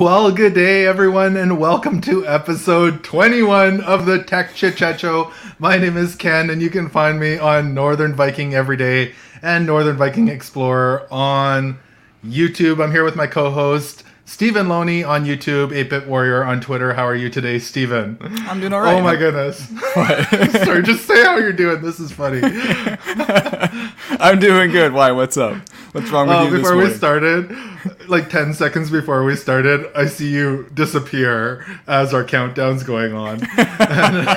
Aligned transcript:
Well, 0.00 0.32
good 0.32 0.54
day, 0.54 0.86
everyone, 0.86 1.36
and 1.36 1.60
welcome 1.60 2.00
to 2.00 2.26
episode 2.26 3.04
21 3.04 3.82
of 3.82 4.06
the 4.06 4.22
Tech 4.22 4.54
Chit 4.54 4.78
Chat 4.78 4.98
Show. 4.98 5.30
My 5.58 5.76
name 5.76 5.98
is 5.98 6.14
Ken, 6.14 6.48
and 6.48 6.62
you 6.62 6.70
can 6.70 6.88
find 6.88 7.20
me 7.20 7.36
on 7.36 7.74
Northern 7.74 8.14
Viking 8.14 8.54
Everyday 8.54 9.12
and 9.42 9.66
Northern 9.66 9.98
Viking 9.98 10.28
Explorer 10.28 11.06
on 11.10 11.78
YouTube. 12.24 12.82
I'm 12.82 12.92
here 12.92 13.04
with 13.04 13.14
my 13.14 13.26
co 13.26 13.50
host, 13.50 14.02
Stephen 14.30 14.68
Loney 14.68 15.02
on 15.02 15.24
YouTube, 15.24 15.70
8-Bit 15.70 16.06
Warrior 16.06 16.44
on 16.44 16.60
Twitter. 16.60 16.94
How 16.94 17.04
are 17.04 17.16
you 17.16 17.28
today, 17.28 17.58
Stephen? 17.58 18.16
I'm 18.20 18.60
doing 18.60 18.72
all 18.72 18.80
right. 18.80 18.94
Oh 18.94 19.02
my 19.02 19.16
goodness. 19.16 19.58
Sorry, 19.94 20.82
just 20.84 21.04
say 21.04 21.24
how 21.24 21.36
you're 21.36 21.52
doing. 21.52 21.82
This 21.82 21.98
is 21.98 22.12
funny. 22.12 22.40
I'm 24.20 24.38
doing 24.38 24.70
good. 24.70 24.92
Why? 24.92 25.10
What's 25.10 25.36
up? 25.36 25.56
What's 25.90 26.10
wrong 26.10 26.28
with 26.28 26.36
Uh, 26.36 26.42
you 26.44 26.50
before 26.58 26.76
we 26.76 26.90
started, 26.90 27.50
like 28.06 28.30
10 28.30 28.54
seconds 28.54 28.88
before 28.88 29.24
we 29.24 29.34
started, 29.34 29.90
I 29.96 30.06
see 30.06 30.30
you 30.30 30.70
disappear 30.74 31.66
as 31.88 32.14
our 32.14 32.22
countdown's 32.22 32.84
going 32.84 33.12
on. 33.12 33.40
And 33.58 34.28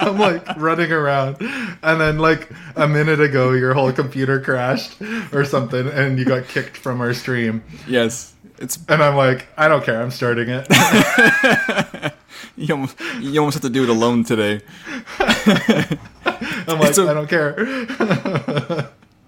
I'm 0.00 0.18
like 0.18 0.56
running 0.56 0.90
around. 0.92 1.36
And 1.82 2.00
then, 2.00 2.18
like, 2.18 2.50
a 2.74 2.88
minute 2.88 3.20
ago, 3.20 3.52
your 3.52 3.74
whole 3.74 3.92
computer 3.92 4.40
crashed 4.40 4.96
or 5.30 5.44
something, 5.44 5.88
and 5.88 6.18
you 6.18 6.24
got 6.24 6.48
kicked 6.48 6.78
from 6.78 7.02
our 7.02 7.12
stream. 7.12 7.62
yes, 7.86 8.32
it's 8.62 8.78
And 8.88 9.02
I'm 9.02 9.16
like, 9.16 9.46
I 9.56 9.68
don't 9.68 9.84
care. 9.84 10.00
I'm 10.00 10.10
starting 10.10 10.48
it. 10.48 10.66
you 12.56 12.74
almost, 12.74 12.98
you 13.20 13.38
almost 13.40 13.54
have 13.54 13.62
to 13.62 13.70
do 13.70 13.82
it 13.82 13.88
alone 13.88 14.24
today. 14.24 14.60
I'm 15.18 16.78
like, 16.78 16.98
I 16.98 17.14
don't 17.14 17.28
care. 17.28 17.56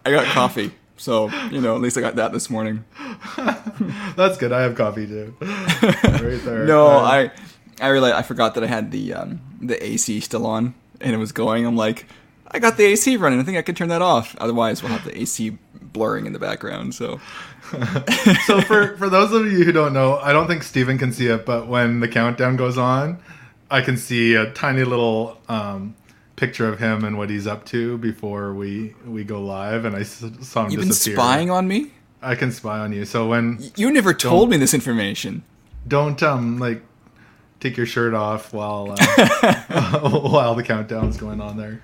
I 0.07 0.11
got 0.11 0.27
coffee, 0.27 0.73
so 0.97 1.29
you 1.51 1.61
know 1.61 1.75
at 1.75 1.81
least 1.81 1.97
I 1.99 2.01
got 2.01 2.17
that 2.17 2.33
this 2.33 2.49
morning. 2.51 2.85
That's 4.17 4.37
good. 4.37 4.53
I 4.53 4.63
have 4.63 4.77
coffee 4.77 5.07
too. 5.07 5.35
Right 5.41 6.41
there. 6.45 6.65
No, 6.65 6.87
Uh, 6.87 7.01
I 7.01 7.31
I 7.81 7.89
realized 7.89 8.15
I 8.15 8.23
forgot 8.23 8.55
that 8.55 8.65
I 8.65 8.67
had 8.67 8.91
the 8.91 9.15
um, 9.15 9.41
the 9.61 9.83
AC 9.85 10.21
still 10.21 10.47
on 10.47 10.75
and 11.01 11.15
it 11.15 11.19
was 11.19 11.33
going. 11.33 11.67
I'm 11.67 11.77
like, 11.77 12.07
I 12.49 12.59
got 12.59 12.77
the 12.77 12.85
AC 12.85 13.17
running. 13.17 13.41
I 13.41 13.43
think 13.43 13.59
I 13.59 13.63
can 13.63 13.75
turn 13.75 13.89
that 13.89 14.03
off. 14.03 14.37
Otherwise, 14.39 14.83
we'll 14.83 14.93
have 14.93 15.05
the 15.05 15.19
AC 15.19 15.57
blurring 15.81 16.27
in 16.27 16.33
the 16.33 16.39
background. 16.39 16.95
So 16.95 17.21
so 18.47 18.61
for 18.63 18.97
for 18.97 19.09
those 19.09 19.33
of 19.33 19.51
you 19.51 19.65
who 19.65 19.73
don't 19.73 19.93
know, 19.93 20.17
I 20.17 20.33
don't 20.33 20.47
think 20.47 20.63
Steven 20.63 20.99
can 20.99 21.13
see 21.13 21.29
it, 21.29 21.45
but 21.45 21.67
when 21.67 22.01
the 22.01 22.09
countdown 22.09 22.57
goes 22.57 22.79
on, 22.79 23.21
I 23.71 23.81
can 23.81 23.97
see 23.97 24.35
a 24.35 24.51
tiny 24.53 24.85
little 24.85 25.39
um, 25.49 25.97
picture 26.37 26.69
of 26.69 26.79
him 26.79 27.05
and 27.05 27.17
what 27.19 27.31
he's 27.31 27.47
up 27.47 27.65
to 27.67 27.99
before 27.99 28.55
we 28.55 28.95
we 29.07 29.25
go 29.25 29.43
live, 29.43 29.85
and 29.85 29.97
I 29.97 30.03
saw 30.03 30.65
him 30.65 30.73
you've 30.73 30.81
been 30.81 30.93
spying 30.93 31.51
on 31.51 31.67
me. 31.67 31.91
I 32.23 32.35
can 32.35 32.53
spy 32.53 32.79
on 32.79 32.93
you. 32.93 33.05
So 33.05 33.29
when 33.29 33.59
You 33.77 33.91
never 33.93 34.15
told 34.15 34.51
me 34.51 34.57
this 34.57 34.75
information. 34.75 35.43
don't 35.87 36.23
um 36.23 36.59
like 36.59 36.83
take 37.65 37.77
your 37.77 37.87
shirt 37.87 38.15
off 38.15 38.53
while 38.53 38.95
uh, 38.99 39.99
while 40.21 40.55
the 40.55 40.63
countdown's 40.63 41.17
going 41.17 41.41
on 41.41 41.57
there. 41.57 41.83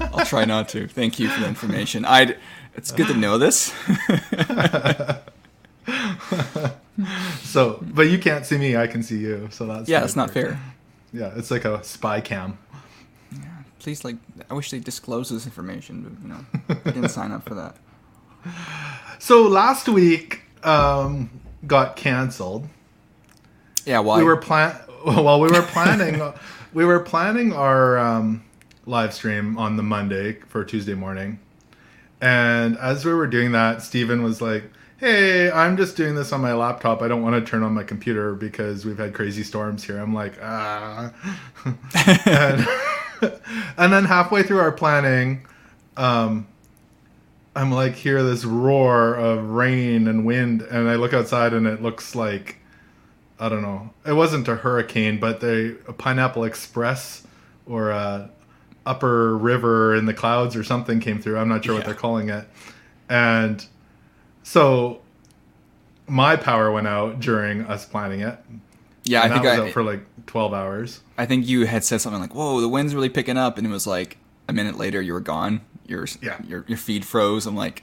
I'll 0.00 0.26
try 0.26 0.44
not 0.44 0.68
to. 0.70 0.86
Thank 0.86 1.18
you 1.18 1.28
for 1.28 1.40
the 1.40 1.48
information. 1.48 2.04
I. 2.04 2.36
It's 2.74 2.90
good 2.90 3.08
to 3.08 3.14
know 3.14 3.38
this. 3.38 3.72
So, 7.42 7.78
but 7.82 8.08
you 8.08 8.18
can't 8.18 8.46
see 8.46 8.56
me. 8.56 8.76
I 8.76 8.86
can 8.86 9.02
see 9.02 9.18
you. 9.18 9.48
So 9.50 9.66
that's 9.66 9.88
yeah, 9.88 10.04
it's 10.04 10.16
not 10.16 10.30
fair. 10.30 10.58
Yeah, 11.12 11.32
it's 11.36 11.50
like 11.50 11.64
a 11.64 11.82
spy 11.84 12.20
cam. 12.20 12.58
Yeah, 13.32 13.44
Please, 13.78 14.04
like, 14.04 14.16
I 14.48 14.54
wish 14.54 14.70
they 14.70 14.78
disclose 14.78 15.28
this 15.28 15.44
information, 15.44 16.02
but 16.02 16.22
you 16.22 16.28
know, 16.28 16.46
I 16.68 16.90
didn't 16.92 17.10
sign 17.10 17.32
up 17.32 17.48
for 17.48 17.54
that. 17.54 17.76
So 19.18 19.42
last 19.42 19.88
week 19.88 20.42
um, 20.64 21.30
got 21.64 21.94
canceled. 21.94 22.68
Yeah, 23.84 24.00
why? 24.00 24.18
we 24.18 24.24
were 24.24 24.36
plan 24.36 24.78
well 25.04 25.40
we 25.40 25.48
were 25.50 25.62
planning 25.62 26.20
we 26.72 26.84
were 26.84 27.00
planning 27.00 27.52
our 27.52 27.98
um, 27.98 28.44
live 28.86 29.12
stream 29.12 29.58
on 29.58 29.76
the 29.76 29.82
monday 29.82 30.34
for 30.48 30.64
tuesday 30.64 30.94
morning. 30.94 31.38
And 32.20 32.78
as 32.78 33.04
we 33.04 33.12
were 33.12 33.26
doing 33.26 33.52
that 33.52 33.82
Steven 33.82 34.22
was 34.22 34.40
like 34.40 34.64
hey 34.98 35.50
i'm 35.50 35.76
just 35.76 35.96
doing 35.96 36.14
this 36.14 36.32
on 36.32 36.40
my 36.40 36.52
laptop. 36.52 37.02
I 37.02 37.08
don't 37.08 37.22
want 37.22 37.34
to 37.34 37.50
turn 37.50 37.62
on 37.62 37.72
my 37.74 37.82
computer 37.82 38.34
because 38.34 38.84
we've 38.84 38.98
had 38.98 39.14
crazy 39.14 39.42
storms 39.42 39.82
here. 39.84 39.98
I'm 39.98 40.14
like 40.14 40.38
ah. 40.42 41.12
And, 42.26 42.66
and 43.76 43.92
then 43.92 44.04
halfway 44.04 44.42
through 44.42 44.60
our 44.60 44.72
planning 44.72 45.46
um, 45.96 46.46
i'm 47.54 47.70
like 47.70 47.94
hear 47.94 48.22
this 48.22 48.44
roar 48.44 49.14
of 49.14 49.50
rain 49.50 50.08
and 50.08 50.24
wind 50.24 50.62
and 50.62 50.88
i 50.88 50.94
look 50.94 51.12
outside 51.12 51.52
and 51.52 51.66
it 51.66 51.82
looks 51.82 52.14
like 52.14 52.58
I 53.42 53.48
don't 53.48 53.62
know. 53.62 53.90
It 54.06 54.12
wasn't 54.12 54.46
a 54.46 54.54
hurricane, 54.54 55.18
but 55.18 55.40
they 55.40 55.74
a 55.88 55.92
Pineapple 55.92 56.44
Express 56.44 57.26
or 57.66 57.90
a 57.90 58.30
upper 58.86 59.36
river 59.36 59.94
in 59.96 60.06
the 60.06 60.14
clouds 60.14 60.54
or 60.56 60.62
something 60.62 61.00
came 61.00 61.20
through. 61.20 61.38
I'm 61.38 61.48
not 61.48 61.64
sure 61.64 61.74
what 61.74 61.84
they're 61.84 61.94
calling 61.94 62.28
it. 62.30 62.48
And 63.08 63.64
so 64.44 65.00
my 66.06 66.36
power 66.36 66.70
went 66.70 66.86
out 66.86 67.20
during 67.20 67.62
us 67.66 67.84
planning 67.84 68.20
it. 68.20 68.38
yeah, 69.04 69.20
I 69.20 69.24
and 69.24 69.32
think 69.32 69.44
that 69.44 69.50
was 69.50 69.60
I, 69.60 69.66
out 69.68 69.72
for 69.72 69.82
like 69.82 70.00
12 70.26 70.54
hours. 70.54 71.00
I 71.18 71.26
think 71.26 71.46
you 71.48 71.66
had 71.66 71.84
said 71.84 72.00
something 72.00 72.20
like, 72.20 72.34
"Whoa, 72.34 72.60
the 72.60 72.68
wind's 72.68 72.94
really 72.94 73.08
picking 73.08 73.36
up," 73.36 73.58
and 73.58 73.66
it 73.66 73.70
was 73.70 73.86
like 73.86 74.18
a 74.48 74.52
minute 74.52 74.76
later 74.78 75.00
you 75.02 75.12
were 75.14 75.20
gone. 75.20 75.62
Your 75.86 76.06
Yeah. 76.20 76.38
your 76.46 76.64
your 76.68 76.78
feed 76.78 77.04
froze. 77.04 77.46
I'm 77.46 77.56
like, 77.56 77.82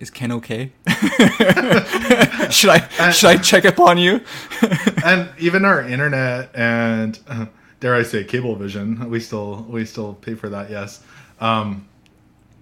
is 0.00 0.10
Ken 0.10 0.32
okay? 0.32 0.72
should 2.50 2.70
I 2.70 3.10
should 3.12 3.30
I 3.30 3.36
check 3.36 3.64
up 3.66 3.78
on 3.78 3.98
you? 3.98 4.22
and 5.04 5.28
even 5.38 5.64
our 5.64 5.82
internet 5.82 6.50
and 6.54 7.18
uh, 7.28 7.46
dare 7.78 7.94
I 7.94 8.02
say 8.02 8.24
Cablevision, 8.24 9.08
we 9.08 9.20
still 9.20 9.66
we 9.68 9.84
still 9.84 10.14
pay 10.14 10.34
for 10.34 10.48
that. 10.48 10.70
Yes, 10.70 11.04
um, 11.40 11.86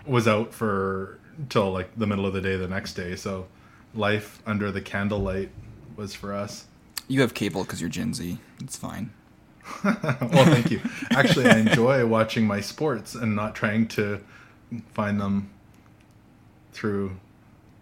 was 0.05 0.27
out 0.29 0.53
for 0.53 1.19
till 1.49 1.71
like 1.71 1.97
the 1.97 2.07
middle 2.07 2.27
of 2.27 2.33
the 2.33 2.41
day 2.41 2.57
the 2.57 2.69
next 2.69 2.95
day. 2.95 3.15
So 3.15 3.47
life 3.95 4.43
under 4.45 4.71
the 4.73 4.81
candlelight 4.81 5.51
was 5.97 6.15
for 6.15 6.35
us. 6.35 6.67
you 7.07 7.21
have 7.21 7.35
cable 7.35 7.63
because 7.63 7.81
you're 7.81 7.91
Gen 7.91 8.15
Z. 8.15 8.39
It's 8.61 8.77
fine. 8.77 9.11
well, 9.85 10.45
thank 10.47 10.71
you. 10.71 10.81
Actually, 11.11 11.47
I 11.47 11.59
enjoy 11.59 12.05
watching 12.07 12.47
my 12.47 12.61
sports 12.61 13.15
and 13.15 13.37
not 13.37 13.55
trying 13.55 13.87
to 13.89 14.21
find 14.93 15.21
them 15.21 15.51
through 16.73 17.17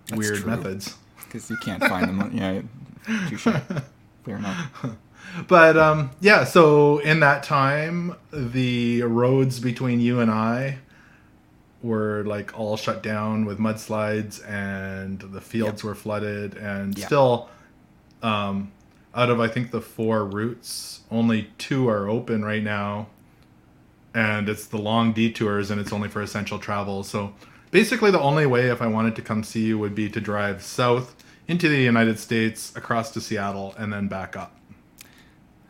That's 0.08 0.18
weird 0.18 0.36
true. 0.38 0.50
methods. 0.50 0.96
Because 1.24 1.50
you 1.50 1.56
can't 1.58 1.82
find 1.84 2.08
them. 2.08 2.30
Yeah. 2.34 2.62
Fair 4.24 4.36
enough. 4.36 4.86
But 5.48 5.76
um, 5.76 6.10
yeah, 6.20 6.44
so 6.44 6.98
in 6.98 7.20
that 7.20 7.42
time, 7.42 8.14
the 8.32 9.02
roads 9.02 9.58
between 9.60 10.00
you 10.00 10.20
and 10.20 10.30
I 10.30 10.78
were 11.82 12.22
like 12.24 12.56
all 12.58 12.76
shut 12.76 13.02
down 13.02 13.44
with 13.44 13.58
mudslides, 13.58 14.40
and 14.48 15.18
the 15.20 15.40
fields 15.40 15.82
were 15.84 15.94
flooded, 15.96 16.56
and 16.56 16.96
Yeah. 16.96 17.06
still, 17.06 17.50
um, 18.22 18.70
out 19.14 19.28
of 19.28 19.40
I 19.40 19.48
think 19.48 19.72
the 19.72 19.80
four 19.80 20.24
routes, 20.24 21.00
only 21.10 21.50
two 21.58 21.88
are 21.88 22.08
open 22.08 22.44
right 22.44 22.62
now, 22.62 23.08
and 24.14 24.48
it's 24.48 24.66
the 24.66 24.78
long 24.78 25.12
detours, 25.12 25.70
and 25.70 25.80
it's 25.80 25.92
only 25.92 26.08
for 26.08 26.22
essential 26.22 26.58
travel. 26.58 27.02
So 27.02 27.34
basically, 27.70 28.10
the 28.10 28.20
only 28.20 28.46
way 28.46 28.68
if 28.68 28.80
I 28.82 28.86
wanted 28.86 29.16
to 29.16 29.22
come 29.22 29.42
see 29.42 29.64
you 29.64 29.78
would 29.78 29.94
be 29.94 30.08
to 30.10 30.20
drive 30.20 30.62
south 30.62 31.14
into 31.48 31.68
the 31.68 31.78
United 31.78 32.18
States, 32.18 32.74
across 32.76 33.12
to 33.12 33.20
Seattle, 33.20 33.74
and 33.78 33.92
then 33.92 34.08
back 34.08 34.36
up. 34.36 34.56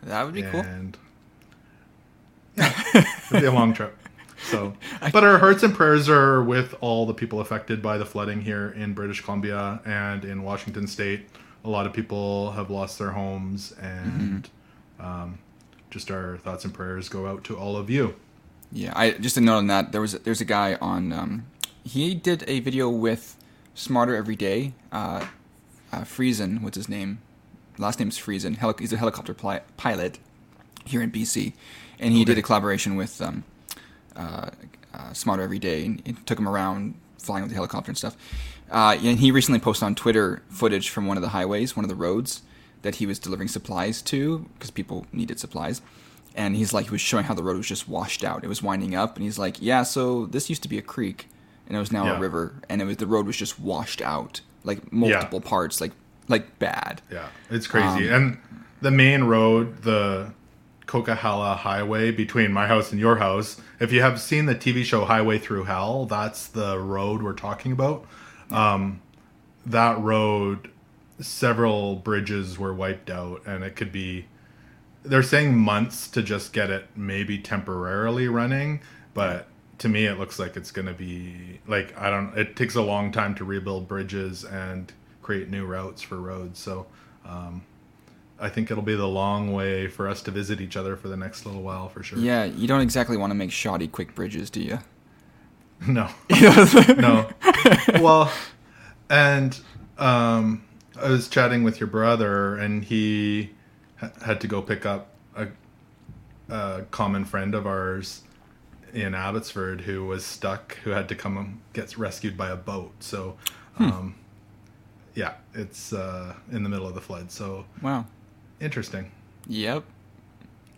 That 0.02 0.24
would 0.24 0.34
be 0.34 0.42
cool. 0.42 0.60
And 0.60 0.96
yeah, 2.56 2.72
it'd 2.94 3.40
be 3.40 3.46
a 3.46 3.52
long 3.52 3.74
trip. 3.74 3.96
So, 4.50 4.74
but 5.12 5.24
our 5.24 5.38
hearts 5.38 5.62
and 5.62 5.74
prayers 5.74 6.08
are 6.08 6.42
with 6.42 6.74
all 6.80 7.06
the 7.06 7.14
people 7.14 7.40
affected 7.40 7.82
by 7.82 7.98
the 7.98 8.06
flooding 8.06 8.40
here 8.40 8.70
in 8.70 8.94
British 8.94 9.20
Columbia 9.20 9.80
and 9.84 10.24
in 10.24 10.42
Washington 10.42 10.86
State. 10.86 11.28
A 11.65 11.68
lot 11.68 11.86
of 11.86 11.92
people 11.92 12.53
have 12.53 12.71
lost 12.71 12.98
their 12.98 13.10
homes, 13.10 13.74
and 13.80 14.48
um, 15.00 15.38
just 15.91 16.10
our 16.10 16.36
thoughts 16.38 16.65
and 16.65 16.72
prayers 16.72 17.09
go 17.09 17.26
out 17.26 17.42
to 17.44 17.56
all 17.56 17.76
of 17.76 17.91
you. 17.91 18.15
Yeah, 18.72 18.92
I 18.94 19.12
just 19.12 19.36
a 19.36 19.41
note 19.41 19.59
on 19.59 19.66
that. 19.66 19.92
There 19.92 20.00
was 20.00 20.12
there's 20.12 20.41
a 20.41 20.44
guy 20.47 20.76
on. 20.80 21.12
Um, 21.12 21.47
he 21.86 22.15
did 22.15 22.44
a 22.48 22.60
video 22.60 22.91
with 22.91 23.36
Smarter 23.74 24.16
Every 24.16 24.36
Day. 24.36 24.72
Uh, 24.91 25.27
uh, 25.92 26.00
Friesen, 26.00 26.62
what's 26.62 26.77
his 26.77 26.88
name? 26.88 27.21
Last 27.78 28.00
name's 28.00 28.18
Friesen. 28.18 28.56
Heli- 28.56 28.74
he's 28.78 28.92
a 28.92 28.97
helicopter 28.97 29.33
pli- 29.34 29.60
pilot 29.77 30.18
here 30.84 31.00
in 31.00 31.10
BC, 31.12 31.53
and 31.98 32.12
he 32.12 32.24
did 32.24 32.38
a 32.38 32.42
collaboration 32.42 32.97
with 32.97 33.21
um, 33.22 33.44
uh, 34.16 34.50
uh, 34.92 35.12
Smarter 35.12 35.42
Every 35.42 35.59
Day, 35.59 35.84
and 35.84 36.03
it 36.04 36.27
took 36.27 36.38
him 36.38 36.48
around 36.48 36.94
flying 37.18 37.42
with 37.42 37.50
the 37.50 37.54
helicopter 37.56 37.91
and 37.91 37.98
stuff. 37.98 38.16
Uh, 38.71 38.98
and 39.03 39.21
he 39.21 39.30
recently 39.30 39.60
posted 39.60 39.84
on 39.84 39.94
Twitter 39.94 40.42
footage 40.48 40.88
from 40.88 41.06
one 41.06 41.16
of 41.16 41.22
the 41.22 41.28
highways, 41.30 41.77
one 41.77 41.84
of 41.84 41.88
the 41.88 41.94
roads 41.94 42.42
that 42.83 42.97
he 42.97 43.06
was 43.06 43.18
delivering 43.18 43.48
supplies 43.48 44.03
to 44.03 44.48
because 44.54 44.71
people 44.71 45.06
needed 45.12 45.38
supplies. 45.38 45.83
And 46.34 46.56
he's 46.56 46.72
like, 46.72 46.86
he 46.86 46.91
was 46.91 47.00
showing 47.00 47.24
how 47.24 47.34
the 47.34 47.42
road 47.42 47.56
was 47.56 47.66
just 47.66 47.88
washed 47.88 48.24
out. 48.24 48.44
It 48.44 48.48
was 48.48 48.62
winding 48.62 48.94
up, 48.94 49.16
and 49.16 49.24
he's 49.24 49.38
like, 49.38 49.56
yeah, 49.60 49.83
so 49.84 50.27
this 50.27 50.50
used 50.50 50.62
to 50.65 50.68
be 50.68 50.78
a 50.78 50.83
creek, 50.83 51.28
and 51.66 51.77
it 51.77 51.80
was 51.80 51.92
now 51.92 52.04
Yeah. 52.04 52.16
a 52.16 52.21
river, 52.21 52.54
and 52.68 52.80
it 52.80 52.84
was 52.84 52.97
the 52.98 53.07
road 53.07 53.27
was 53.27 53.36
just 53.36 53.59
washed 53.60 54.01
out, 54.03 54.41
like 54.65 54.92
multiple 54.92 55.41
parts, 55.41 55.80
like 55.80 55.92
like 56.28 56.59
bad. 56.59 57.03
Yeah, 57.10 57.27
it's 57.51 57.66
crazy. 57.66 58.09
Um, 58.10 58.15
and 58.15 58.39
the 58.83 58.91
main 58.91 59.24
road, 59.24 59.83
the 59.83 60.33
Coquihalla 60.86 61.57
Highway 61.59 62.10
between 62.10 62.53
my 62.53 62.66
house 62.66 62.91
and 62.92 63.01
your 63.01 63.16
house, 63.16 63.60
if 63.80 63.92
you 63.92 64.01
have 64.03 64.21
seen 64.21 64.47
the 64.47 64.54
TV 64.54 64.84
show 64.84 65.04
Highway 65.04 65.39
Through 65.39 65.65
Hell, 65.65 66.07
that's 66.07 66.47
the 66.47 66.78
road 66.78 67.22
we're 67.22 67.33
talking 67.33 67.72
about. 67.72 68.04
Um, 68.51 69.01
that 69.65 69.98
road, 70.01 70.71
several 71.21 71.97
bridges 71.97 72.59
were 72.59 72.72
wiped 72.74 73.10
out, 73.10 73.42
and 73.47 73.65
it 73.65 73.77
could 73.77 73.92
be. 73.92 74.27
They're 75.03 75.22
saying 75.22 75.57
months 75.57 76.09
to 76.09 76.22
just 76.22 76.53
get 76.53 76.69
it 76.71 76.89
maybe 76.97 77.39
temporarily 77.39 78.27
running, 78.28 78.80
but 79.15 79.47
to 79.78 79.88
me 79.88 80.06
it 80.06 80.18
looks 80.18 80.38
like 80.38 80.56
it's 80.56 80.70
going 80.70 80.86
to 80.86 80.94
be 80.94 81.60
like 81.66 81.96
I 81.98 82.10
don't. 82.10 82.36
It 82.36 82.56
takes 82.56 82.74
a 82.74 82.82
long 82.82 83.12
time 83.12 83.34
to 83.36 83.44
rebuild 83.44 83.88
bridges 83.88 84.44
and 84.44 84.92
create 85.22 85.48
new 85.50 85.66
routes 85.66 86.02
for 86.02 86.16
roads. 86.16 86.58
So 86.58 86.86
um, 87.24 87.62
I 88.38 88.48
think 88.48 88.70
it'll 88.70 88.82
be 88.82 88.94
the 88.94 89.08
long 89.08 89.52
way 89.52 89.88
for 89.88 90.08
us 90.08 90.22
to 90.22 90.30
visit 90.30 90.60
each 90.60 90.76
other 90.76 90.96
for 90.96 91.08
the 91.08 91.16
next 91.16 91.46
little 91.46 91.62
while 91.62 91.88
for 91.88 92.02
sure. 92.02 92.18
Yeah, 92.18 92.44
you 92.44 92.68
don't 92.68 92.80
exactly 92.80 93.16
want 93.16 93.30
to 93.30 93.34
make 93.34 93.50
shoddy 93.50 93.88
quick 93.88 94.14
bridges, 94.14 94.50
do 94.50 94.60
you? 94.60 94.78
No. 95.86 96.08
no. 96.30 97.28
Well, 98.00 98.32
and 99.10 99.60
um, 99.98 100.64
I 100.98 101.10
was 101.10 101.28
chatting 101.28 101.64
with 101.64 101.80
your 101.80 101.86
brother, 101.86 102.56
and 102.56 102.82
he 102.82 103.50
ha- 103.96 104.10
had 104.24 104.40
to 104.40 104.48
go 104.48 104.62
pick 104.62 104.86
up 104.86 105.08
a, 105.36 105.48
a 106.48 106.86
common 106.90 107.26
friend 107.26 107.54
of 107.54 107.66
ours 107.66 108.22
in 108.97 109.15
Abbotsford 109.15 109.83
who 109.83 110.07
was 110.07 110.25
stuck, 110.25 110.77
who 110.78 110.91
had 110.91 111.09
to 111.10 111.15
come 111.15 111.60
get 111.75 111.97
rescued 111.98 112.37
by 112.37 112.48
a 112.51 112.57
boat. 112.57 112.93
So, 113.01 113.37
um, 113.78 114.15
yeah, 115.15 115.34
it's 115.54 115.93
uh, 115.93 116.34
in 116.51 116.63
the 116.63 116.69
middle 116.69 116.87
of 116.89 116.95
the 116.95 117.01
flood. 117.01 117.31
So 117.31 117.66
Wow. 117.83 118.07
interesting. 118.60 119.10
Yep. 119.48 119.84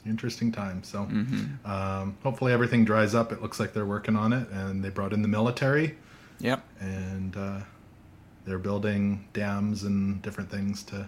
interesting 0.07 0.51
time. 0.53 0.83
So 0.83 1.05
hmm 1.05 1.45
um, 1.65 2.17
hopefully 2.23 2.53
everything 2.53 2.85
dries 2.85 3.15
up. 3.15 3.31
It 3.33 3.41
looks 3.43 3.61
like 3.61 3.73
they're 3.73 3.87
working 3.87 4.17
on 4.17 4.33
it, 4.33 4.49
and 4.51 4.85
they 4.85 4.91
brought 4.91 5.13
in 5.13 5.23
the 5.23 5.29
military, 5.29 5.97
Yep. 6.41 6.63
and 6.81 7.37
uh, 7.37 7.61
they're 8.45 8.59
building 8.59 9.27
dams 9.33 9.85
and 9.85 10.21
different 10.23 10.51
things 10.51 10.83
to 10.85 10.97
Are 10.97 11.07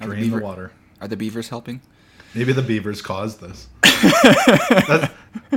the 0.00 0.06
drain 0.06 0.30
the 0.30 0.38
water. 0.38 0.72
Are 1.00 1.08
the 1.08 1.16
beavers 1.16 1.48
helping? 1.48 1.80
Maybe 2.34 2.52
the 2.52 2.62
beavers 2.62 3.00
caused 3.02 3.40
this. 3.40 3.68
That's- 3.82 5.10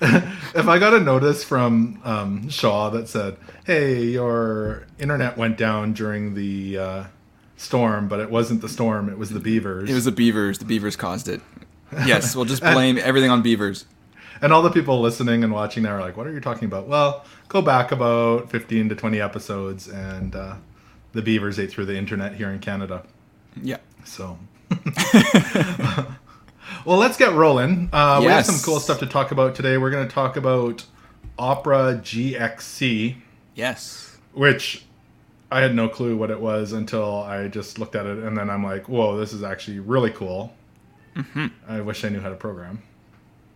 if 0.00 0.68
I 0.68 0.78
got 0.78 0.94
a 0.94 1.00
notice 1.00 1.44
from 1.44 2.00
um, 2.04 2.48
Shaw 2.48 2.90
that 2.90 3.08
said, 3.08 3.36
"Hey, 3.64 4.04
your 4.04 4.86
internet 4.98 5.36
went 5.36 5.56
down 5.56 5.92
during 5.92 6.34
the 6.34 6.78
uh, 6.78 7.04
storm, 7.56 8.08
but 8.08 8.20
it 8.20 8.30
wasn't 8.30 8.60
the 8.60 8.68
storm; 8.68 9.08
it 9.08 9.18
was 9.18 9.30
the 9.30 9.40
beavers," 9.40 9.90
It 9.90 9.94
was 9.94 10.04
the 10.04 10.12
beavers. 10.12 10.58
The 10.58 10.64
beavers 10.64 10.96
caused 10.96 11.28
it. 11.28 11.40
Yes, 12.04 12.34
we'll 12.34 12.44
just 12.44 12.62
blame 12.74 12.98
everything 12.98 13.30
on 13.30 13.42
beavers. 13.42 13.84
And 14.42 14.52
all 14.52 14.62
the 14.62 14.70
people 14.70 15.00
listening 15.00 15.42
and 15.44 15.52
watching 15.52 15.84
now 15.84 15.94
are 15.94 16.00
like, 16.00 16.16
"What 16.16 16.26
are 16.26 16.32
you 16.32 16.40
talking 16.40 16.66
about?" 16.66 16.88
Well, 16.88 17.24
go 17.48 17.62
back 17.62 17.92
about 17.92 18.50
fifteen 18.50 18.88
to 18.88 18.94
twenty 18.94 19.20
episodes, 19.20 19.88
and 19.88 20.34
uh, 20.34 20.56
the 21.12 21.22
beavers 21.22 21.58
ate 21.58 21.70
through 21.70 21.86
the 21.86 21.96
internet 21.96 22.34
here 22.34 22.50
in 22.50 22.58
Canada. 22.58 23.04
Yeah. 23.62 23.78
So, 24.04 24.38
well, 26.86 26.96
let's 26.98 27.16
get 27.16 27.32
rolling. 27.32 27.88
Uh, 27.92 28.20
We 28.20 28.26
have 28.28 28.46
some 28.46 28.58
cool 28.64 28.80
stuff 28.80 28.98
to 29.00 29.06
talk 29.06 29.30
about 29.32 29.54
today. 29.54 29.76
We're 29.78 29.90
going 29.90 30.06
to 30.08 30.14
talk 30.14 30.36
about 30.36 30.84
Opera 31.38 32.00
GXC, 32.02 33.16
Yes. 33.54 34.16
which 34.32 34.84
I 35.50 35.60
had 35.60 35.74
no 35.74 35.88
clue 35.88 36.16
what 36.16 36.30
it 36.30 36.40
was 36.40 36.72
until 36.72 37.22
I 37.22 37.48
just 37.48 37.78
looked 37.78 37.94
at 37.94 38.06
it, 38.06 38.18
and 38.18 38.36
then 38.36 38.50
I'm 38.50 38.64
like, 38.64 38.88
"Whoa, 38.88 39.16
this 39.18 39.32
is 39.32 39.42
actually 39.42 39.78
really 39.80 40.10
cool." 40.10 40.54
hmm 41.14 41.46
I 41.68 41.80
wish 41.80 42.04
I 42.04 42.08
knew 42.10 42.20
how 42.20 42.28
to 42.30 42.34
program. 42.36 42.82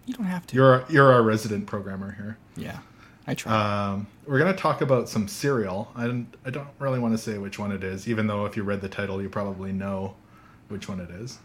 You 0.07 0.15
don't 0.15 0.27
have 0.27 0.47
to. 0.49 0.57
You're 0.57 0.85
you're 0.89 1.13
our 1.13 1.23
resident 1.23 1.67
programmer 1.67 2.13
here. 2.13 2.37
yeah. 2.57 2.79
I 3.27 3.35
try. 3.35 3.53
Um, 3.93 4.07
we're 4.27 4.39
going 4.39 4.53
to 4.53 4.59
talk 4.59 4.81
about 4.81 5.09
some 5.09 5.29
cereal. 5.29 5.93
I 5.95 6.07
don't, 6.07 6.27
I 6.45 6.51
don't 6.51 6.67
really 6.79 6.99
want 6.99 7.13
to 7.15 7.19
say 7.19 7.37
which 7.39 7.59
one 7.59 7.71
it 7.71 7.85
is, 7.85 8.09
even 8.09 8.27
though 8.27 8.47
if 8.47 8.57
you 8.57 8.63
read 8.65 8.81
the 8.81 8.89
title, 8.89 9.21
you 9.23 9.29
probably 9.29 9.73
know 9.73 10.15
which 10.69 10.89
one 10.89 10.99
it 11.01 11.11
is. 11.11 11.39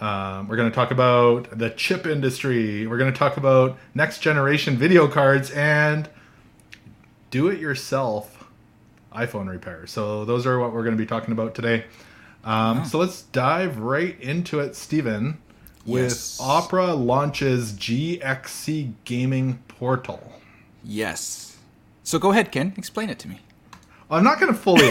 Um, 0.00 0.48
we're 0.48 0.56
going 0.56 0.70
to 0.70 0.74
talk 0.74 0.90
about 0.90 1.56
the 1.58 1.70
chip 1.70 2.06
industry. 2.06 2.86
We're 2.86 2.96
going 2.98 3.12
to 3.12 3.18
talk 3.18 3.36
about 3.36 3.76
next 3.94 4.20
generation 4.20 4.76
video 4.78 5.06
cards 5.06 5.50
and 5.50 6.08
do 7.30 7.48
it 7.48 7.60
yourself 7.60 8.48
iPhone 9.14 9.48
repair. 9.48 9.86
So, 9.86 10.24
those 10.24 10.46
are 10.46 10.58
what 10.58 10.72
we're 10.72 10.84
going 10.84 10.96
to 10.96 11.02
be 11.02 11.06
talking 11.06 11.32
about 11.32 11.54
today. 11.54 11.84
Um. 12.44 12.84
So, 12.86 12.98
let's 12.98 13.22
dive 13.22 13.78
right 13.78 14.18
into 14.20 14.60
it, 14.60 14.74
Stephen, 14.74 15.36
with 15.84 16.04
Yes. 16.04 16.38
Opera 16.40 16.94
launches 16.94 17.72
GXC 17.74 18.92
Gaming 19.04 19.58
Portal. 19.68 20.32
yes. 20.82 21.46
So 22.02 22.18
go 22.18 22.30
ahead, 22.32 22.50
Ken. 22.50 22.72
Explain 22.76 23.08
it 23.10 23.18
to 23.20 23.28
me. 23.28 23.38
I'm 24.10 24.24
not 24.24 24.40
going 24.40 24.52
to 24.52 24.58
fully. 24.58 24.88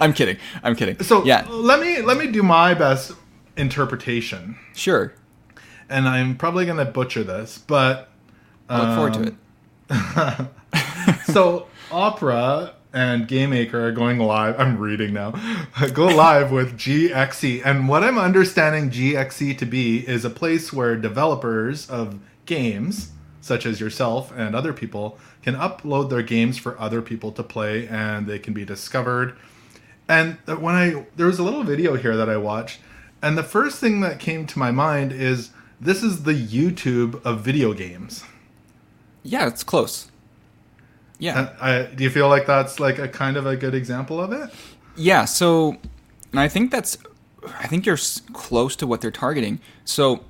I'm 0.00 0.12
kidding. 0.12 0.36
I'm 0.62 0.76
kidding. 0.76 0.98
so 1.02 1.24
yeah. 1.24 1.46
let 1.48 1.80
me 1.80 2.02
let 2.02 2.18
me 2.18 2.26
do 2.26 2.42
my 2.42 2.74
best 2.74 3.12
interpretation, 3.56 4.56
Sure. 4.74 5.14
and 5.88 6.08
I'm 6.08 6.36
probably 6.36 6.64
going 6.64 6.78
to 6.78 6.84
butcher 6.84 7.22
this, 7.22 7.58
but 7.58 8.10
I 8.68 8.80
look 8.80 8.96
forward 8.96 9.14
to 9.14 9.36
um, 9.90 10.48
it. 10.50 11.24
so 11.32 11.66
Opera 11.90 12.74
and 12.92 13.26
GameMaker 13.26 13.74
are 13.74 13.92
going 13.92 14.18
live. 14.18 14.58
I'm 14.58 14.78
reading 14.78 15.12
now. 15.12 15.32
Go 15.92 16.06
live 16.06 16.52
with 16.52 16.78
GXC, 16.78 17.62
and 17.64 17.88
what 17.88 18.04
I'm 18.04 18.18
understanding 18.18 18.90
GXC 18.90 19.58
to 19.58 19.66
be 19.66 20.06
is 20.08 20.24
a 20.24 20.30
place 20.30 20.72
where 20.72 20.96
developers 20.96 21.90
of 21.90 22.18
games, 22.46 23.10
such 23.40 23.66
as 23.66 23.80
yourself 23.80 24.32
and 24.36 24.54
other 24.54 24.72
people, 24.72 25.18
can 25.42 25.56
upload 25.56 26.08
their 26.08 26.22
games 26.22 26.56
for 26.56 26.80
other 26.80 27.02
people 27.02 27.32
to 27.32 27.42
play, 27.42 27.86
and 27.88 28.26
they 28.26 28.38
can 28.38 28.54
be 28.54 28.64
discovered. 28.64 29.36
And 30.08 30.38
when 30.46 30.74
I 30.74 31.06
there 31.16 31.26
was 31.26 31.38
a 31.38 31.42
little 31.42 31.64
video 31.64 31.96
here 31.96 32.16
that 32.16 32.28
I 32.28 32.36
watched, 32.36 32.80
and 33.24 33.38
the 33.38 33.42
first 33.42 33.78
thing 33.78 34.00
that 34.00 34.18
came 34.18 34.46
to 34.46 34.58
my 34.58 34.70
mind 34.70 35.12
is 35.12 35.50
this 35.80 36.02
is 36.02 36.24
the 36.24 36.34
YouTube 36.34 37.24
of 37.24 37.40
video 37.40 37.72
games. 37.72 38.24
Yeah, 39.22 39.46
it's 39.46 39.64
close. 39.64 40.10
Yeah. 41.18 41.54
I, 41.60 41.82
do 41.84 42.04
you 42.04 42.10
feel 42.10 42.28
like 42.28 42.46
that's 42.46 42.78
like 42.78 42.98
a 42.98 43.08
kind 43.08 43.36
of 43.36 43.46
a 43.46 43.56
good 43.56 43.74
example 43.74 44.20
of 44.20 44.32
it? 44.32 44.50
Yeah, 44.96 45.24
so 45.24 45.78
and 46.32 46.40
I 46.40 46.48
think 46.48 46.70
that's 46.70 46.98
I 47.58 47.66
think 47.66 47.86
you're 47.86 47.98
close 48.32 48.76
to 48.76 48.86
what 48.86 49.00
they're 49.00 49.10
targeting. 49.10 49.60
So 49.84 50.24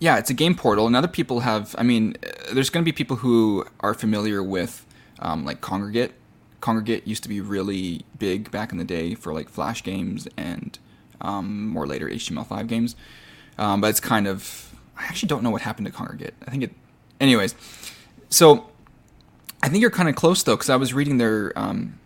yeah, 0.00 0.18
it's 0.18 0.30
a 0.30 0.34
game 0.34 0.54
portal, 0.54 0.86
and 0.86 0.96
other 0.96 1.08
people 1.08 1.40
have. 1.40 1.74
I 1.78 1.82
mean, 1.82 2.16
uh, 2.22 2.54
there's 2.54 2.70
going 2.70 2.84
to 2.84 2.88
be 2.88 2.94
people 2.94 3.16
who 3.16 3.66
are 3.80 3.94
familiar 3.94 4.42
with 4.42 4.86
um, 5.18 5.44
like 5.44 5.60
Kongregate. 5.60 6.12
Kongregate 6.60 7.06
used 7.06 7.22
to 7.22 7.28
be 7.28 7.40
really 7.40 8.04
big 8.18 8.50
back 8.50 8.72
in 8.72 8.78
the 8.78 8.84
day 8.84 9.14
for 9.14 9.32
like 9.32 9.48
Flash 9.48 9.82
games 9.82 10.26
and 10.36 10.78
um, 11.20 11.68
more 11.68 11.86
later 11.86 12.08
HTML5 12.08 12.66
games. 12.66 12.96
Um, 13.58 13.80
but 13.80 13.88
it's 13.88 14.00
kind 14.00 14.26
of 14.26 14.72
I 14.96 15.04
actually 15.04 15.28
don't 15.28 15.42
know 15.42 15.50
what 15.50 15.62
happened 15.62 15.86
to 15.86 15.92
Kongregate. 15.92 16.32
I 16.46 16.50
think 16.50 16.64
it. 16.64 16.72
Anyways, 17.20 17.54
so 18.28 18.68
I 19.62 19.68
think 19.68 19.80
you're 19.80 19.90
kind 19.90 20.08
of 20.08 20.14
close 20.14 20.42
though, 20.42 20.56
because 20.56 20.70
I 20.70 20.76
was 20.76 20.94
reading 20.94 21.18
their 21.18 21.56
um, 21.58 21.98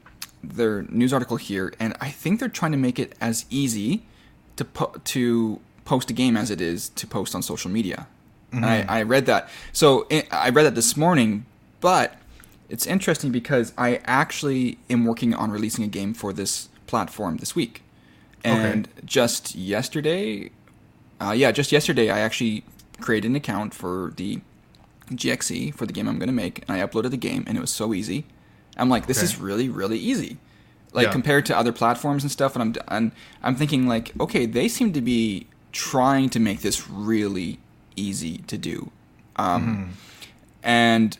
their 0.42 0.82
news 0.82 1.12
article 1.12 1.36
here, 1.36 1.72
and 1.78 1.96
I 2.00 2.10
think 2.10 2.40
they're 2.40 2.48
trying 2.48 2.72
to 2.72 2.78
make 2.78 2.98
it 2.98 3.14
as 3.20 3.46
easy 3.50 4.02
to 4.56 4.64
po- 4.64 4.94
to 5.04 5.60
post 5.84 6.10
a 6.10 6.12
game 6.12 6.36
as 6.36 6.50
it 6.50 6.60
is 6.60 6.88
to 6.90 7.06
post 7.06 7.34
on 7.34 7.42
social 7.42 7.70
media. 7.70 8.06
And 8.54 8.66
I, 8.66 8.84
I 8.86 9.02
read 9.02 9.24
that. 9.26 9.48
So 9.72 10.06
i 10.10 10.26
I 10.30 10.50
read 10.50 10.64
that 10.64 10.74
this 10.74 10.94
morning, 10.94 11.46
but 11.80 12.16
it's 12.68 12.86
interesting 12.86 13.32
because 13.32 13.72
I 13.78 14.00
actually 14.04 14.78
am 14.90 15.06
working 15.06 15.34
on 15.34 15.50
releasing 15.50 15.84
a 15.84 15.88
game 15.88 16.12
for 16.12 16.34
this 16.34 16.68
platform 16.86 17.38
this 17.38 17.54
week, 17.54 17.82
and 18.44 18.88
just 19.04 19.54
yesterday, 19.54 20.50
uh, 21.20 21.32
yeah, 21.32 21.52
just 21.52 21.70
yesterday, 21.72 22.10
I 22.10 22.20
actually 22.20 22.64
created 23.00 23.28
an 23.30 23.36
account 23.36 23.74
for 23.74 24.12
the 24.16 24.40
GXC 25.10 25.74
for 25.74 25.86
the 25.86 25.92
game 25.92 26.08
I'm 26.08 26.18
going 26.18 26.28
to 26.28 26.32
make, 26.32 26.64
and 26.68 26.70
I 26.80 26.84
uploaded 26.86 27.10
the 27.10 27.16
game, 27.16 27.44
and 27.46 27.56
it 27.56 27.60
was 27.60 27.70
so 27.70 27.92
easy. 27.94 28.24
I'm 28.76 28.88
like, 28.88 29.06
this 29.06 29.18
Okay. 29.18 29.24
is 29.24 29.38
really, 29.38 29.68
really 29.68 29.98
easy. 29.98 30.38
Like 30.92 31.06
Yeah. 31.06 31.12
compared 31.12 31.46
to 31.46 31.56
other 31.56 31.72
platforms 31.72 32.22
and 32.22 32.30
stuff, 32.32 32.54
and 32.56 32.62
I'm 32.62 32.74
and 32.88 33.12
I'm 33.42 33.56
thinking 33.56 33.86
like, 33.86 34.12
okay, 34.20 34.46
they 34.46 34.68
seem 34.68 34.92
to 34.92 35.00
be 35.00 35.46
trying 35.72 36.28
to 36.30 36.40
make 36.40 36.60
this 36.60 36.88
really 36.88 37.58
easy 37.96 38.38
to 38.46 38.58
do, 38.58 38.90
um, 39.36 39.92
and 40.62 41.16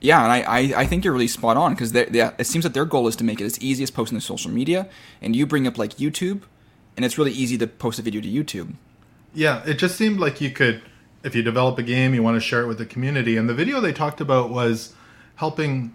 yeah, 0.00 0.22
and 0.22 0.30
I, 0.32 0.40
I, 0.42 0.58
I 0.82 0.86
think 0.86 1.04
you're 1.04 1.12
really 1.12 1.26
spot 1.26 1.56
on 1.56 1.72
because 1.74 1.92
it 1.94 2.46
seems 2.46 2.62
that 2.64 2.74
their 2.74 2.84
goal 2.84 3.08
is 3.08 3.16
to 3.16 3.24
make 3.24 3.40
it 3.40 3.44
as 3.44 3.58
easy 3.60 3.82
as 3.82 3.90
posting 3.90 4.18
to 4.18 4.24
social 4.24 4.50
media, 4.50 4.88
and 5.22 5.34
you 5.34 5.46
bring 5.46 5.66
up 5.66 5.76
like 5.78 5.94
YouTube, 5.96 6.42
and 6.96 7.04
it's 7.04 7.18
really 7.18 7.32
easy 7.32 7.58
to 7.58 7.66
post 7.66 7.98
a 7.98 8.02
video 8.02 8.20
to 8.20 8.28
YouTube. 8.28 8.74
Yeah, 9.34 9.62
it 9.66 9.74
just 9.74 9.96
seemed 9.96 10.18
like 10.18 10.40
you 10.40 10.50
could, 10.50 10.82
if 11.22 11.34
you 11.34 11.42
develop 11.42 11.78
a 11.78 11.82
game, 11.82 12.14
you 12.14 12.22
want 12.22 12.36
to 12.36 12.40
share 12.40 12.62
it 12.62 12.66
with 12.66 12.78
the 12.78 12.86
community. 12.86 13.36
And 13.36 13.48
the 13.48 13.54
video 13.54 13.80
they 13.80 13.92
talked 13.92 14.20
about 14.20 14.50
was 14.50 14.94
helping, 15.36 15.94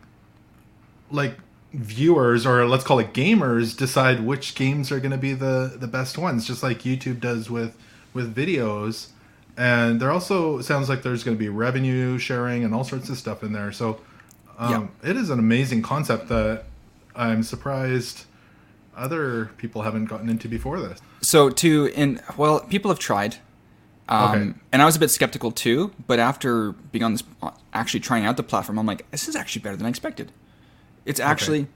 like, 1.09 1.37
viewers 1.73 2.45
or 2.45 2.67
let's 2.67 2.83
call 2.83 2.99
it 2.99 3.13
gamers 3.13 3.77
decide 3.77 4.19
which 4.25 4.55
games 4.55 4.91
are 4.91 4.99
going 4.99 5.11
to 5.11 5.17
be 5.17 5.33
the 5.33 5.77
the 5.79 5.87
best 5.87 6.17
ones 6.17 6.45
just 6.45 6.61
like 6.61 6.79
youtube 6.79 7.21
does 7.21 7.49
with 7.49 7.77
with 8.13 8.35
videos 8.35 9.07
and 9.55 10.01
there 10.01 10.11
also 10.11 10.59
sounds 10.59 10.89
like 10.89 11.01
there's 11.01 11.23
going 11.23 11.35
to 11.35 11.39
be 11.39 11.47
revenue 11.47 12.17
sharing 12.17 12.65
and 12.65 12.75
all 12.75 12.83
sorts 12.83 13.07
of 13.07 13.17
stuff 13.17 13.41
in 13.41 13.53
there 13.53 13.71
so 13.71 14.01
um, 14.57 14.91
it 15.01 15.15
is 15.15 15.29
an 15.29 15.39
amazing 15.39 15.81
concept 15.81 16.27
that 16.27 16.65
i'm 17.15 17.41
surprised 17.41 18.25
other 19.01 19.49
people 19.57 19.81
haven't 19.81 20.05
gotten 20.05 20.29
into 20.29 20.47
before 20.47 20.79
this 20.79 20.99
So 21.21 21.49
to 21.49 21.87
in 22.01 22.19
well, 22.37 22.59
people 22.61 22.89
have 22.91 22.99
tried, 22.99 23.37
um, 24.07 24.23
Okay. 24.29 24.53
and 24.71 24.81
I 24.81 24.85
was 24.85 24.95
a 24.95 24.99
bit 24.99 25.09
skeptical 25.09 25.51
too. 25.51 25.91
But 26.07 26.19
after 26.19 26.73
being 26.91 27.03
on 27.03 27.13
this, 27.13 27.23
actually 27.73 27.99
trying 28.01 28.25
out 28.25 28.37
the 28.37 28.43
platform, 28.43 28.77
I'm 28.79 28.85
like, 28.85 29.09
this 29.11 29.27
is 29.27 29.35
actually 29.35 29.61
better 29.63 29.75
than 29.75 29.85
I 29.85 29.89
expected. 29.89 30.31
It's 31.05 31.19
actually, 31.19 31.67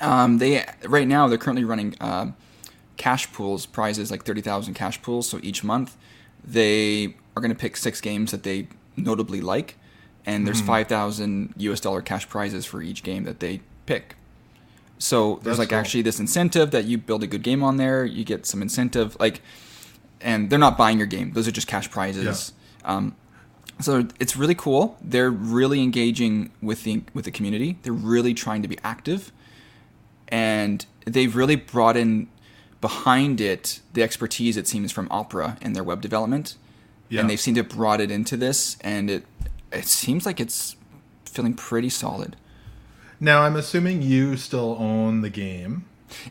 um, 0.00 0.38
they 0.38 0.64
right 0.86 1.08
now 1.08 1.26
they're 1.28 1.38
currently 1.38 1.64
running 1.64 1.94
uh, 2.00 2.32
cash 2.96 3.32
pools 3.32 3.64
prizes 3.66 4.10
like 4.10 4.24
thirty 4.24 4.42
thousand 4.42 4.74
cash 4.74 5.00
pools. 5.02 5.28
So 5.28 5.40
each 5.42 5.64
month 5.64 5.96
they 6.44 7.16
are 7.34 7.40
going 7.40 7.50
to 7.50 7.58
pick 7.58 7.76
six 7.76 8.00
games 8.00 8.30
that 8.30 8.42
they 8.42 8.68
notably 8.96 9.40
like, 9.40 9.76
and 10.26 10.46
there's 10.46 10.60
five 10.60 10.86
thousand 10.88 11.54
US 11.56 11.80
dollar 11.80 12.02
cash 12.02 12.28
prizes 12.28 12.66
for 12.66 12.82
each 12.82 13.02
game 13.02 13.24
that 13.24 13.40
they 13.40 13.60
pick. 13.86 14.16
So 14.98 15.34
there's 15.36 15.44
That's 15.44 15.58
like 15.60 15.68
cool. 15.70 15.78
actually 15.78 16.02
this 16.02 16.18
incentive 16.18 16.70
that 16.72 16.84
you 16.86 16.98
build 16.98 17.22
a 17.22 17.26
good 17.26 17.42
game 17.42 17.62
on 17.62 17.76
there, 17.76 18.04
you 18.04 18.24
get 18.24 18.46
some 18.46 18.60
incentive, 18.62 19.16
like, 19.20 19.40
and 20.20 20.50
they're 20.50 20.58
not 20.58 20.76
buying 20.76 20.98
your 20.98 21.06
game; 21.06 21.32
those 21.32 21.46
are 21.46 21.52
just 21.52 21.68
cash 21.68 21.88
prizes. 21.90 22.52
Um, 22.84 23.14
so 23.80 24.08
it's 24.18 24.34
really 24.36 24.56
cool. 24.56 24.96
They're 25.00 25.30
really 25.30 25.82
engaging 25.82 26.50
with 26.60 26.82
the 26.82 27.02
with 27.14 27.24
the 27.26 27.30
community. 27.30 27.78
They're 27.82 27.92
really 27.92 28.34
trying 28.34 28.62
to 28.62 28.68
be 28.68 28.76
active, 28.82 29.30
and 30.28 30.84
they've 31.04 31.34
really 31.34 31.56
brought 31.56 31.96
in 31.96 32.28
behind 32.80 33.40
it 33.40 33.80
the 33.92 34.02
expertise 34.02 34.56
it 34.56 34.66
seems 34.68 34.92
from 34.92 35.08
Opera 35.10 35.58
and 35.62 35.74
their 35.74 35.84
web 35.84 36.00
development, 36.00 36.56
Yeah. 37.08 37.20
and 37.20 37.30
they've 37.30 37.40
seemed 37.40 37.56
to 37.56 37.64
brought 37.64 38.00
it 38.00 38.10
into 38.10 38.36
this, 38.36 38.76
and 38.80 39.08
it 39.10 39.24
it 39.72 39.86
seems 39.86 40.26
like 40.26 40.40
it's 40.40 40.74
feeling 41.24 41.54
pretty 41.54 41.90
solid. 41.90 42.34
Now 43.20 43.42
i'm 43.42 43.56
assuming 43.56 44.02
you 44.02 44.36
still 44.36 44.76
own 44.78 45.20
the 45.22 45.30
game 45.30 45.84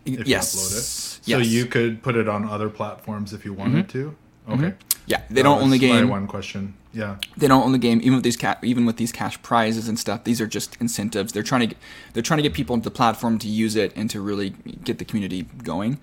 if 0.06 0.28
yes. 0.28 0.54
you 0.56 0.60
upload 0.62 0.78
it 0.78 0.82
so 0.84 1.20
Yes. 1.26 1.42
Mm-hmm. 1.46 1.54
you 1.56 1.66
could 1.66 2.02
put 2.04 2.16
it 2.16 2.28
on 2.30 2.48
other 2.48 2.70
platforms 2.70 3.34
if 3.34 3.44
you 3.46 3.54
wanted 3.54 3.90
to 3.90 4.16
okay 4.50 4.74
Yeah, 5.08 5.22
they 5.30 5.44
don't 5.44 5.62
own 5.62 5.70
the 5.70 5.78
was 5.80 5.90
my 5.90 6.00
game. 6.00 6.10
one 6.10 6.26
question 6.28 6.74
yeah 6.94 7.18
They 7.36 7.48
don't 7.48 7.64
own 7.64 7.74
the 7.74 7.78
game, 7.78 8.00
even 8.02 8.16
with 8.16 8.24
these 8.24 8.38
ca- 8.38 8.58
even 8.64 8.86
with 8.86 8.96
these 8.98 9.12
cash 9.12 9.40
prizes 9.44 9.88
and 9.88 10.00
stuff. 10.00 10.24
These 10.24 10.40
are 10.42 10.48
just 10.48 10.78
incentives. 10.80 11.32
They're 11.34 11.44
trying 11.44 11.62
to 11.62 11.68
get, 11.68 11.78
they're 12.14 12.24
trying 12.24 12.38
to 12.38 12.44
get 12.44 12.54
people 12.54 12.74
into 12.76 12.86
the 12.90 12.96
platform 12.96 13.38
to 13.40 13.48
use 13.48 13.76
it 13.76 13.92
and 13.96 14.10
to 14.10 14.20
really 14.22 14.52
get 14.84 14.98
the 14.98 15.06
community 15.06 15.44
going. 15.64 16.00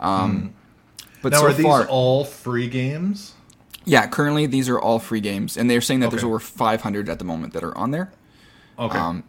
Um, 0.00 0.54
But 1.22 1.28
Hmm. 1.28 1.34
now 1.34 1.40
so 1.40 1.46
are 1.46 1.52
these 1.52 1.66
far, 1.66 1.86
all 1.86 2.24
free 2.24 2.68
games 2.68 3.34
yeah, 3.84 4.06
currently 4.06 4.46
these 4.46 4.68
are 4.70 4.80
all 4.80 4.98
free 4.98 5.20
games, 5.20 5.56
and 5.58 5.68
they're 5.70 5.82
saying 5.82 6.00
that 6.00 6.10
there's 6.10 6.24
over 6.24 6.38
500 6.40 7.08
at 7.10 7.18
the 7.18 7.24
moment 7.24 7.52
that 7.52 7.62
are 7.62 7.76
on 7.76 7.90
there. 7.90 8.10
okay 8.78 8.98
Um, 8.98 9.24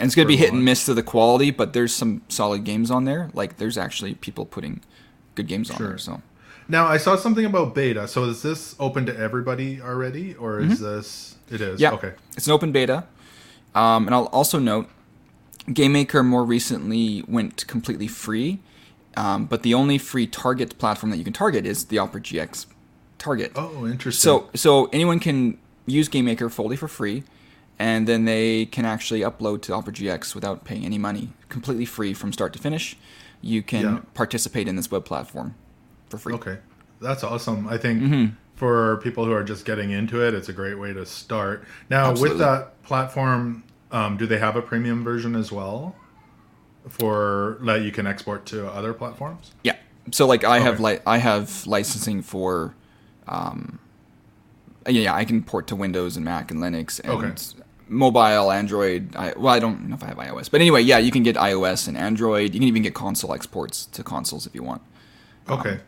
and 0.00 0.08
it's 0.08 0.14
going 0.16 0.26
to 0.26 0.28
be 0.28 0.36
hit 0.36 0.52
and 0.52 0.64
miss 0.64 0.86
to 0.86 0.94
the 0.94 1.02
quality, 1.02 1.50
but 1.50 1.74
there's 1.74 1.94
some 1.94 2.22
solid 2.28 2.64
games 2.64 2.90
on 2.90 3.04
there. 3.04 3.30
Like 3.34 3.58
there's 3.58 3.76
actually 3.76 4.14
people 4.14 4.46
putting 4.46 4.80
good 5.34 5.46
games 5.46 5.70
on 5.70 5.78
there. 5.78 5.98
So 5.98 6.22
Now 6.68 6.86
I 6.86 6.96
saw 6.96 7.16
something 7.16 7.44
about 7.44 7.74
beta. 7.74 8.08
So 8.08 8.24
is 8.24 8.42
this 8.42 8.74
open 8.80 9.04
to 9.06 9.16
everybody 9.16 9.80
already, 9.80 10.34
or 10.34 10.60
is 10.60 10.80
this? 10.80 11.36
It 11.50 11.60
is. 11.60 11.74
Mm-hmm. 11.74 11.82
Yeah. 11.82 11.92
Okay. 11.92 12.12
It's 12.36 12.46
an 12.46 12.52
open 12.52 12.72
beta. 12.72 13.04
Um, 13.74 14.06
and 14.06 14.14
I'll 14.14 14.26
also 14.26 14.58
note, 14.58 14.88
GameMaker 15.68 16.24
more 16.24 16.44
recently 16.44 17.22
went 17.28 17.66
completely 17.68 18.08
free, 18.08 18.58
um, 19.16 19.44
but 19.46 19.62
the 19.62 19.74
only 19.74 19.98
free 19.98 20.26
target 20.26 20.78
platform 20.78 21.10
that 21.10 21.18
you 21.18 21.24
can 21.24 21.32
target 21.32 21.66
is 21.66 21.84
the 21.84 21.98
Opera 21.98 22.20
GX 22.20 22.66
target. 23.18 23.52
Oh, 23.54 23.86
interesting. 23.86 24.22
So 24.22 24.48
so 24.54 24.86
anyone 24.92 25.20
can 25.20 25.58
use 25.86 26.08
GameMaker 26.08 26.50
fully 26.50 26.76
for 26.76 26.88
free, 26.88 27.22
and 27.80 28.06
then 28.06 28.26
they 28.26 28.66
can 28.66 28.84
actually 28.84 29.20
upload 29.20 29.62
to 29.62 29.72
Opera 29.72 29.92
GX 29.94 30.34
without 30.34 30.64
paying 30.64 30.84
any 30.84 30.98
money, 30.98 31.30
completely 31.48 31.86
free 31.86 32.12
from 32.12 32.30
start 32.30 32.52
to 32.52 32.58
finish. 32.58 32.94
You 33.40 33.62
can 33.62 33.82
Yeah. 33.82 33.98
participate 34.12 34.68
in 34.68 34.76
this 34.76 34.90
web 34.90 35.06
platform 35.06 35.54
for 36.10 36.18
free. 36.18 36.34
okay, 36.34 36.58
that's 37.00 37.24
awesome. 37.24 37.66
I 37.68 37.78
think 37.78 38.02
Mm-hmm. 38.02 38.34
for 38.54 38.98
people 38.98 39.24
who 39.24 39.32
are 39.32 39.42
just 39.42 39.64
getting 39.64 39.90
into 39.92 40.20
it, 40.22 40.34
it's 40.34 40.50
a 40.50 40.52
great 40.52 40.78
way 40.78 40.92
to 40.92 41.06
start. 41.06 41.64
Now 41.88 42.10
Absolutely. 42.10 42.36
with 42.36 42.38
that 42.46 42.82
platform, 42.82 43.62
um, 43.90 44.18
do 44.18 44.26
they 44.26 44.38
have 44.38 44.56
a 44.56 44.62
premium 44.62 45.02
version 45.02 45.34
as 45.34 45.50
well? 45.50 45.96
For 46.88 47.58
that 47.62 47.82
you 47.82 47.92
can 47.92 48.06
export 48.06 48.44
to 48.46 48.66
other 48.68 48.92
platforms. 48.92 49.52
Yeah. 49.64 49.76
So 50.12 50.26
like 50.26 50.44
I 50.44 50.58
have 50.60 50.74
Okay. 50.74 50.82
li- 50.96 51.00
I 51.06 51.18
have 51.18 51.66
licensing 51.66 52.20
for, 52.22 52.74
um, 53.26 53.78
yeah, 54.88 55.14
I 55.14 55.24
can 55.24 55.42
port 55.42 55.66
to 55.68 55.76
Windows 55.76 56.16
and 56.16 56.24
Mac 56.24 56.50
and 56.50 56.60
Linux 56.60 57.00
and 57.00 57.12
Okay. 57.12 57.32
Mobile, 57.90 58.50
Android. 58.50 59.14
I, 59.16 59.34
well, 59.36 59.52
I 59.52 59.58
don't 59.58 59.88
know 59.88 59.96
if 59.96 60.02
I 60.02 60.06
have 60.06 60.16
iOS, 60.16 60.50
but 60.50 60.60
anyway, 60.60 60.82
yeah, 60.82 60.98
you 60.98 61.10
can 61.10 61.22
get 61.22 61.36
iOS 61.36 61.88
and 61.88 61.96
Android. 61.96 62.54
You 62.54 62.60
can 62.60 62.68
even 62.68 62.82
get 62.82 62.94
console 62.94 63.34
exports 63.34 63.86
to 63.86 64.02
consoles 64.02 64.46
if 64.46 64.54
you 64.54 64.62
want. 64.62 64.82
Okay. 65.48 65.80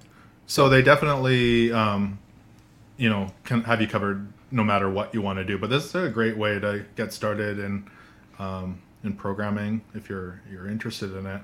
So 0.47 0.69
they 0.69 0.83
definitely, 0.83 1.73
um, 1.73 2.19
you 2.97 3.09
know, 3.09 3.33
can 3.45 3.63
have 3.65 3.81
you 3.81 3.87
covered 3.87 4.27
no 4.51 4.63
matter 4.63 4.91
what 4.91 5.15
you 5.15 5.23
want 5.23 5.39
to 5.39 5.45
do. 5.45 5.57
But 5.57 5.71
this 5.71 5.85
is 5.85 5.95
a 5.95 6.09
great 6.11 6.37
way 6.37 6.59
to 6.59 6.85
get 6.97 7.13
started 7.13 7.59
in 7.59 7.89
um, 8.39 8.83
in 9.05 9.15
programming 9.15 9.83
if 9.95 10.09
you're 10.09 10.41
you're 10.51 10.69
interested 10.69 11.15
in 11.17 11.27
it. 11.27 11.41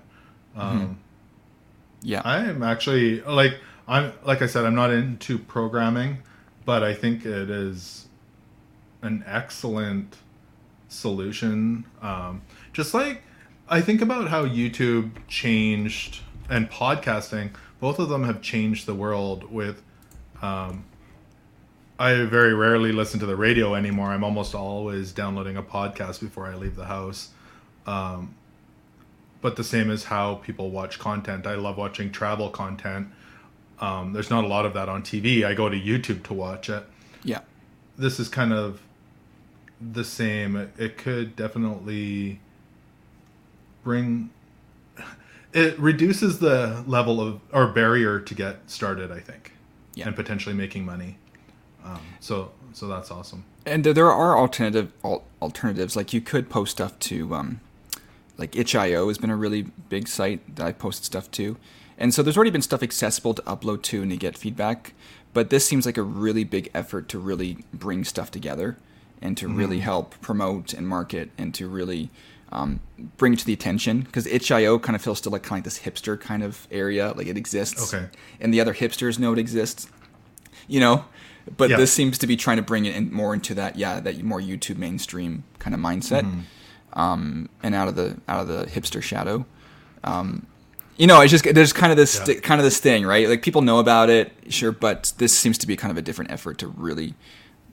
Um, 0.56 0.98
Yeah. 2.02 2.22
I 2.24 2.38
am 2.44 2.62
actually 2.62 3.20
like 3.22 3.58
I'm 3.86 4.12
like 4.24 4.42
I 4.42 4.46
said 4.46 4.64
I'm 4.64 4.74
not 4.74 4.90
into 4.90 5.38
programming, 5.38 6.18
but 6.64 6.82
I 6.82 6.94
think 6.94 7.24
it 7.24 7.50
is 7.50 8.08
an 9.02 9.24
excellent 9.26 10.16
solution. 10.88 11.84
Um, 12.02 12.42
just 12.72 12.94
like 12.94 13.22
I 13.68 13.80
think 13.80 14.00
about 14.00 14.28
how 14.28 14.46
YouTube 14.46 15.10
changed 15.28 16.20
and 16.48 16.70
podcasting, 16.70 17.50
both 17.80 17.98
of 17.98 18.08
them 18.08 18.24
have 18.24 18.40
changed 18.40 18.86
the 18.86 18.94
world. 18.94 19.50
With 19.50 19.82
um, 20.42 20.84
I 21.98 22.14
very 22.24 22.54
rarely 22.54 22.92
listen 22.92 23.20
to 23.20 23.26
the 23.26 23.36
radio 23.36 23.74
anymore. 23.74 24.08
I'm 24.10 24.24
almost 24.24 24.54
always 24.54 25.12
downloading 25.12 25.56
a 25.56 25.62
podcast 25.62 26.20
before 26.20 26.46
I 26.46 26.54
leave 26.54 26.76
the 26.76 26.86
house. 26.86 27.30
Um, 27.86 28.34
but 29.40 29.56
the 29.56 29.64
same 29.64 29.90
as 29.90 30.04
how 30.04 30.36
people 30.36 30.70
watch 30.70 30.98
content. 30.98 31.46
I 31.46 31.54
love 31.54 31.76
watching 31.76 32.10
travel 32.10 32.50
content. 32.50 33.08
Um, 33.80 34.12
there's 34.12 34.30
not 34.30 34.44
a 34.44 34.48
lot 34.48 34.66
of 34.66 34.74
that 34.74 34.88
on 34.88 35.02
TV. 35.02 35.44
I 35.44 35.54
go 35.54 35.68
to 35.68 35.78
YouTube 35.78 36.24
to 36.24 36.34
watch 36.34 36.68
it. 36.68 36.84
yeah. 37.22 37.40
This 37.96 38.20
is 38.20 38.28
kind 38.28 38.52
of 38.52 38.80
the 39.80 40.04
same. 40.04 40.56
It, 40.78 40.96
could 40.98 41.36
definitely 41.36 42.40
bring. 43.84 44.30
It 45.52 45.78
reduces 45.78 46.40
the 46.40 46.84
level 46.86 47.20
of 47.20 47.40
or 47.52 47.68
barrier 47.68 48.20
to 48.20 48.34
get 48.34 48.58
started. 48.70 49.10
I 49.10 49.20
think, 49.20 49.52
Yeah. 49.94 50.06
and 50.06 50.16
potentially 50.16 50.54
making 50.54 50.84
money. 50.84 51.16
Um, 51.84 52.00
so 52.20 52.50
so 52.72 52.86
that's 52.86 53.10
awesome. 53.10 53.44
And 53.64 53.82
there- 53.84 53.94
there 53.94 54.10
are 54.12 54.38
alternative 54.38 54.92
al- 55.04 55.24
alternatives. 55.42 55.96
Like 55.96 56.12
you 56.12 56.20
could 56.20 56.48
post 56.50 56.72
stuff 56.72 56.98
to, 57.00 57.34
um, 57.34 57.60
like 58.36 58.54
itch.io 58.56 59.08
has 59.08 59.18
been 59.18 59.30
a 59.30 59.36
really 59.36 59.62
big 59.88 60.06
site 60.08 60.56
that 60.56 60.66
I 60.66 60.72
posted 60.72 61.04
stuff 61.06 61.30
to, 61.32 61.56
and 61.96 62.12
so 62.14 62.22
there's 62.22 62.36
already 62.36 62.50
been 62.50 62.62
stuff 62.62 62.82
accessible 62.82 63.34
to 63.34 63.42
upload 63.42 63.82
to 63.84 64.02
and 64.02 64.10
to 64.10 64.16
get 64.16 64.36
feedback. 64.36 64.92
But 65.34 65.50
this 65.50 65.66
seems 65.66 65.86
like 65.86 65.96
a 65.96 66.02
really 66.02 66.44
big 66.44 66.70
effort 66.74 67.08
to 67.10 67.18
really 67.18 67.58
bring 67.72 68.04
stuff 68.04 68.30
together 68.30 68.76
and 69.22 69.36
to 69.36 69.48
really 69.48 69.80
help 69.80 70.14
promote 70.20 70.72
and 70.72 70.86
market 70.86 71.30
and 71.38 71.54
to 71.54 71.68
really 71.68 72.10
um, 72.50 72.80
bring 73.16 73.32
it 73.34 73.38
to 73.40 73.44
the 73.44 73.52
attention 73.52 74.00
because 74.02 74.26
itch.io 74.26 74.78
kind 74.78 74.96
of 74.96 75.02
feels 75.02 75.18
still 75.18 75.32
like 75.32 75.42
kind 75.42 75.60
of 75.60 75.64
this 75.64 75.80
hipster 75.80 76.18
kind 76.18 76.42
of 76.42 76.66
area, 76.70 77.12
like 77.16 77.26
it 77.26 77.36
exists, 77.36 77.92
Okay. 77.92 78.06
and 78.40 78.54
the 78.54 78.60
other 78.60 78.74
hipsters 78.74 79.18
know 79.18 79.32
it 79.32 79.38
exists 79.38 79.88
you 80.66 80.80
know 80.80 81.04
but 81.56 81.70
Yeah. 81.70 81.76
this 81.78 81.92
seems 81.92 82.18
to 82.18 82.26
be 82.26 82.36
trying 82.36 82.58
to 82.58 82.62
bring 82.62 82.84
it 82.84 82.94
in 82.94 83.10
more 83.12 83.32
into 83.32 83.54
that 83.54 83.76
yeah 83.76 84.00
that 84.00 84.22
more 84.22 84.40
youtube 84.40 84.76
mainstream 84.76 85.44
kind 85.58 85.74
of 85.74 85.80
mindset 85.80 86.22
Mm-hmm. 86.22 86.98
um, 87.00 87.48
and 87.62 87.74
out 87.74 87.88
of 87.88 87.96
the 87.96 88.18
out 88.28 88.40
of 88.42 88.48
the 88.48 88.66
hipster 88.66 89.02
shadow 89.02 89.46
um, 90.04 90.46
you 90.98 91.06
know 91.06 91.20
it's 91.22 91.30
just 91.30 91.44
there's 91.54 91.72
kind 91.72 91.90
of 91.90 91.96
this 91.96 92.20
Yeah. 92.26 92.34
kind 92.40 92.60
of 92.60 92.64
this 92.64 92.78
thing 92.80 93.06
right 93.06 93.28
like 93.28 93.40
people 93.42 93.62
know 93.62 93.78
about 93.78 94.10
it 94.10 94.32
sure 94.48 94.72
but 94.72 95.12
this 95.18 95.36
seems 95.36 95.56
to 95.58 95.66
be 95.66 95.76
kind 95.76 95.90
of 95.90 95.96
a 95.96 96.02
different 96.02 96.30
effort 96.30 96.58
to 96.58 96.66
really 96.68 97.14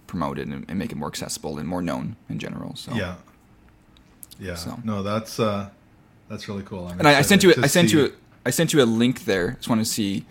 promote 0.07 0.39
it 0.39 0.47
and, 0.47 0.65
and 0.67 0.79
make 0.79 0.91
it 0.91 0.95
more 0.95 1.07
accessible 1.07 1.57
and 1.57 1.67
more 1.67 1.81
known 1.81 2.15
in 2.29 2.39
general 2.39 2.75
so 2.75 2.93
Yeah. 2.93 3.15
Yeah. 4.39 4.55
So. 4.55 4.77
No, 4.83 5.01
that's 5.01 5.39
uh, 5.39 5.69
that's 6.29 6.47
really 6.49 6.63
cool. 6.63 6.87
I'm 6.87 6.99
and 6.99 7.07
I, 7.07 7.19
I 7.19 7.21
sent 7.21 7.43
you 7.43 7.53
I 7.61 7.67
sent 7.67 7.89
see- 7.89 7.97
you 7.97 8.05
a, 8.05 8.09
I 8.45 8.49
sent 8.49 8.73
you 8.73 8.81
a 8.81 8.85
link 8.85 9.25
there 9.25 9.51
just 9.53 9.69
want 9.69 9.81
to 9.81 9.85
see 9.85 10.25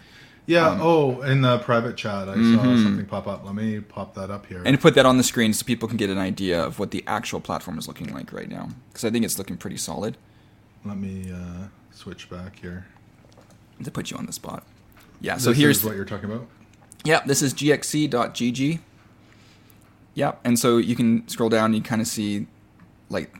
Yeah. 0.47 0.69
Um, 0.69 0.81
oh, 0.83 1.23
in 1.23 1.40
the 1.40 1.59
private 1.59 1.97
chat, 1.97 2.28
I 2.28 2.35
saw 2.35 2.62
something 2.62 3.07
pop 3.07 3.26
up. 3.26 3.45
Let 3.45 3.54
me 3.54 3.81
pop 3.81 4.14
that 4.14 4.31
up 4.31 4.47
here. 4.47 4.62
and 4.64 4.78
put 4.81 4.95
that 4.95 5.07
on 5.07 5.16
the 5.16 5.25
screen 5.25 5.52
so 5.54 5.64
people 5.64 5.88
can 5.88 5.97
get 5.97 6.11
an 6.11 6.19
idea 6.19 6.62
of 6.62 6.78
what 6.78 6.90
the 6.90 7.02
actual 7.07 7.40
platform 7.40 7.78
is 7.78 7.88
looking 7.88 8.12
like 8.12 8.33
right 8.33 8.49
now 8.49 8.69
because 8.88 9.04
i 9.04 9.11
think 9.11 9.25
it's 9.25 9.38
looking 9.38 9.57
pretty 9.57 9.78
solid 9.78 10.16
let 10.85 10.99
me 10.99 11.33
uh, 11.33 11.69
switch 11.93 12.28
back 12.28 12.59
here. 12.61 12.87
To 13.83 13.90
put 13.90 14.11
you 14.11 14.16
on 14.16 14.26
the 14.26 14.33
spot. 14.33 14.64
Yeah. 15.21 15.38
So 15.38 15.50
This 15.50 15.59
here's 15.59 15.78
is 15.78 15.85
what 15.85 15.97
you're 15.97 16.04
talking 16.04 16.31
about. 16.31 16.47
Yeah, 17.04 17.21
this 17.25 17.43
is 17.43 17.54
gxc.gg. 17.54 18.81
Yeah, 20.14 20.33
and 20.44 20.59
so 20.59 20.76
you 20.78 20.94
can 20.97 21.26
scroll 21.28 21.49
down, 21.49 21.66
and 21.66 21.75
you 21.76 21.83
kind 21.83 22.00
of 22.00 22.06
see, 22.06 22.47
like, 23.11 23.35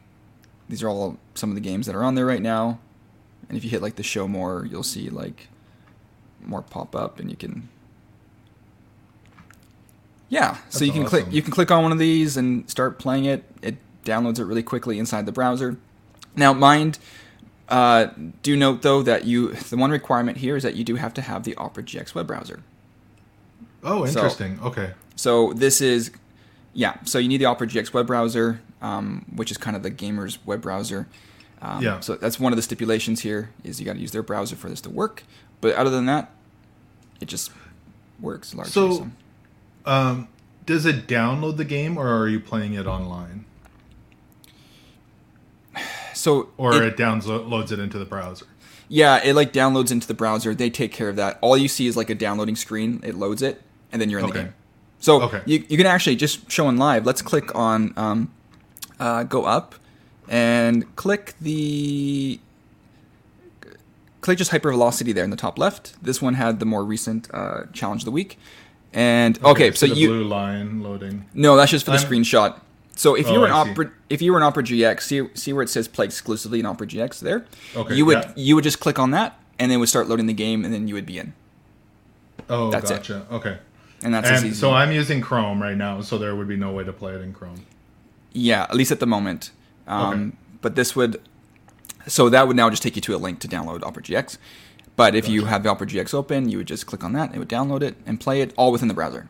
these 0.69 0.83
are 0.83 0.89
all 0.89 1.19
some 1.35 1.51
of 1.51 1.55
the 1.55 1.61
games 1.61 1.87
that 1.87 1.95
are 1.95 2.03
on 2.03 2.15
there 2.17 2.27
right 2.27 2.43
now. 2.43 2.81
And 3.49 3.57
if 3.57 3.63
you 3.65 3.71
hit, 3.71 3.81
like, 3.83 3.95
the 3.97 4.03
show 4.03 4.27
more, 4.27 4.67
you'll 4.69 4.83
see, 4.83 5.09
like, 5.11 5.49
more 6.45 6.63
pop 6.63 6.97
up, 6.97 7.21
and 7.21 7.31
you 7.31 7.37
can. 7.37 7.69
Yeah, 10.29 10.57
so 10.69 10.85
you 10.85 10.91
can 10.93 11.05
click 11.05 11.27
you 11.31 11.43
can 11.43 11.53
click 11.53 11.71
on 11.71 11.83
one 11.83 11.93
of 11.93 11.99
these 11.99 12.37
and 12.37 12.69
start 12.69 12.99
playing 12.99 13.25
it. 13.27 13.45
It 13.63 13.77
downloads 14.05 14.39
it 14.41 14.45
really 14.45 14.63
quickly 14.63 14.99
inside 14.99 15.27
the 15.27 15.33
browser. 15.33 15.77
Now, 16.35 16.53
mind, 16.53 16.99
uh, 17.69 18.09
do 18.43 18.57
note 18.57 18.83
though 18.83 19.03
that 19.03 19.27
you 19.27 19.53
the 19.53 19.77
one 19.77 19.91
requirement 19.91 20.39
here 20.39 20.57
is 20.57 20.63
that 20.65 20.75
you 20.75 20.83
do 20.83 20.97
have 20.97 21.15
to 21.15 21.23
have 21.23 21.45
the 21.45 21.55
Opera 21.57 21.85
GX 21.85 22.15
web 22.15 22.27
browser. 22.27 22.63
Oh, 23.85 24.05
So- 24.07 24.21
interesting. 24.21 24.59
okay. 24.63 24.93
So 25.15 25.53
this 25.53 25.81
is, 25.81 26.11
yeah. 26.75 26.97
So 27.05 27.19
you 27.19 27.29
need 27.29 27.39
the 27.39 27.47
Opera 27.47 27.67
GX 27.69 27.93
web 27.95 28.07
browser, 28.07 28.61
um, 28.83 29.25
which 29.35 29.51
is 29.51 29.57
kind 29.57 29.77
of 29.77 29.83
the 29.83 29.91
gamer's 29.91 30.39
web 30.45 30.61
browser. 30.61 31.07
Um, 31.63 31.83
Yeah. 31.83 32.01
So 32.01 32.17
that's 32.17 32.39
one 32.39 32.53
of 32.53 32.57
the 32.57 32.63
stipulations 32.63 33.21
here 33.23 33.51
is 33.63 33.81
you 33.81 33.87
got 33.87 33.95
to 33.95 34.01
use 34.01 34.11
their 34.13 34.23
browser 34.23 34.57
for 34.57 34.69
this 34.69 34.81
to 34.83 34.91
work. 34.91 35.23
But 35.63 35.75
other 35.77 35.89
than 35.91 36.05
that, 36.07 36.31
it 37.21 37.27
just 37.27 37.51
works 38.21 38.55
largely. 38.55 38.73
So- 38.73 38.93
So, 38.93 39.11
Um, 39.91 40.29
does 40.67 40.85
it 40.87 41.07
download 41.07 41.57
the 41.59 41.65
game, 41.65 41.97
or 41.99 42.09
are 42.09 42.27
you 42.29 42.41
playing 42.41 42.73
it 42.75 42.87
online, 42.87 43.45
so 46.15 46.49
or 46.57 46.75
it- 46.83 46.83
it, 46.89 46.97
downloads 46.97 47.73
it 47.73 47.79
into 47.79 47.99
the 47.99 48.05
browser? 48.05 48.47
yeah, 48.89 49.21
it 49.25 49.35
like 49.35 49.53
downloads 49.53 49.91
into 49.91 50.07
the 50.07 50.15
browser. 50.15 50.55
They 50.55 50.71
take 50.71 50.93
care 50.93 51.09
of 51.09 51.17
that. 51.17 51.39
All 51.41 51.57
you 51.57 51.69
see 51.69 51.87
is 51.87 51.97
like 51.97 52.11
a 52.11 52.15
downloading 52.15 52.57
screen. 52.57 53.01
It 53.03 53.15
loads 53.15 53.43
it, 53.43 53.63
and 53.93 54.01
then 54.01 54.11
you're 54.11 54.21
in 54.21 54.27
the 54.27 54.33
game. 54.45 54.55
So 55.05 55.21
Okay. 55.21 55.43
you, 55.45 55.63
you 55.69 55.77
can 55.77 55.85
actually 55.87 56.17
just 56.17 56.51
show 56.51 56.67
in 56.71 56.79
live. 56.79 57.05
Let's 57.05 57.21
click 57.21 57.55
on 57.55 57.93
um, 57.99 58.33
uh, 58.99 59.25
go 59.25 59.45
up 59.45 59.75
and 60.31 60.97
click 60.97 61.35
the 61.43 62.41
click 64.23 64.39
just 64.39 64.51
hypervelocity 64.51 65.13
there 65.15 65.25
in 65.25 65.29
the 65.29 65.37
top 65.37 65.59
left. 65.59 66.03
This 66.03 66.23
one 66.23 66.35
had 66.35 66.59
the 66.59 66.65
more 66.65 66.83
recent 66.87 67.29
uh, 67.35 67.65
challenge 67.75 68.01
of 68.01 68.07
the 68.07 68.13
week. 68.13 68.39
And 68.95 69.39
okay, 69.45 69.73
so 69.73 69.87
the 69.87 69.95
you 69.95 70.09
blue 70.09 70.25
line 70.25 70.83
loading. 70.83 71.27
no, 71.35 71.55
that's 71.57 71.71
just 71.71 71.85
for 71.85 71.91
the 71.91 71.99
I'm- 71.99 72.07
screenshot. 72.11 72.61
So 72.97 73.15
if 73.17 73.27
you 73.29 73.35
Oh, 73.35 73.41
were 73.41 73.47
an 73.47 73.53
Opera, 73.53 73.91
if 74.09 74.23
you 74.23 74.31
were 74.33 74.39
an 74.39 74.45
Opera 74.45 74.63
GX, 74.63 75.01
see, 75.03 75.29
see 75.35 75.53
where 75.53 75.65
it 75.65 75.69
says 75.69 75.87
play 75.89 76.05
exclusively 76.07 76.61
in 76.61 76.65
Opera 76.67 76.87
GX 76.87 77.19
there. 77.21 77.45
Okay, 77.77 77.95
You 77.97 78.07
would 78.07 78.19
yeah. 78.23 78.33
you 78.37 78.55
would 78.55 78.63
just 78.65 78.79
click 78.81 78.99
on 79.01 79.11
that, 79.11 79.39
and 79.59 79.71
then 79.71 79.77
it 79.77 79.81
would 79.81 79.89
start 79.91 80.09
loading 80.09 80.27
the 80.27 80.33
game, 80.33 80.65
and 80.65 80.73
then 80.73 80.87
you 80.89 80.95
would 80.95 81.05
be 81.05 81.19
in. 81.19 81.35
Oh, 82.49 82.71
That's 82.71 82.91
it. 82.93 82.95
gotcha. 82.99 83.27
Okay. 83.33 83.59
And 84.05 84.15
that's 84.15 84.29
And 84.43 84.55
so 84.55 84.73
I'm 84.73 84.93
using 84.93 85.21
Chrome 85.21 85.61
right 85.63 85.77
now, 85.77 86.01
so 86.03 86.19
there 86.19 86.37
would 86.37 86.47
be 86.47 86.57
no 86.57 86.71
way 86.73 86.85
to 86.85 86.93
play 86.93 87.15
it 87.15 87.23
in 87.23 87.33
Chrome. 87.33 87.65
Yeah, 88.33 88.65
at 88.65 88.75
least 88.75 88.93
at 88.93 89.01
the 89.01 89.07
moment. 89.07 89.51
Um, 89.87 90.13
Okay. 90.13 90.37
But 90.61 90.77
this 90.77 90.95
would, 90.97 91.21
so 92.07 92.29
that 92.31 92.47
would 92.47 92.57
now 92.57 92.71
just 92.71 92.83
take 92.83 92.97
you 92.97 93.03
to 93.03 93.15
a 93.15 93.19
link 93.19 93.39
to 93.41 93.49
download 93.49 93.83
Opera 93.85 94.03
GX. 94.03 94.39
But 94.97 95.15
if 95.15 95.29
you 95.29 95.45
have 95.47 95.63
the 95.63 95.69
Opera 95.69 95.87
GX 95.87 96.15
open, 96.15 96.49
you 96.49 96.57
would 96.59 96.67
just 96.69 96.87
click 96.87 97.03
on 97.05 97.13
that, 97.15 97.35
it 97.35 97.39
would 97.39 97.49
download 97.49 97.83
it 97.83 97.97
and 98.07 98.21
play 98.21 98.41
it 98.41 98.55
all 98.57 98.73
within 98.73 98.89
the 98.89 98.95
browser. 98.95 99.29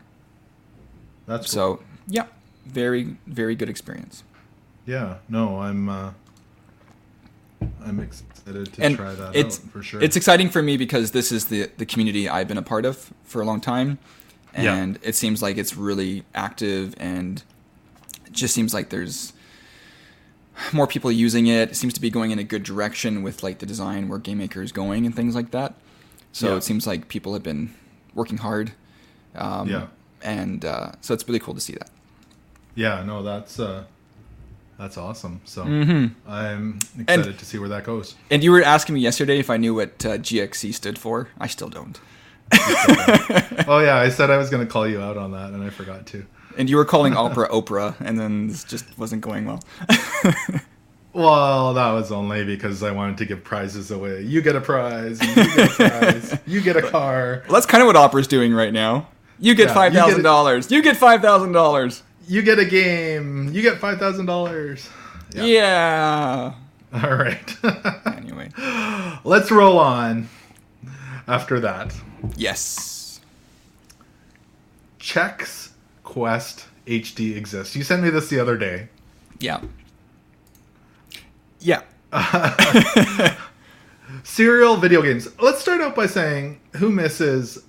That's 1.25 1.51
cool. 1.51 1.77
So 1.77 1.83
yeah, 2.07 2.27
very 2.65 3.17
very 3.27 3.55
good 3.55 3.67
experience. 3.69 4.23
yeah. 4.85 5.15
No, 5.27 5.59
I'm. 5.59 5.89
Uh, 5.89 6.11
I'm 7.83 7.99
excited 7.99 8.73
to 8.73 8.83
and 8.83 8.95
try 8.95 9.13
that 9.15 9.35
it's 9.35 9.59
out 9.59 9.71
for 9.71 9.81
sure. 9.81 10.01
it's 10.01 10.15
exciting 10.15 10.49
for 10.49 10.61
me 10.61 10.77
because 10.77 11.11
this 11.11 11.31
is 11.31 11.45
the 11.45 11.69
the 11.77 11.85
community 11.85 12.29
I've 12.29 12.47
been 12.47 12.57
a 12.57 12.61
part 12.61 12.85
of 12.85 13.11
for 13.23 13.41
a 13.41 13.45
long 13.45 13.59
time, 13.59 13.97
Yeah. 14.63 14.75
and 14.75 14.99
it 15.01 15.15
seems 15.15 15.41
like 15.41 15.57
it's 15.57 15.75
really 15.75 16.23
active 16.33 16.93
and 16.97 17.43
it 18.25 18.31
just 18.33 18.53
seems 18.53 18.73
like 18.73 18.89
there's 18.89 19.33
more 20.71 20.87
people 20.87 21.11
using 21.11 21.47
it. 21.47 21.71
It 21.71 21.75
seems 21.75 21.93
to 21.95 22.01
be 22.01 22.09
going 22.09 22.31
in 22.31 22.39
a 22.39 22.43
good 22.43 22.63
direction 22.63 23.23
with 23.23 23.43
like 23.43 23.59
the 23.59 23.65
design 23.65 24.07
where 24.07 24.19
Game 24.19 24.37
Maker 24.37 24.61
is 24.61 24.71
going 24.71 25.05
and 25.05 25.13
things 25.15 25.35
like 25.35 25.51
that. 25.51 25.73
So 26.31 26.49
Yeah. 26.51 26.55
it 26.57 26.63
seems 26.63 26.87
like 26.87 27.07
people 27.09 27.33
have 27.33 27.43
been 27.43 27.73
working 28.13 28.37
hard. 28.37 28.71
Um, 29.35 29.67
Yeah. 29.69 29.87
And 30.21 30.63
uh, 30.65 30.93
so 31.01 31.13
it's 31.13 31.27
really 31.27 31.39
cool 31.39 31.53
to 31.53 31.61
see 31.61 31.73
that. 31.73 31.89
yeah. 32.75 33.03
No, 33.03 33.21
that's 33.23 33.59
uh, 33.59 33.83
that's 34.77 34.97
awesome. 34.97 35.41
So 35.45 35.63
Mm-hmm. 35.65 36.29
I'm 36.29 36.79
excited 36.97 37.37
to 37.39 37.45
see 37.45 37.57
where 37.57 37.69
that 37.69 37.83
goes. 37.83 38.15
And 38.31 38.43
you 38.43 38.51
were 38.51 38.63
asking 38.63 38.95
me 38.95 39.01
yesterday 39.01 39.39
if 39.39 39.49
I 39.49 39.57
knew 39.57 39.75
what 39.75 40.05
uh, 40.05 40.17
GXC 40.17 40.73
stood 40.73 40.97
for. 40.97 41.29
I 41.39 41.47
still 41.47 41.69
don't. 41.69 41.99
oh 43.67 43.79
yeah, 43.83 43.97
I 43.97 44.09
said 44.09 44.29
I 44.29 44.37
was 44.37 44.49
going 44.49 44.65
to 44.65 44.71
call 44.71 44.87
you 44.87 45.01
out 45.01 45.17
on 45.17 45.31
that, 45.31 45.51
and 45.51 45.63
I 45.63 45.69
forgot 45.69 46.05
to. 46.07 46.25
And 46.57 46.69
you 46.69 46.77
were 46.77 46.85
calling 46.85 47.15
opera 47.15 47.49
Oprah, 47.49 47.95
and 47.99 48.19
then 48.19 48.47
this 48.47 48.63
just 48.63 48.85
wasn't 48.97 49.21
going 49.21 49.45
well. 49.45 49.61
Well, 51.15 51.73
that 51.75 51.91
was 51.91 52.11
only 52.11 52.43
because 52.43 52.83
I 52.83 52.91
wanted 52.91 53.17
to 53.19 53.25
give 53.25 53.41
prizes 53.41 53.89
away. 53.89 54.23
You 54.23 54.41
get 54.41 54.57
a 54.57 54.59
prize. 54.59 55.21
You 55.21 55.33
get 55.33 55.57
a 55.57 55.73
prize. 55.73 56.39
you 56.45 56.59
get 56.59 56.75
a 56.75 56.81
car. 56.91 57.41
Well, 57.45 57.53
that's 57.53 57.65
kind 57.65 57.81
of 57.81 57.87
what 57.87 57.95
opera's 57.95 58.27
doing 58.27 58.53
right 58.53 58.73
now. 58.73 59.07
You 59.39 59.55
get 59.55 59.69
Yeah, 59.69 59.73
five 59.75 59.93
you 59.93 59.99
get 59.99 60.07
thousand 60.07 60.23
dollars. 60.23 60.69
You 60.69 60.81
get 60.83 60.97
five 60.97 61.21
thousand 61.21 61.53
dollars. 61.53 62.03
You 62.27 62.41
get 62.41 62.59
a 62.59 62.65
game. 62.65 63.49
You 63.53 63.61
get 63.61 63.77
five 63.77 63.97
thousand 63.97 64.25
dollars. 64.25 64.89
Yeah. 65.33 66.53
All 66.93 67.15
right. 67.15 67.57
Anyway, 68.07 68.49
Let's 69.23 69.51
roll 69.51 69.79
on. 69.79 70.27
After 71.29 71.61
that, 71.61 71.95
yes. 72.35 73.19
Chex 74.99 75.69
Quest 76.03 76.65
HD 76.85 77.35
exists. 77.35 77.75
You 77.75 77.83
sent 77.83 78.03
me 78.03 78.09
this 78.09 78.29
the 78.29 78.39
other 78.39 78.57
day. 78.57 78.89
Yeah. 79.39 79.61
Yeah. 81.59 81.81
Serial 84.23 84.77
video 84.77 85.01
games. 85.01 85.27
Let's 85.39 85.61
start 85.61 85.81
out 85.81 85.95
by 85.95 86.05
saying 86.05 86.59
who 86.73 86.89
misses 86.89 87.63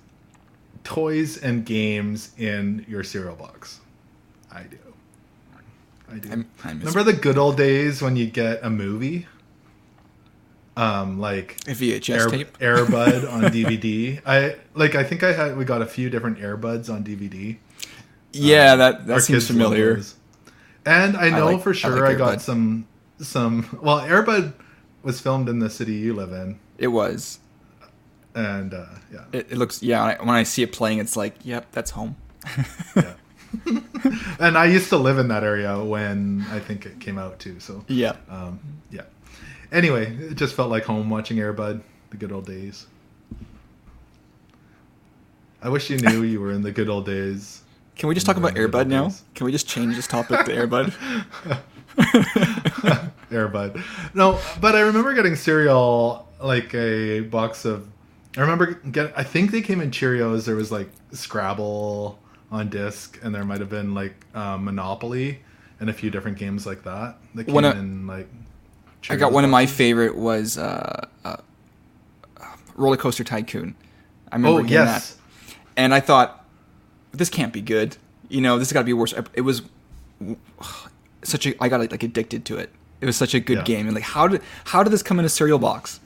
toys 0.87 1.37
and 1.37 1.65
games 1.65 2.31
in 2.37 2.85
your 2.87 3.03
cereal 3.03 3.35
box? 3.35 3.81
I 4.49 4.63
do. 4.63 4.77
I 6.09 6.15
do. 6.15 6.31
I'm, 6.31 6.49
I 6.63 6.73
miss 6.73 6.95
Remember 6.95 7.11
the 7.11 7.17
good 7.17 7.37
old 7.37 7.57
days 7.57 8.01
when 8.01 8.15
you 8.15 8.27
get 8.27 8.63
a 8.63 8.69
movie? 8.69 9.27
Um, 10.77 11.19
like 11.19 11.57
a 11.67 11.71
VHS 11.71 12.09
Air, 12.19 12.27
tape. 12.27 12.57
Airbud 12.59 13.31
on 13.31 13.41
DVD. 13.51 14.21
I 14.25 14.55
like. 14.75 14.93
I 14.95 15.03
think 15.03 15.23
I 15.23 15.33
had. 15.33 15.57
We 15.57 15.65
got 15.65 15.81
a 15.81 15.87
few 15.87 16.09
different 16.09 16.37
Airbuds 16.39 16.87
on 16.93 17.03
DVD. 17.03 17.57
Yeah, 18.31 18.75
that 18.75 19.07
that 19.07 19.13
Our 19.13 19.19
seems 19.19 19.47
familiar. 19.47 19.99
And 20.85 21.17
I 21.17 21.29
know 21.31 21.45
like- 21.47 21.63
for 21.63 21.71
I 21.71 21.73
sure 21.73 21.99
like 22.01 22.15
I, 22.15 22.17
got 22.17 22.41
some 22.41 22.87
some. 23.19 23.79
Well, 23.81 23.99
Airbud 24.01 24.53
was 25.01 25.19
filmed 25.19 25.49
in 25.49 25.59
the 25.59 25.69
city 25.69 25.93
you 25.95 26.13
live 26.13 26.31
in, 26.31 26.59
It 26.77 26.87
was. 26.89 27.39
and 28.35 28.73
uh, 28.73 28.85
yeah, 29.11 29.23
It, 29.31 29.51
it 29.53 29.57
looks. 29.57 29.81
Yeah. 29.81 30.01
When 30.05 30.15
I, 30.15 30.23
when 30.25 30.35
I 30.35 30.43
see 30.43 30.61
it 30.61 30.71
playing, 30.73 30.99
it's 30.99 31.15
like, 31.17 31.35
yep, 31.43 31.71
that's 31.71 31.91
home. 31.91 32.17
yeah. 32.95 33.13
and 34.39 34.57
I 34.57 34.65
used 34.65 34.89
to 34.89 34.97
live 34.97 35.17
in 35.17 35.29
that 35.29 35.43
area 35.43 35.81
when 35.83 36.45
I 36.51 36.59
think 36.59 36.85
it 36.85 36.99
came 36.99 37.17
out 37.17 37.39
too. 37.39 37.59
So 37.59 37.83
Yeah. 37.87 38.15
um, 38.29 38.59
yeah. 38.91 39.03
Anyway, 39.71 40.15
it 40.15 40.35
just 40.35 40.55
felt 40.55 40.69
like 40.69 40.83
home 40.85 41.09
watching 41.09 41.37
Airbud, 41.37 41.81
the 42.09 42.17
good 42.17 42.31
old 42.31 42.45
days. 42.45 42.87
I 45.61 45.69
wish 45.69 45.89
you 45.89 45.97
knew 45.97 46.23
you 46.23 46.39
were 46.39 46.51
in 46.51 46.61
the 46.61 46.71
good 46.71 46.87
old 46.89 47.05
days. 47.05 47.63
Can 47.95 48.07
we 48.09 48.13
just 48.15 48.25
talk 48.25 48.37
about 48.37 48.53
Airbud 48.55 48.87
now? 48.87 49.05
days. 49.05 49.23
Can 49.33 49.45
we 49.45 49.51
just 49.51 49.67
change 49.67 49.95
this 49.95 50.07
topic 50.07 50.45
to 50.45 50.51
Airbud? 50.51 50.93
Airbud. 53.31 53.83
No, 54.13 54.39
but 54.61 54.75
I 54.75 54.81
remember 54.81 55.13
getting 55.13 55.35
cereal 55.35 56.27
like 56.41 56.73
a 56.73 57.21
box 57.21 57.65
of. 57.65 57.87
I 58.37 58.41
remember 58.41 58.75
get. 58.75 59.13
I 59.17 59.23
think 59.23 59.51
they 59.51 59.61
came 59.61 59.81
in 59.81 59.89
Cheerios. 59.91 60.45
There 60.45 60.55
was 60.55 60.71
like 60.71 60.89
Scrabble 61.11 62.19
on 62.51 62.69
disc, 62.69 63.19
and 63.23 63.33
there 63.33 63.43
might 63.43 63.59
have 63.59 63.69
been 63.69 63.93
like 63.95 64.13
um, 64.35 64.65
Monopoly 64.65 65.39
and 65.79 65.89
a 65.89 65.93
few 65.93 66.09
different 66.11 66.37
games 66.37 66.65
like 66.67 66.83
that. 66.83 67.17
That 67.35 67.45
came 67.45 67.55
of- 67.65 67.77
in 67.77 68.05
like. 68.07 68.29
I 69.09 69.15
got 69.15 69.31
one 69.31 69.43
of 69.43 69.49
my 69.49 69.65
favorite 69.65 70.15
was 70.17 70.57
uh, 70.57 71.07
uh, 71.23 71.37
Roller 72.75 72.97
Coaster 72.97 73.23
Tycoon. 73.23 73.75
I 74.31 74.35
remember 74.35 74.59
Oh 74.59 74.63
getting 74.63 74.73
yes. 74.73 75.13
that, 75.13 75.55
and 75.77 75.93
I 75.93 75.99
thought 75.99 76.45
this 77.11 77.29
can't 77.29 77.53
be 77.53 77.61
good. 77.61 77.95
You 78.29 78.41
know, 78.41 78.57
this 78.59 78.67
has 78.69 78.73
got 78.73 78.81
to 78.81 78.85
be 78.85 78.93
worse. 78.93 79.13
It 79.33 79.41
was 79.41 79.61
such 81.23 81.45
a. 81.45 81.63
I 81.63 81.69
got 81.69 81.79
like 81.79 82.03
addicted 82.03 82.45
to 82.45 82.57
it. 82.57 82.71
It 82.99 83.05
was 83.05 83.15
such 83.15 83.33
a 83.33 83.39
good 83.39 83.59
Yeah. 83.59 83.63
game, 83.63 83.85
and 83.87 83.95
like 83.95 84.03
how 84.03 84.27
did 84.27 84.41
how 84.65 84.83
did 84.83 84.91
this 84.91 85.03
come 85.03 85.19
in 85.19 85.25
a 85.25 85.29
cereal 85.29 85.59
box? 85.59 85.99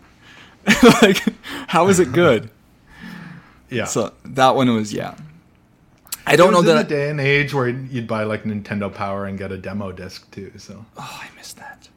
like 1.01 1.23
how 1.67 1.87
is 1.87 1.99
it 1.99 2.11
good? 2.11 2.49
Yeah. 3.73 3.85
So 3.85 4.11
that 4.25 4.53
one 4.57 4.67
was 4.75 4.91
yeah. 4.91 5.15
I 6.27 6.35
don't 6.35 6.51
know 6.51 6.59
was 6.59 6.67
in 6.67 6.75
that. 6.75 6.89
the 6.89 6.93
day 6.93 7.09
and 7.09 7.21
age 7.21 7.53
where 7.53 7.69
you'd 7.69 8.05
buy 8.05 8.23
like 8.25 8.43
Nintendo 8.43 8.93
Power 8.93 9.25
and 9.27 9.37
get 9.39 9.53
a 9.53 9.57
demo 9.57 9.93
disc 9.93 10.29
too. 10.29 10.51
So 10.57 10.85
oh, 10.97 11.21
I 11.23 11.33
missed 11.37 11.55
that. 11.55 11.87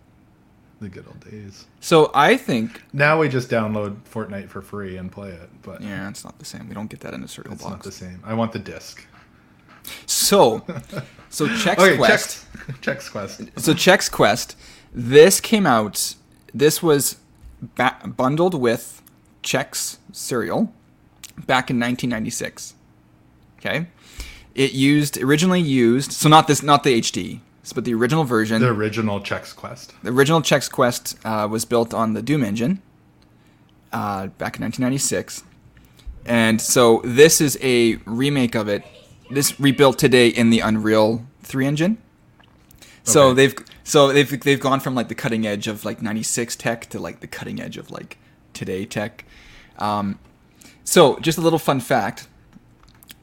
The 0.84 0.90
good 0.90 1.06
old 1.06 1.20
days. 1.30 1.64
So 1.80 2.10
I 2.14 2.36
think 2.36 2.82
Now 2.92 3.18
we 3.18 3.30
just 3.30 3.48
download 3.48 3.96
Fortnite 4.02 4.50
for 4.50 4.60
free 4.60 4.98
and 4.98 5.10
play 5.10 5.30
it, 5.30 5.48
but 5.62 5.80
yeah, 5.80 6.10
it's 6.10 6.24
not 6.24 6.38
the 6.38 6.44
same. 6.44 6.68
We 6.68 6.74
don't 6.74 6.90
get 6.90 7.00
that 7.00 7.14
in 7.14 7.22
a 7.24 7.28
cereal 7.28 7.54
it's 7.54 7.64
not 7.64 7.82
the 7.82 7.90
same. 7.90 8.20
I 8.22 8.34
want 8.34 8.52
the 8.52 8.58
disc. 8.58 9.02
So, 10.04 10.62
so 11.30 11.46
Chex 11.62 11.78
Okay, 11.78 11.96
Quest. 11.96 12.44
Chex, 12.80 12.80
Chex 12.82 13.10
Quest. 13.10 13.40
So 13.56 13.72
Chex 13.72 14.10
Quest, 14.10 14.56
this 14.92 15.40
came 15.40 15.64
out. 15.64 16.16
This 16.52 16.82
was 16.82 17.16
ba- 17.62 17.96
bundled 18.04 18.54
with 18.54 19.00
Chex 19.42 19.96
cereal 20.12 20.64
back 21.46 21.70
in 21.70 21.80
1996. 21.80 22.74
Okay, 23.58 23.86
it 24.54 24.72
used 24.72 25.16
originally 25.16 25.62
used 25.62 26.12
so 26.12 26.28
not 26.28 26.46
this 26.46 26.62
not 26.62 26.82
the 26.84 27.00
HD, 27.00 27.40
but 27.72 27.84
the 27.84 27.94
original 27.94 28.24
version. 28.24 28.60
The 28.60 28.68
original 28.68 29.20
Chex 29.20 29.54
Quest. 29.54 29.94
The 30.02 30.10
original 30.10 30.40
Chex 30.42 30.70
Quest 30.70 31.16
uh, 31.24 31.48
was 31.50 31.64
built 31.64 31.94
on 31.94 32.12
the 32.14 32.22
Doom 32.22 32.44
engine 32.44 32.82
uh, 33.92 34.26
back 34.26 34.56
in 34.56 34.62
1996, 34.62 35.44
and 36.26 36.60
so 36.60 37.00
this 37.04 37.40
is 37.40 37.58
a 37.62 37.96
remake 38.04 38.54
of 38.54 38.68
it. 38.68 38.84
This 39.30 39.58
rebuilt 39.58 39.98
today 39.98 40.28
in 40.28 40.50
the 40.50 40.60
Unreal 40.60 41.24
3 41.42 41.66
engine. 41.66 41.98
So 43.04 43.28
Okay. 43.28 43.34
they've 43.36 43.54
so 43.84 44.12
they've 44.12 44.40
they've 44.40 44.60
gone 44.60 44.80
from 44.80 44.94
like 44.94 45.08
the 45.08 45.14
cutting 45.14 45.46
edge 45.46 45.66
of 45.66 45.84
like 45.84 46.00
96 46.02 46.56
tech 46.56 46.86
to 46.90 46.98
like 46.98 47.20
the 47.20 47.26
cutting 47.26 47.60
edge 47.60 47.76
of 47.76 47.90
like 47.90 48.18
today 48.54 48.84
tech. 48.86 49.24
Um, 49.78 50.18
so 50.84 51.18
just 51.18 51.36
a 51.38 51.40
little 51.42 51.58
fun 51.58 51.80
fact. 51.80 52.28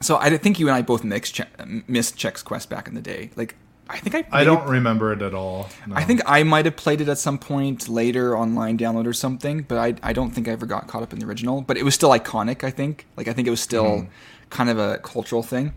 So 0.02 0.18
I 0.18 0.36
think 0.38 0.60
you 0.60 0.68
and 0.68 0.76
I 0.76 0.82
both 0.82 1.04
mixed 1.04 1.36
che- 1.36 1.84
missed 1.88 2.16
Chex 2.18 2.44
Quest 2.44 2.70
back 2.70 2.88
in 2.88 2.94
the 2.96 3.02
day. 3.02 3.32
Like 3.36 3.56
I 3.92 3.98
think 4.00 4.16
I 4.16 4.42
I 4.42 4.44
don't 4.44 4.68
remember 4.70 5.12
it 5.12 5.22
at 5.22 5.34
all. 5.34 5.70
no. 5.86 5.96
I 5.96 6.04
think 6.04 6.22
I 6.26 6.44
might 6.44 6.66
have 6.66 6.78
played 6.78 7.02
it 7.02 7.10
at 7.10 7.18
some 7.18 7.38
point 7.38 7.90
later 7.90 8.38
online 8.38 8.78
download 8.78 9.06
or 9.06 9.14
something, 9.14 9.64
but 9.64 9.78
I, 9.78 9.96
I 10.02 10.14
don't 10.14 10.32
think 10.32 10.48
I 10.48 10.52
ever 10.52 10.66
got 10.66 10.88
caught 10.88 11.04
up 11.04 11.12
in 11.12 11.20
the 11.20 11.26
original. 11.26 11.62
But 11.62 11.78
it 11.78 11.84
was 11.84 11.94
still 11.94 12.10
iconic. 12.12 12.64
I 12.64 12.72
think 12.72 13.06
like 13.18 13.28
I 13.28 13.34
think 13.34 13.48
it 13.48 13.52
was 13.52 13.62
still 13.62 14.08
kind 14.50 14.70
of 14.70 14.80
a 14.80 14.98
cultural 15.00 15.44
thing. 15.44 15.74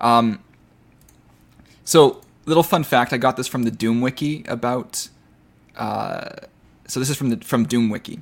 Um, 0.00 0.42
so 1.84 2.22
little 2.46 2.62
fun 2.62 2.82
fact: 2.82 3.12
I 3.12 3.18
got 3.18 3.36
this 3.36 3.46
from 3.46 3.62
the 3.62 3.70
Doom 3.70 4.00
Wiki 4.00 4.44
about. 4.48 5.08
Uh, 5.76 6.30
so 6.86 7.00
this 7.00 7.08
is 7.08 7.16
from 7.16 7.30
the 7.30 7.36
from 7.38 7.64
Doom 7.66 7.88
Wiki. 7.88 8.20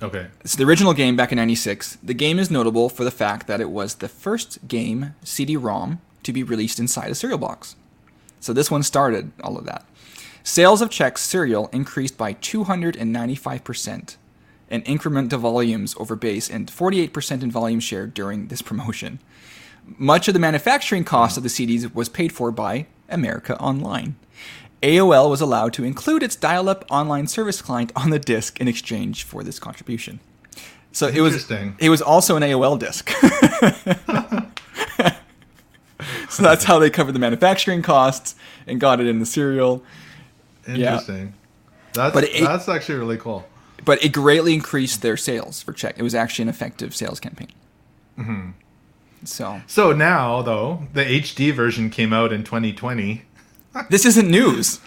Okay. 0.00 0.28
It's 0.42 0.54
the 0.56 0.64
original 0.64 0.94
game 0.94 1.16
back 1.16 1.32
in 1.32 1.36
'96. 1.36 1.98
The 2.02 2.14
game 2.14 2.38
is 2.38 2.50
notable 2.50 2.88
for 2.88 3.04
the 3.04 3.10
fact 3.10 3.46
that 3.46 3.60
it 3.60 3.70
was 3.70 3.96
the 3.96 4.08
first 4.08 4.68
game 4.68 5.14
CD-ROM 5.24 6.00
to 6.22 6.32
be 6.32 6.42
released 6.42 6.78
inside 6.78 7.10
a 7.10 7.14
cereal 7.14 7.38
box. 7.38 7.74
So 8.40 8.52
this 8.52 8.70
one 8.70 8.82
started 8.82 9.32
all 9.42 9.58
of 9.58 9.66
that. 9.66 9.84
Sales 10.42 10.80
of 10.80 10.88
Chex 10.88 11.18
cereal 11.18 11.68
increased 11.72 12.16
by 12.16 12.32
295%, 12.34 14.16
an 14.70 14.82
increment 14.82 15.30
to 15.30 15.36
volumes 15.36 15.94
over 15.98 16.16
base, 16.16 16.48
and 16.48 16.68
48% 16.68 17.42
in 17.42 17.50
volume 17.50 17.80
share 17.80 18.06
during 18.06 18.48
this 18.48 18.62
promotion. 18.62 19.18
Much 19.84 20.28
of 20.28 20.34
the 20.34 20.40
manufacturing 20.40 21.04
cost 21.04 21.36
of 21.36 21.42
the 21.42 21.48
CDs 21.48 21.94
was 21.94 22.08
paid 22.08 22.32
for 22.32 22.50
by 22.50 22.86
America 23.08 23.58
Online. 23.60 24.16
AOL 24.82 25.28
was 25.28 25.40
allowed 25.40 25.72
to 25.74 25.84
include 25.84 26.22
its 26.22 26.36
dial 26.36 26.68
up 26.68 26.84
online 26.90 27.26
service 27.26 27.60
client 27.60 27.92
on 27.96 28.10
the 28.10 28.18
disc 28.18 28.60
in 28.60 28.68
exchange 28.68 29.24
for 29.24 29.42
this 29.42 29.58
contribution. 29.58 30.20
So 30.92 31.08
it 31.08 31.20
was 31.20 31.50
it 31.78 31.90
was 31.90 32.00
also 32.00 32.36
an 32.36 32.42
AOL 32.42 32.78
disc. 32.78 33.10
so 36.30 36.42
that's 36.42 36.64
how 36.64 36.78
they 36.78 36.90
covered 36.90 37.12
the 37.12 37.18
manufacturing 37.18 37.82
costs 37.82 38.34
and 38.66 38.80
got 38.80 39.00
it 39.00 39.06
in 39.06 39.18
the 39.18 39.26
cereal. 39.26 39.82
Interesting. 40.66 41.34
That's 41.94 42.14
But 42.14 42.24
it- 42.24 42.44
that's 42.44 42.68
actually 42.68 42.98
really 42.98 43.16
cool. 43.16 43.46
But 43.84 44.04
it 44.04 44.10
greatly 44.12 44.54
increased 44.54 45.02
their 45.02 45.16
sales 45.16 45.62
for 45.62 45.72
Chex. 45.72 45.94
It 45.96 46.02
was 46.02 46.14
actually 46.14 46.42
an 46.44 46.48
effective 46.48 46.94
sales 46.94 47.20
campaign. 47.20 47.48
Mm-hmm. 48.18 48.50
So 49.24 49.62
So 49.66 49.92
now, 49.92 50.42
though, 50.42 50.86
the 50.92 51.04
HD 51.04 51.52
version 51.52 51.88
came 51.90 52.12
out 52.12 52.32
in 52.32 52.44
2020. 52.44 53.22
this 53.90 54.04
isn't 54.04 54.30
news. 54.30 54.80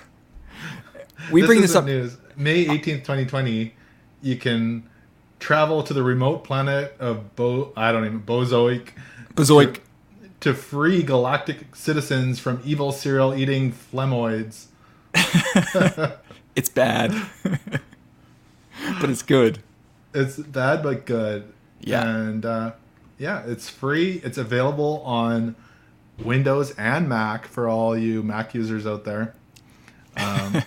We 1.32 1.46
bring 1.46 1.62
this 1.62 1.76
up. 1.76 1.86
News. 1.86 2.18
May 2.36 2.66
18th, 2.66 3.04
2020. 3.04 3.74
You 4.22 4.36
can 4.36 4.84
travel 5.40 5.84
to 5.84 5.94
the 5.94 6.04
remote 6.04 6.44
planet 6.44 6.96
of 7.00 7.36
Bo. 7.36 7.74
I 7.76 7.92
don't 7.92 8.06
even 8.06 8.22
Bazoik 8.22 8.90
Bazoik. 9.34 9.80
To 10.42 10.54
free 10.54 11.04
galactic 11.04 11.76
citizens 11.76 12.40
from 12.40 12.62
evil 12.66 12.92
cereal 12.92 13.34
eating 13.34 13.72
Flemoids. 13.72 14.66
It's 16.54 16.68
bad, 16.68 17.14
but 17.44 19.10
it's 19.10 19.22
good. 19.22 19.60
It's 20.14 20.36
bad 20.38 20.84
but 20.84 21.06
good. 21.06 21.54
Yeah. 21.80 22.06
And 22.06 22.46
uh, 22.46 22.72
yeah, 23.18 23.44
it's 23.46 23.70
free. 23.70 24.20
It's 24.22 24.38
available 24.38 25.02
on 25.06 25.56
Windows 26.20 26.72
and 26.78 27.08
Mac 27.08 27.48
for 27.48 27.70
all 27.70 27.98
you 27.98 28.22
Mac 28.22 28.54
users 28.54 28.86
out 28.86 29.06
there. 29.06 29.34
Um, 30.18 30.62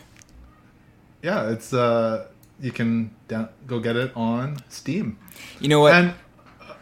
yeah, 1.23 1.51
it's 1.51 1.75
uh, 1.75 2.29
you 2.61 2.73
can 2.73 3.15
down- 3.29 3.51
go 3.67 3.79
get 3.79 3.95
it 3.97 4.11
on 4.17 4.57
Steam. 4.71 5.19
You 5.61 5.69
know 5.69 5.81
what? 5.81 5.93
And 5.93 6.15
uh, 6.63 6.73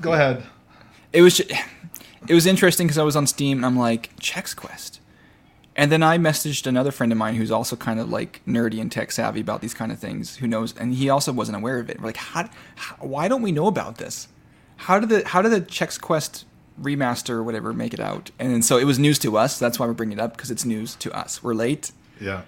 go 0.00 0.12
ahead. 0.12 0.44
it 1.12 1.22
was 1.22 1.38
ju- 1.38 1.52
it 2.28 2.34
was 2.34 2.46
interesting 2.46 2.86
because 2.86 2.98
I 2.98 3.02
was 3.02 3.16
on 3.16 3.26
Steam 3.26 3.58
and 3.58 3.66
I'm 3.66 3.78
like 3.78 4.14
Chex 4.16 4.54
Quest, 4.56 5.00
and 5.76 5.90
then 5.92 6.02
I 6.02 6.18
messaged 6.18 6.66
another 6.66 6.90
friend 6.90 7.10
of 7.12 7.18
mine 7.18 7.34
who's 7.34 7.50
also 7.50 7.76
kind 7.76 7.98
of 8.00 8.08
like 8.10 8.40
nerdy 8.46 8.80
and 8.80 8.90
tech 8.90 9.10
savvy 9.12 9.40
about 9.40 9.60
these 9.60 9.74
kind 9.74 9.90
of 9.92 9.98
things. 9.98 10.36
Who 10.36 10.46
knows? 10.46 10.74
And 10.76 10.94
he 10.94 11.08
also 11.10 11.32
wasn't 11.32 11.56
aware 11.56 11.78
of 11.78 11.90
it. 11.90 12.00
We're 12.00 12.06
like, 12.06 12.16
how, 12.16 12.48
how 12.76 12.96
why 12.96 13.28
don't 13.28 13.42
we 13.42 13.52
know 13.52 13.66
about 13.66 13.98
this? 13.98 14.28
How 14.76 14.98
did 15.00 15.08
the 15.08 15.26
how 15.28 15.42
did 15.42 15.52
the 15.52 15.60
Chex 15.60 16.00
Quest 16.00 16.44
remaster 16.80 17.30
or 17.30 17.42
whatever 17.42 17.72
make 17.72 17.94
it 17.94 18.00
out? 18.00 18.30
And 18.38 18.64
so 18.64 18.76
it 18.78 18.84
was 18.84 18.98
news 18.98 19.18
to 19.20 19.36
us. 19.36 19.58
That's 19.58 19.78
why 19.78 19.86
we're 19.86 19.92
bringing 19.92 20.18
it 20.18 20.20
up 20.22 20.36
because 20.36 20.50
it's 20.50 20.64
news 20.64 20.94
to 20.96 21.12
us. 21.16 21.42
We're 21.42 21.54
late, 21.54 21.92
Yeah. 22.20 22.42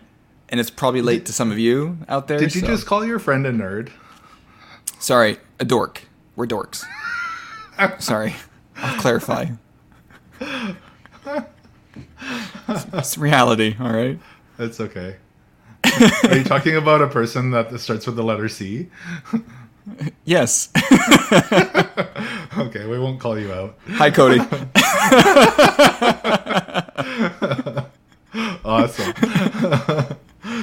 and 0.49 0.59
it's 0.61 0.71
probably 0.71 1.03
late 1.03 1.27
to 1.27 1.33
some 1.33 1.51
of 1.53 1.59
you 1.59 1.99
out 2.09 2.27
there. 2.29 2.39
Did 2.39 2.55
you 2.55 2.61
so- 2.63 2.67
just 2.69 2.87
call 2.87 3.05
your 3.05 3.19
friend 3.19 3.47
a 3.47 3.53
nerd? 3.53 3.91
Sorry, 4.99 5.39
a 5.61 5.65
dork. 5.65 6.03
We're 6.37 6.47
dorks. 6.47 6.85
Sorry. 7.99 8.35
I'll 8.77 9.01
clarify. 9.01 9.47
It's, 12.69 12.87
it's 12.93 13.19
reality, 13.19 13.77
all 13.81 13.93
right? 13.93 14.19
It's 14.59 14.81
okay. 14.81 15.17
Are 15.85 16.37
you 16.37 16.45
talking 16.45 16.77
about 16.77 17.01
a 17.01 17.07
person 17.07 17.53
that 17.53 17.79
starts 17.81 18.07
with 18.07 18.17
the 18.17 18.23
letter 18.23 18.49
C? 18.49 18.89
Yes. 20.25 20.71
Okay, 22.59 22.87
we 22.87 22.99
won't 22.99 23.21
call 23.21 23.39
you 23.39 23.53
out. 23.53 23.77
Hi, 23.91 24.11
Cody. 24.11 24.41
Awesome. 28.65 29.15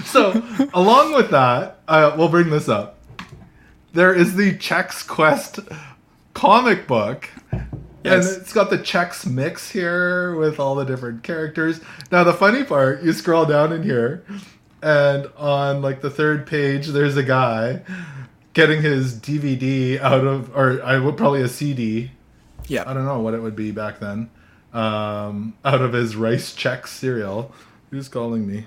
so, 0.04 0.44
along 0.74 1.14
with 1.14 1.30
that, 1.32 1.80
uh, 1.88 2.14
we'll 2.18 2.30
bring 2.30 2.50
this 2.50 2.68
up. 2.68 3.00
There 3.94 4.14
is 4.14 4.36
the 4.36 4.54
Chex 4.58 5.08
Quest 5.08 5.60
comic 6.34 6.88
book. 6.88 7.30
Yes. 8.04 8.34
And 8.34 8.42
it's 8.42 8.54
got 8.54 8.70
the 8.70 8.78
Chex 8.78 9.26
Mix 9.26 9.72
here 9.72 10.36
with 10.36 10.60
all 10.60 10.76
the 10.76 10.84
different 10.84 11.24
characters. 11.24 11.80
Now, 12.12 12.24
the 12.24 12.34
funny 12.34 12.64
part, 12.64 13.02
you 13.04 13.14
scroll 13.14 13.46
down 13.46 13.72
in 13.72 13.84
here, 13.84 14.26
and 14.82 15.28
on 15.38 15.82
like 15.82 16.02
the 16.02 16.10
third 16.10 16.46
page, 16.46 16.88
there's 16.88 17.16
a 17.16 17.24
guy 17.24 17.82
getting 18.54 18.82
his 18.82 19.16
DVD 19.16 20.00
out 20.00 20.26
of, 20.26 20.56
or 20.56 20.84
I 20.84 21.00
would 21.00 21.18
probably 21.18 21.42
a 21.42 21.48
CD 21.48 22.12
Yeah. 22.68 22.84
I 22.86 22.94
don't 22.94 23.06
know 23.06 23.20
what 23.20 23.34
it 23.34 23.42
would 23.42 23.56
be 23.56 23.72
back 23.72 24.00
then. 24.00 24.30
Um, 24.74 25.56
out 25.64 25.82
of 25.82 25.94
his 25.94 26.16
rice 26.16 26.54
check 26.54 26.88
cereal. 26.88 27.54
Who's 27.92 28.10
calling 28.10 28.48
me? 28.48 28.66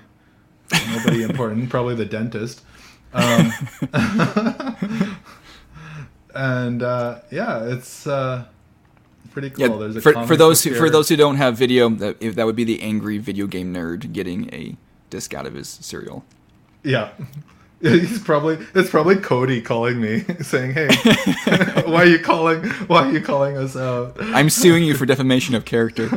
Nobody 0.89 1.23
important. 1.23 1.69
Probably 1.71 1.95
the 1.95 2.05
dentist. 2.05 2.61
Um, 3.13 3.51
and 6.35 6.83
uh, 6.83 7.19
yeah, 7.31 7.63
it's 7.65 8.07
uh, 8.07 8.45
pretty 9.37 9.51
cool. 9.51 9.69
Yeah, 9.69 9.77
There's 9.77 9.95
a 9.97 10.01
for, 10.01 10.25
for 10.25 10.35
those 10.35 10.63
who, 10.63 10.73
for 10.73 10.89
those 10.89 11.09
who 11.09 11.15
don't 11.15 11.35
have 11.35 11.55
video, 11.55 11.89
that 11.89 12.19
that 12.19 12.45
would 12.45 12.55
be 12.55 12.63
the 12.63 12.81
angry 12.81 13.19
video 13.19 13.45
game 13.45 13.71
nerd 13.71 14.11
getting 14.11 14.51
a 14.51 14.75
disc 15.11 15.33
out 15.35 15.45
of 15.45 15.53
his 15.53 15.69
cereal. 15.69 16.25
yeah. 16.83 17.11
He's 17.79 18.17
probably 18.17 18.57
it's 18.73 18.89
probably 18.89 19.17
Cody 19.17 19.61
calling 19.61 20.01
me 20.01 20.21
saying, 20.41 20.71
"Hey, 20.71 20.87
why 21.85 21.97
are 21.97 22.05
you 22.05 22.17
calling? 22.17 22.63
Why 22.87 23.07
are 23.07 23.11
you 23.11 23.21
calling 23.21 23.55
us 23.55 23.75
out?" 23.75 24.17
I'm 24.19 24.49
suing 24.49 24.83
you 24.83 24.95
for 24.95 25.05
defamation 25.05 25.53
of 25.53 25.63
character. 25.63 26.09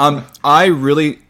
um, 0.00 0.26
I 0.42 0.66
really, 0.66 1.20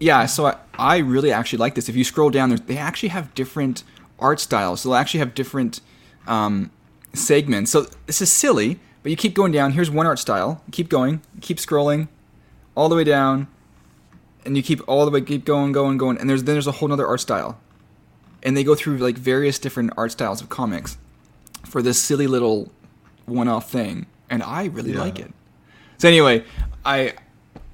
yeah. 0.00 0.26
So 0.26 0.46
I, 0.46 0.56
I 0.76 0.96
really 0.98 1.30
actually 1.30 1.60
like 1.60 1.76
this. 1.76 1.88
If 1.88 1.94
you 1.94 2.02
scroll 2.02 2.30
down, 2.30 2.48
there 2.48 2.58
they 2.58 2.76
actually 2.76 3.10
have 3.10 3.32
different 3.34 3.84
art 4.18 4.40
styles. 4.40 4.80
So 4.80 4.88
they'll 4.88 4.96
actually 4.96 5.20
have 5.20 5.32
different 5.32 5.80
um, 6.26 6.72
segments. 7.14 7.70
So 7.70 7.86
this 8.06 8.20
is 8.20 8.32
silly, 8.32 8.78
but 9.02 9.10
you 9.10 9.16
keep 9.16 9.34
going 9.34 9.52
down. 9.52 9.72
Here's 9.72 9.90
one 9.90 10.06
art 10.06 10.18
style. 10.18 10.62
Keep 10.72 10.88
going. 10.88 11.22
Keep 11.40 11.58
scrolling, 11.58 12.08
all 12.74 12.88
the 12.88 12.96
way 12.96 13.04
down, 13.04 13.46
and 14.44 14.56
you 14.56 14.62
keep 14.62 14.80
all 14.88 15.04
the 15.04 15.10
way 15.10 15.20
keep 15.20 15.44
going, 15.44 15.72
going, 15.72 15.96
going, 15.98 16.18
and 16.18 16.28
there's 16.28 16.44
then 16.44 16.54
there's 16.54 16.66
a 16.66 16.72
whole 16.72 16.92
other 16.92 17.06
art 17.06 17.20
style, 17.20 17.58
and 18.42 18.56
they 18.56 18.64
go 18.64 18.74
through 18.74 18.98
like 18.98 19.16
various 19.16 19.58
different 19.58 19.92
art 19.96 20.12
styles 20.12 20.40
of 20.40 20.48
comics 20.48 20.98
for 21.64 21.80
this 21.82 21.98
silly 21.98 22.26
little 22.26 22.70
one-off 23.26 23.70
thing, 23.70 24.06
and 24.28 24.42
I 24.42 24.66
really 24.66 24.92
Yeah. 24.92 25.00
like 25.00 25.18
it. 25.18 25.32
So 25.98 26.08
anyway, 26.08 26.44
I 26.84 27.14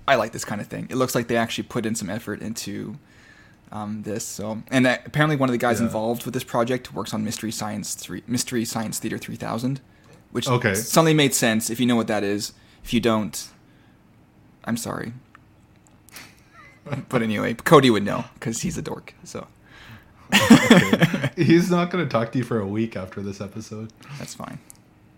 I 0.07 0.17
like 0.17 0.33
this 0.33 0.45
kind 0.45 0.61
of 0.61 0.67
thing. 0.67 0.87
It 0.91 0.97
looks 0.97 1.15
like 1.15 1.29
they 1.29 1.37
actually 1.37 1.65
put 1.65 1.87
in 1.87 1.95
some 1.95 2.11
effort 2.11 2.41
into 2.43 2.97
um, 3.73 4.03
this. 4.03 4.25
So, 4.25 4.63
and 4.71 4.87
uh, 4.87 4.99
apparently 5.07 5.37
one 5.37 5.49
of 5.49 5.53
the 5.53 5.59
guys 5.59 5.81
Yeah. 5.81 5.87
involved 5.87 6.25
with 6.25 6.35
this 6.35 6.45
project 6.45 6.93
works 6.95 7.13
on 7.15 7.25
Mystery 7.25 7.51
Science 7.53 7.95
Three, 7.95 8.23
Mystery 8.27 8.65
Science 8.65 8.99
Theater 8.99 9.19
3000, 9.19 9.81
which 10.33 10.49
Okay. 10.49 10.75
suddenly 10.75 11.15
made 11.15 11.35
sense 11.35 11.71
if 11.71 11.79
you 11.81 11.87
know 11.87 11.97
what 11.97 12.07
that 12.09 12.23
is. 12.25 12.53
If 12.85 12.93
you 12.95 13.01
don't, 13.01 13.49
I'm 14.65 14.77
sorry. 14.77 15.13
but 17.09 17.23
anyway, 17.23 17.55
Cody 17.55 17.91
would 17.91 18.05
know 18.05 18.25
because 18.35 18.63
he's 18.63 18.77
a 18.79 18.83
dork. 18.83 19.15
So 19.25 19.47
Okay. 20.33 21.31
He's 21.37 21.71
not 21.73 21.91
going 21.91 22.05
to 22.05 22.09
talk 22.11 22.31
to 22.33 22.39
you 22.39 22.45
for 22.45 22.61
a 22.61 22.67
week 22.67 22.97
after 22.97 23.21
this 23.21 23.41
episode. 23.41 23.93
that's 24.19 24.33
fine. 24.35 24.59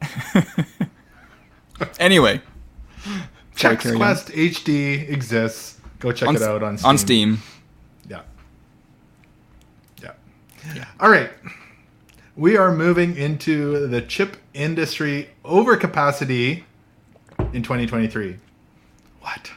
anyway, 1.98 2.40
Chex 3.54 3.80
carry 3.80 3.94
on. 3.94 3.98
Quest 3.98 4.28
HD 4.28 5.08
exists. 5.10 5.78
Go 5.98 6.12
check 6.12 6.28
on, 6.30 6.36
it 6.36 6.42
out 6.42 6.62
on 6.62 6.78
Steam. 6.78 6.88
on 6.88 6.98
Steam. 6.98 7.42
Yeah. 8.08 8.22
Yeah. 10.74 10.86
All 11.00 11.10
right. 11.10 11.30
We 12.36 12.56
are 12.56 12.74
moving 12.74 13.16
into 13.16 13.86
the 13.88 14.00
chip 14.00 14.36
industry 14.54 15.28
overcapacity 15.44 16.62
in 17.52 17.62
2023. 17.62 18.38
What? 19.20 19.52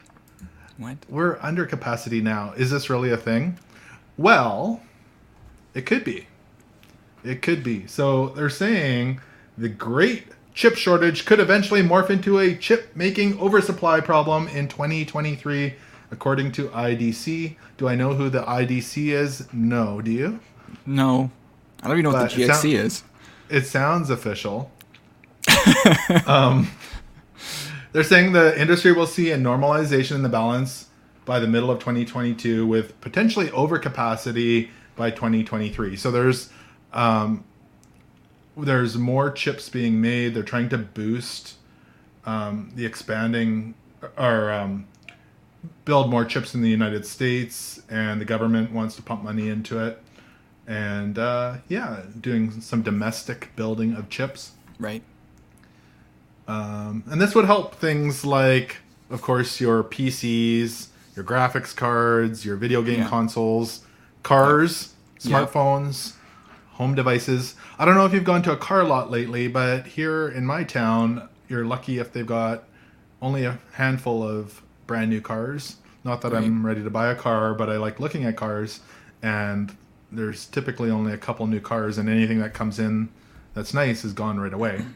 What? 0.78 0.98
We're 1.10 1.38
under 1.42 1.66
capacity 1.66 2.22
now. 2.22 2.54
Is 2.58 2.70
this 2.70 2.90
really 2.90 3.12
a 3.12 3.18
thing? 3.18 3.58
Well, 4.18 4.82
it 5.74 5.86
could 5.86 6.04
be. 6.04 6.28
It 7.24 7.42
could 7.42 7.64
be. 7.64 7.88
So 7.88 8.30
they're 8.30 8.50
saying 8.50 9.22
the 9.58 9.70
great 9.70 10.26
chip 10.54 10.76
shortage 10.76 11.26
could 11.26 11.40
eventually 11.40 11.82
morph 11.82 12.10
into 12.10 12.40
a 12.40 12.56
chip 12.56 12.96
making 12.96 13.40
oversupply 13.40 14.02
problem 14.02 14.48
in 14.50 14.68
2023, 14.68 15.76
according 16.12 16.52
to 16.54 16.68
IDC. 16.70 17.56
Do 17.78 17.88
I 17.88 17.96
know 17.96 18.14
who 18.14 18.30
the 18.30 18.44
IDC 18.44 19.08
is? 19.08 19.52
No. 19.54 20.02
Do 20.02 20.12
you? 20.12 20.40
No, 20.86 21.32
I 21.82 21.88
don't 21.88 21.98
even 21.98 22.12
know 22.12 22.18
what 22.18 22.32
the 22.32 22.44
it 22.44 22.48
sound- 22.48 22.66
is. 22.66 23.04
It 23.50 23.66
sounds 23.66 24.10
official. 24.10 24.72
um, 26.26 26.70
they're 27.92 28.04
saying 28.04 28.34
the 28.34 28.60
industry 28.60 28.92
will 28.92 29.08
see 29.08 29.32
a 29.32 29.38
normalization 29.38 30.16
in 30.16 30.24
the 30.24 30.30
balance 30.30 30.90
by 31.26 31.40
the 31.40 31.48
middle 31.48 31.72
of 31.72 31.80
2022 31.80 32.66
with 32.66 33.00
potentially 33.02 33.48
overcapacity 33.48 34.70
by 34.96 35.12
2023. 35.12 35.96
So 35.96 36.12
there's 36.12 36.50
um, 36.94 37.44
there's 38.58 38.98
more 38.98 39.32
chips 39.32 39.70
being 39.70 40.02
made. 40.02 40.34
They're 40.34 40.44
trying 40.44 40.70
to 40.70 40.78
boost 40.78 41.56
um, 42.26 42.72
the 42.76 42.86
expanding 42.86 43.76
or 44.18 44.52
um, 44.52 44.88
build 45.84 46.10
more 46.10 46.26
chips 46.26 46.56
in 46.56 46.62
the 46.62 46.70
United 46.70 47.06
States, 47.06 47.82
and 47.90 48.22
the 48.22 48.26
government 48.26 48.72
wants 48.72 48.96
to 48.96 49.02
pump 49.02 49.24
money 49.24 49.50
into 49.50 49.80
it. 49.86 50.02
And 50.68 51.18
uh, 51.20 51.58
yeah, 51.70 52.02
doing 52.20 52.60
some 52.62 52.82
domestic 52.82 53.56
building 53.56 53.94
of 53.94 54.10
chips. 54.10 54.52
Right. 54.80 55.04
Um, 56.48 57.04
and 57.08 57.20
this 57.22 57.34
would 57.36 57.46
help 57.46 57.76
things 57.76 58.26
like, 58.26 58.78
of 59.10 59.22
course, 59.22 59.60
your 59.60 59.84
PCs, 59.84 60.88
your 61.16 61.26
graphics 61.26 61.76
cards, 61.76 62.46
your 62.46 62.56
video 62.56 62.82
game 62.82 63.00
Yeah. 63.02 63.10
consoles, 63.10 63.82
cars, 64.24 64.94
Yeah. 65.22 65.46
smartphones, 65.46 66.14
home 66.74 66.94
devices. 66.96 67.56
I 67.80 67.86
don't 67.86 67.96
know 67.96 68.06
if 68.06 68.14
you've 68.14 68.24
gone 68.24 68.42
to 68.44 68.52
a 68.52 68.58
car 68.58 68.84
lot 68.84 69.10
lately, 69.10 69.48
but 69.48 69.86
here 69.88 70.28
in 70.28 70.46
my 70.46 70.64
town, 70.64 71.28
you're 71.48 71.66
lucky 71.66 72.00
if 72.00 72.12
they've 72.12 72.26
got 72.26 72.64
only 73.22 73.46
a 73.46 73.60
handful 73.74 74.24
of 74.28 74.62
brand 74.88 75.10
new 75.10 75.22
cars. 75.22 75.78
Not 76.04 76.22
that 76.22 76.36
I'm 76.36 76.64
ready 76.66 76.84
to 76.84 76.90
buy 76.92 77.08
a 77.08 77.16
car, 77.16 77.56
but 77.56 77.70
I 77.70 77.78
like 77.78 78.00
looking 78.00 78.26
at 78.26 78.36
cars, 78.36 78.82
and 79.24 79.76
there's 80.16 80.46
typically 80.46 80.90
only 80.90 81.14
a 81.14 81.18
couple 81.18 81.46
new 81.48 81.60
cars, 81.60 81.98
and 81.98 82.10
anything 82.10 82.40
that 82.40 82.54
comes 82.54 82.80
in 82.80 83.10
that's 83.54 83.74
nice 83.74 84.04
is 84.06 84.14
gone 84.14 84.40
right 84.40 84.54
away. 84.54 84.86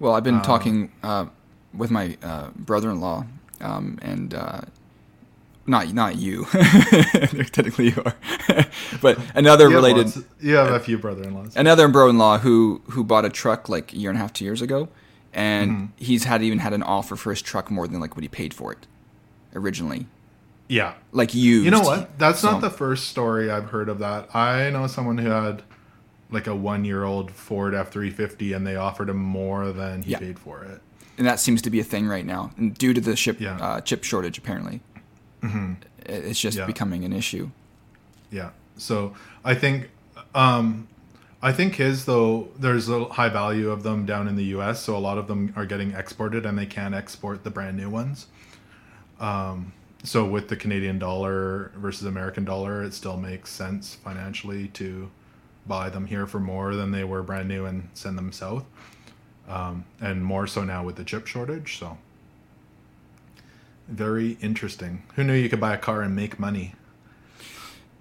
Well, 0.00 0.14
I've 0.14 0.22
been 0.22 0.36
Um, 0.36 0.42
talking 0.42 0.92
uh, 1.02 1.26
with 1.74 1.90
my 1.90 2.16
uh, 2.22 2.50
brother-in-law, 2.54 3.24
um, 3.60 3.98
and 4.00 4.32
uh, 4.32 4.60
not 5.66 5.92
not 5.92 6.14
you. 6.16 6.44
Technically, 7.50 7.86
you 7.90 8.02
are, 8.04 8.14
but 9.02 9.18
another 9.34 9.68
related, 9.68 10.06
lots- 10.06 10.22
you 10.40 10.54
have 10.54 10.70
a 10.72 10.78
few 10.78 10.98
brother-in-laws. 10.98 11.56
another 11.56 11.88
bro-in-law 11.88 12.38
who 12.38 12.80
who 12.90 13.02
bought 13.02 13.24
a 13.24 13.28
truck 13.28 13.68
like 13.68 13.92
a 13.92 13.96
year 13.96 14.10
and 14.10 14.16
a 14.18 14.22
half, 14.22 14.32
two 14.32 14.44
years 14.44 14.62
ago, 14.62 14.88
and 15.32 15.70
Mm-hmm. 15.72 15.86
he's 15.96 16.24
had 16.24 16.42
even 16.44 16.60
had 16.60 16.72
an 16.72 16.84
offer 16.84 17.16
for 17.16 17.30
his 17.30 17.42
truck 17.42 17.68
more 17.68 17.88
than 17.88 17.98
like 17.98 18.14
what 18.14 18.22
he 18.22 18.28
paid 18.28 18.54
for 18.54 18.70
it 18.70 18.86
originally, 19.52 20.06
Yeah. 20.68 20.94
like 21.12 21.34
used. 21.34 21.64
You 21.64 21.70
know 21.70 21.80
what? 21.80 22.18
That's 22.18 22.40
So- 22.40 22.52
not 22.52 22.60
the 22.60 22.70
first 22.70 23.08
story 23.08 23.50
I've 23.50 23.70
heard 23.70 23.88
of 23.88 23.98
that. 24.00 24.34
I 24.34 24.70
know 24.70 24.86
someone 24.86 25.18
who 25.18 25.30
had 25.30 25.62
like 26.30 26.46
a 26.46 26.54
one-year-old 26.54 27.30
Ford 27.30 27.72
F350, 27.72 28.54
and 28.54 28.66
they 28.66 28.76
offered 28.76 29.08
him 29.08 29.16
more 29.16 29.72
than 29.72 30.02
he 30.02 30.10
Yeah. 30.12 30.18
paid 30.18 30.38
for 30.38 30.62
it. 30.62 30.82
and 31.16 31.26
that 31.26 31.40
seems 31.40 31.60
to 31.62 31.68
be 31.70 31.80
a 31.80 31.84
thing 31.84 32.06
right 32.06 32.24
now, 32.24 32.52
and 32.56 32.74
due 32.78 32.94
to 32.94 33.00
the 33.00 33.16
ship 33.16 33.40
Yeah. 33.40 33.56
uh, 33.56 33.80
chip 33.80 34.04
shortage. 34.04 34.38
Apparently, 34.38 34.80
it- 35.42 35.78
it's 36.06 36.38
just 36.40 36.58
Yeah. 36.58 36.64
becoming 36.66 37.04
an 37.04 37.12
issue. 37.12 37.50
Yeah. 38.30 38.50
So 38.76 39.14
I 39.44 39.54
think, 39.56 39.88
um, 40.34 40.86
I 41.42 41.50
think 41.52 41.74
his 41.74 42.04
though 42.04 42.50
there's 42.56 42.88
a 42.88 43.06
high 43.06 43.30
value 43.30 43.68
of 43.70 43.82
them 43.82 44.06
down 44.06 44.28
in 44.28 44.36
the 44.36 44.44
U.S. 44.56 44.80
So 44.84 44.96
a 44.96 44.98
lot 45.00 45.18
of 45.18 45.26
them 45.26 45.52
are 45.56 45.66
getting 45.66 45.90
exported, 45.92 46.46
and 46.46 46.56
they 46.56 46.66
can't 46.66 46.94
export 46.94 47.42
the 47.42 47.50
brand 47.50 47.76
new 47.76 47.90
ones. 47.90 48.26
Um, 49.18 49.72
so 50.04 50.24
with 50.24 50.48
the 50.48 50.56
Canadian 50.56 50.98
dollar 50.98 51.72
versus 51.76 52.06
American 52.06 52.44
dollar, 52.44 52.82
it 52.82 52.94
still 52.94 53.16
makes 53.16 53.50
sense 53.50 53.94
financially 53.96 54.68
to 54.68 55.10
buy 55.66 55.90
them 55.90 56.06
here 56.06 56.26
for 56.26 56.40
more 56.40 56.74
than 56.74 56.92
they 56.92 57.04
were 57.04 57.22
brand 57.22 57.48
new 57.48 57.66
and 57.66 57.88
send 57.94 58.16
them 58.16 58.32
south. 58.32 58.64
Um, 59.48 59.84
and 60.00 60.24
more 60.24 60.46
so 60.46 60.62
now 60.62 60.84
with 60.84 60.96
the 60.96 61.04
chip 61.04 61.26
shortage. 61.26 61.78
So 61.78 61.98
very 63.88 64.36
interesting. 64.42 65.02
Who 65.14 65.24
knew 65.24 65.32
you 65.32 65.48
could 65.48 65.60
buy 65.60 65.74
a 65.74 65.78
car 65.78 66.02
and 66.02 66.14
make 66.14 66.38
money? 66.38 66.74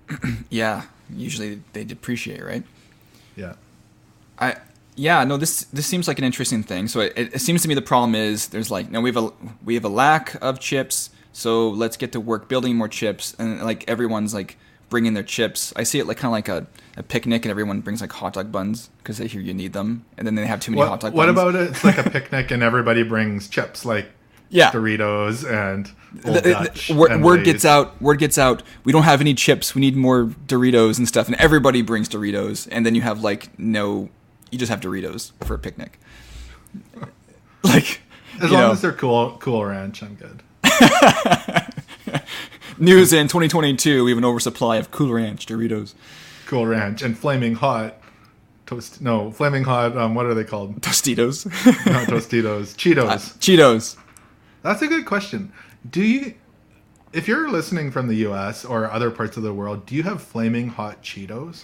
Yeah, 0.49 0.83
usually 1.09 1.61
they 1.73 1.83
depreciate, 1.83 2.41
right? 2.41 2.63
Yeah. 3.35 3.55
I 4.39 4.55
yeah 4.95 5.23
no 5.25 5.37
this 5.37 5.65
this 5.65 5.85
seems 5.85 6.07
like 6.07 6.17
an 6.19 6.23
interesting 6.23 6.63
thing. 6.63 6.87
So 6.87 7.01
it, 7.01 7.13
it 7.17 7.41
seems 7.41 7.61
to 7.63 7.67
me 7.67 7.75
the 7.75 7.81
problem 7.81 8.15
is 8.15 8.47
there's 8.47 8.71
like 8.71 8.89
no 8.89 9.01
we 9.01 9.09
have 9.11 9.23
a 9.23 9.31
we 9.65 9.73
have 9.75 9.83
a 9.83 9.89
lack 9.89 10.41
of 10.41 10.59
chips. 10.59 11.09
So 11.37 11.69
let's 11.69 11.97
get 11.97 12.13
to 12.13 12.19
work 12.19 12.47
building 12.49 12.75
more 12.75 12.87
chips 12.87 13.35
and 13.37 13.61
like 13.61 13.87
everyone's 13.87 14.33
like 14.33 14.57
bringing 14.89 15.13
their 15.13 15.21
chips. 15.21 15.71
I 15.75 15.83
see 15.83 15.99
it 15.99 16.07
like 16.07 16.17
kind 16.17 16.29
of 16.29 16.31
like 16.31 16.47
a, 16.49 16.65
a 16.97 17.03
picnic 17.03 17.45
and 17.45 17.51
everyone 17.51 17.81
brings 17.81 18.01
like 18.01 18.11
hot 18.11 18.33
dog 18.33 18.51
buns 18.51 18.89
because 18.97 19.19
they 19.19 19.27
hear 19.27 19.39
you 19.41 19.53
need 19.53 19.73
them 19.73 20.03
and 20.17 20.25
then 20.25 20.33
they 20.33 20.47
have 20.47 20.59
too 20.61 20.71
many 20.71 20.81
hot 20.81 20.91
What, 20.93 20.99
dog 21.01 21.13
what 21.13 21.25
buns. 21.27 21.37
about 21.37 21.55
it? 21.55 21.69
It's 21.69 21.83
like 21.83 21.99
a 21.99 22.09
picnic 22.09 22.49
and 22.49 22.63
everybody 22.63 23.03
brings 23.03 23.47
chips 23.47 23.85
like 23.85 24.07
yeah. 24.49 24.71
Doritos 24.71 25.43
and 25.47 25.91
Old 26.25 26.37
The- 26.37 26.71
the- 26.87 26.93
word, 26.95 27.11
and 27.11 27.23
word 27.23 27.39
Lay's. 27.39 27.45
gets 27.45 27.65
out. 27.65 28.01
Word 28.01 28.17
gets 28.17 28.37
out. 28.39 28.63
We 28.83 28.91
don't 28.91 29.03
have 29.03 29.21
any 29.21 29.35
chips. 29.35 29.75
We 29.75 29.81
need 29.81 29.95
more 29.95 30.25
Doritos 30.47 30.97
and 30.97 31.07
stuff. 31.07 31.27
And 31.27 31.35
everybody 31.35 31.81
brings 31.83 32.07
Doritos, 32.09 32.67
and 32.71 32.83
then 32.85 32.95
you 32.95 33.01
have 33.01 33.21
like 33.21 33.59
no. 33.59 34.09
You 34.49 34.57
just 34.57 34.69
have 34.71 34.79
Doritos 34.79 35.33
for 35.43 35.53
a 35.53 35.59
picnic. 35.59 35.99
Like 37.63 37.99
As 38.41 38.49
long 38.51 38.61
know, 38.61 38.71
as 38.71 38.81
they're 38.81 38.93
cool, 38.93 39.37
cool 39.39 39.65
ranch, 39.65 40.01
I'm 40.01 40.15
good. 40.15 40.41
news 42.77 43.13
in 43.13 43.27
2022, 43.27 44.03
we 44.03 44.11
have 44.11 44.17
an 44.17 44.25
oversupply 44.25 44.77
of 44.77 44.91
Cool 44.91 45.13
Ranch 45.13 45.45
Doritos, 45.45 45.93
Cool 46.45 46.65
ranch 46.65 47.01
and 47.01 47.17
flaming 47.17 47.55
hot 47.55 47.95
toast. 48.65 49.01
No, 49.01 49.31
flaming 49.31 49.63
hot. 49.63 49.97
Um, 49.97 50.15
what 50.15 50.25
are 50.25 50.33
they 50.33 50.43
called? 50.43 50.81
Tostitos, 50.81 51.45
Not 51.85 52.07
Tostitos, 52.07 52.75
Cheetos. 52.75 53.07
Uh, 53.09 53.17
Cheetos. 53.39 53.97
That's 54.61 54.81
a 54.81 54.87
good 54.87 55.05
question. 55.05 55.51
Do 55.89 56.01
you, 56.01 56.35
if 57.13 57.27
you're 57.27 57.49
listening 57.49 57.91
from 57.91 58.07
the 58.07 58.15
U.S. 58.15 58.65
or 58.65 58.89
other 58.89 59.11
parts 59.11 59.37
of 59.37 59.43
the 59.43 59.53
world, 59.53 59.85
do 59.85 59.95
you 59.95 60.03
have 60.03 60.21
flaming 60.21 60.69
hot 60.69 61.01
Cheetos? 61.01 61.63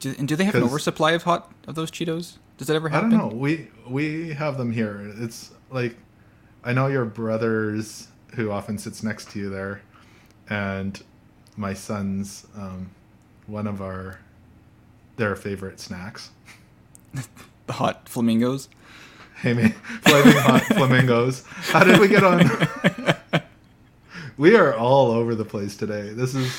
Do, 0.00 0.14
and 0.18 0.26
do 0.26 0.34
they 0.34 0.44
have 0.44 0.54
an 0.54 0.62
oversupply 0.62 1.12
of 1.12 1.24
hot 1.24 1.52
of 1.66 1.74
those 1.74 1.90
Cheetos? 1.90 2.38
Does 2.56 2.66
that 2.68 2.74
ever 2.74 2.88
happen? 2.88 3.12
I 3.12 3.18
don't 3.18 3.30
know. 3.30 3.36
We 3.36 3.68
we 3.86 4.30
have 4.30 4.56
them 4.56 4.72
here. 4.72 5.12
It's 5.18 5.50
like 5.70 5.96
I 6.62 6.72
know 6.72 6.88
your 6.88 7.04
brothers 7.04 8.08
who 8.34 8.50
often 8.50 8.78
sits 8.78 9.02
next 9.02 9.30
to 9.30 9.38
you 9.38 9.50
there, 9.50 9.82
and 10.48 11.02
my 11.56 11.74
sons. 11.74 12.46
Um, 12.56 12.90
one 13.50 13.66
of 13.66 13.82
our 13.82 14.20
their 15.16 15.36
favorite 15.36 15.80
snacks. 15.80 16.30
The 17.66 17.72
hot 17.72 18.08
flamingos. 18.08 18.68
Hey 19.36 19.54
man, 19.54 19.72
flaming 20.02 20.36
hot 20.36 20.62
flamingos. 20.74 21.44
How 21.46 21.84
did 21.84 21.98
we 21.98 22.08
get 22.08 22.22
on? 22.22 22.50
we 24.36 24.56
are 24.56 24.74
all 24.74 25.10
over 25.10 25.34
the 25.34 25.44
place 25.44 25.76
today. 25.76 26.10
This 26.10 26.34
is 26.34 26.52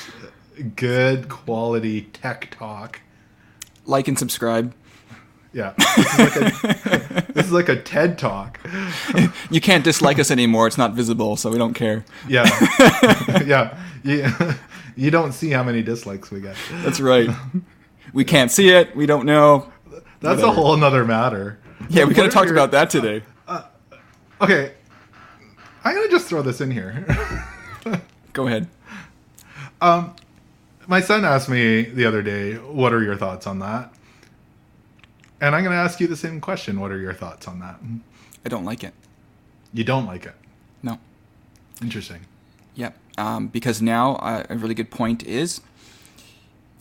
good 0.76 1.28
quality 1.28 2.02
tech 2.02 2.54
talk. 2.56 3.00
Like 3.86 4.08
and 4.08 4.18
subscribe. 4.18 4.74
Yeah, 5.54 5.74
this 5.76 6.18
is 6.18 6.18
like 6.18 6.36
a, 6.36 7.26
this 7.34 7.46
is 7.46 7.52
like 7.52 7.68
a 7.68 7.76
TED 7.82 8.16
talk. 8.18 8.58
You 9.50 9.60
can't 9.60 9.84
dislike 9.84 10.18
us 10.18 10.30
anymore. 10.30 10.66
It's 10.66 10.78
not 10.78 10.94
visible, 10.94 11.36
so 11.36 11.50
we 11.50 11.58
don't 11.58 11.74
care. 11.74 12.04
Yeah, 12.26 12.44
yeah. 13.44 13.78
You, 14.02 14.30
you 14.96 15.10
don't 15.10 15.32
see 15.32 15.50
how 15.50 15.62
many 15.62 15.82
dislikes 15.82 16.30
we 16.30 16.40
get. 16.40 16.56
That's 16.82 17.00
right. 17.00 17.28
We 18.14 18.24
can't 18.24 18.50
see 18.50 18.70
it. 18.70 18.96
We 18.96 19.04
don't 19.06 19.26
know. 19.26 19.70
That's 20.20 20.42
a 20.42 20.50
whole 20.50 20.76
nother 20.76 21.04
matter. 21.04 21.58
Yeah, 21.90 22.04
we 22.04 22.14
could 22.14 22.24
have 22.24 22.32
talked 22.32 22.46
your- 22.46 22.54
about 22.56 22.70
that 22.70 22.88
today. 22.90 23.22
Okay, 24.40 24.72
I'm 25.84 25.94
gonna 25.94 26.08
just 26.08 26.26
throw 26.28 26.42
this 26.42 26.60
in 26.60 26.70
here. 26.70 27.06
Go 28.32 28.46
ahead. 28.48 28.68
Um, 29.80 30.14
My 30.88 31.00
son 31.00 31.24
asked 31.24 31.48
me 31.48 31.82
the 31.82 32.06
other 32.06 32.22
day, 32.22 32.54
"What 32.54 32.92
are 32.92 33.02
your 33.02 33.16
thoughts 33.16 33.46
on 33.46 33.58
that?" 33.60 33.91
And 35.42 35.56
I'm 35.56 35.64
gonna 35.64 35.74
ask 35.74 35.98
you 35.98 36.06
the 36.06 36.16
same 36.16 36.40
question. 36.40 36.78
What 36.78 36.92
are 36.92 36.98
your 37.00 37.12
thoughts 37.12 37.48
on 37.48 37.58
that? 37.58 37.80
I 38.46 38.48
don't 38.48 38.64
like 38.64 38.84
it. 38.84 38.94
You 39.74 39.82
don't 39.82 40.06
like 40.06 40.24
it. 40.24 40.34
No. 40.84 41.00
Interesting. 41.82 42.20
Yep. 42.76 42.96
Um, 43.18 43.48
because 43.48 43.82
now 43.82 44.14
uh, 44.16 44.44
a 44.48 44.56
really 44.56 44.74
good 44.74 44.90
point 44.90 45.24
is, 45.24 45.60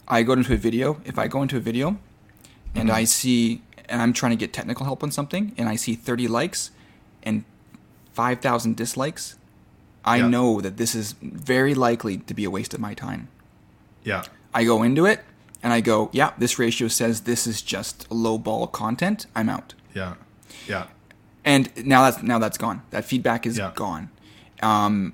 I 0.08 0.22
go 0.22 0.34
into 0.34 0.54
a 0.54 0.58
video. 0.58 1.02
If 1.06 1.18
I 1.18 1.28
go 1.28 1.42
into 1.42 1.58
a 1.58 1.60
video, 1.60 1.98
and 2.76 2.92
I 2.92 3.04
see, 3.06 3.64
and 3.90 4.00
I'm 4.00 4.14
trying 4.14 4.30
to 4.30 4.36
get 4.36 4.54
technical 4.54 4.86
help 4.86 5.02
on 5.02 5.10
something, 5.12 5.54
and 5.58 5.68
I 5.68 5.76
see 5.76 5.96
30 5.96 6.28
likes 6.28 6.70
and 7.24 7.44
5,000 8.14 8.78
dislikes, 8.78 9.38
I 10.06 10.18
Yeah. 10.18 10.28
know 10.28 10.62
that 10.62 10.78
this 10.78 10.94
is 10.94 11.16
very 11.22 11.74
likely 11.74 12.18
to 12.18 12.34
be 12.36 12.44
a 12.44 12.50
waste 12.52 12.76
of 12.76 12.80
my 12.80 12.94
time. 12.94 13.28
Yeah. 14.04 14.24
I 14.54 14.66
go 14.66 14.84
into 14.84 15.06
it 15.06 15.24
and 15.64 15.72
I 15.74 15.82
go, 15.82 16.10
yeah, 16.14 16.32
this 16.38 16.58
ratio 16.60 16.88
says 16.88 17.22
this 17.22 17.46
is 17.48 17.62
just 17.62 18.10
low 18.12 18.38
ball 18.38 18.68
content. 18.68 19.26
I'm 19.36 19.50
out. 19.50 19.74
Yeah. 19.94 20.16
Yeah. 20.68 20.88
And 21.46 21.70
now 21.86 22.04
that's 22.10 22.24
now 22.24 22.40
that's 22.40 22.58
gone. 22.58 22.82
That 22.92 23.06
feedback 23.06 23.46
is 23.46 23.58
Yeah. 23.58 23.72
gone. 23.76 24.10
Um, 24.62 25.14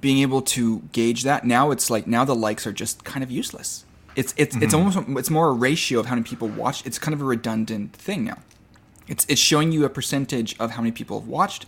being 0.00 0.18
able 0.18 0.42
to 0.42 0.80
gauge 0.92 1.22
that 1.22 1.44
now, 1.44 1.70
it's 1.70 1.88
like 1.90 2.06
now 2.06 2.24
the 2.24 2.34
likes 2.34 2.66
are 2.66 2.72
just 2.72 3.04
kind 3.04 3.22
of 3.22 3.30
useless. 3.30 3.84
It's 4.16 4.34
it's 4.36 4.56
it's 4.56 4.74
Mm-hmm. 4.74 4.98
almost 5.04 5.18
it's 5.20 5.30
more 5.30 5.48
a 5.48 5.52
ratio 5.52 5.98
of 6.00 6.06
how 6.06 6.14
many 6.14 6.24
people 6.24 6.48
watch. 6.48 6.84
It's 6.84 6.98
kind 6.98 7.14
of 7.14 7.22
a 7.22 7.24
redundant 7.24 7.94
thing 7.94 8.24
now. 8.24 8.38
It's 9.08 9.24
it's 9.28 9.40
showing 9.40 9.72
you 9.72 9.84
a 9.84 9.88
percentage 9.88 10.54
of 10.58 10.72
how 10.72 10.82
many 10.82 10.92
people 10.92 11.18
have 11.20 11.28
watched. 11.28 11.66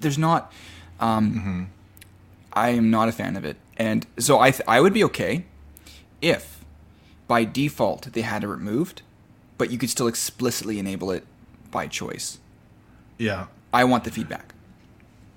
There's 0.00 0.18
not. 0.18 0.52
Um, 1.00 1.32
Mm-hmm. 1.34 1.62
I 2.52 2.68
am 2.70 2.90
not 2.90 3.08
a 3.08 3.12
fan 3.12 3.36
of 3.36 3.44
it, 3.44 3.56
and 3.76 4.06
so 4.18 4.38
I 4.40 4.50
th- 4.52 4.62
I 4.68 4.80
would 4.80 4.92
be 4.94 5.02
okay 5.04 5.44
if 6.22 6.53
by 7.26 7.44
default 7.44 8.12
they 8.12 8.22
had 8.22 8.44
it 8.44 8.48
removed, 8.48 9.02
but 9.58 9.70
you 9.70 9.78
could 9.78 9.90
still 9.90 10.06
explicitly 10.06 10.78
enable 10.78 11.10
it 11.10 11.24
by 11.70 11.86
choice. 11.86 12.38
Yeah. 13.18 13.46
I 13.72 13.84
want 13.84 14.04
the 14.04 14.10
feedback. 14.10 14.54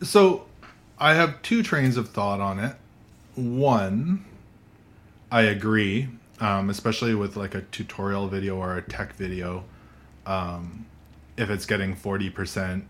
So 0.02 0.46
I 1.00 1.14
have 1.14 1.42
two 1.42 1.64
trains 1.64 1.98
of 1.98 2.10
thought 2.10 2.40
on 2.40 2.60
it. 2.60 2.76
One, 3.36 4.26
I 5.32 5.42
agree, 5.42 6.10
um, 6.40 6.70
especially 6.70 7.16
with 7.16 7.36
like 7.36 7.56
a 7.56 7.62
tutorial 7.62 8.28
video 8.28 8.58
or 8.58 8.78
a 8.78 8.82
tech 8.82 9.14
video. 9.14 9.64
Um, 10.26 10.86
if 11.38 11.50
it's 11.50 11.66
getting 11.66 11.96
40%, 11.96 12.84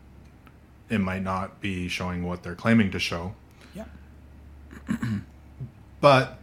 it 0.89 0.99
might 0.99 1.21
not 1.21 1.59
be 1.59 1.87
showing 1.87 2.23
what 2.23 2.43
they're 2.43 2.55
claiming 2.55 2.91
to 2.91 2.99
show. 2.99 3.35
Yeah. 3.75 3.85
But 5.99 6.37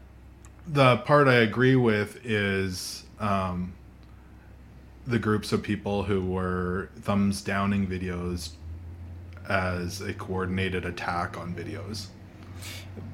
the 0.67 0.99
part 0.99 1.29
I 1.29 1.35
agree 1.35 1.77
with 1.77 2.25
is 2.25 3.05
um, 3.21 3.73
the 5.07 5.19
groups 5.19 5.53
of 5.53 5.63
people 5.63 6.05
who 6.05 6.25
were 6.25 6.91
thumbs 7.03 7.43
downing 7.43 7.87
videos 7.87 8.51
as 9.49 10.01
a 10.01 10.15
coordinated 10.15 10.85
attack 10.85 11.37
on 11.39 11.55
videos. 11.55 12.07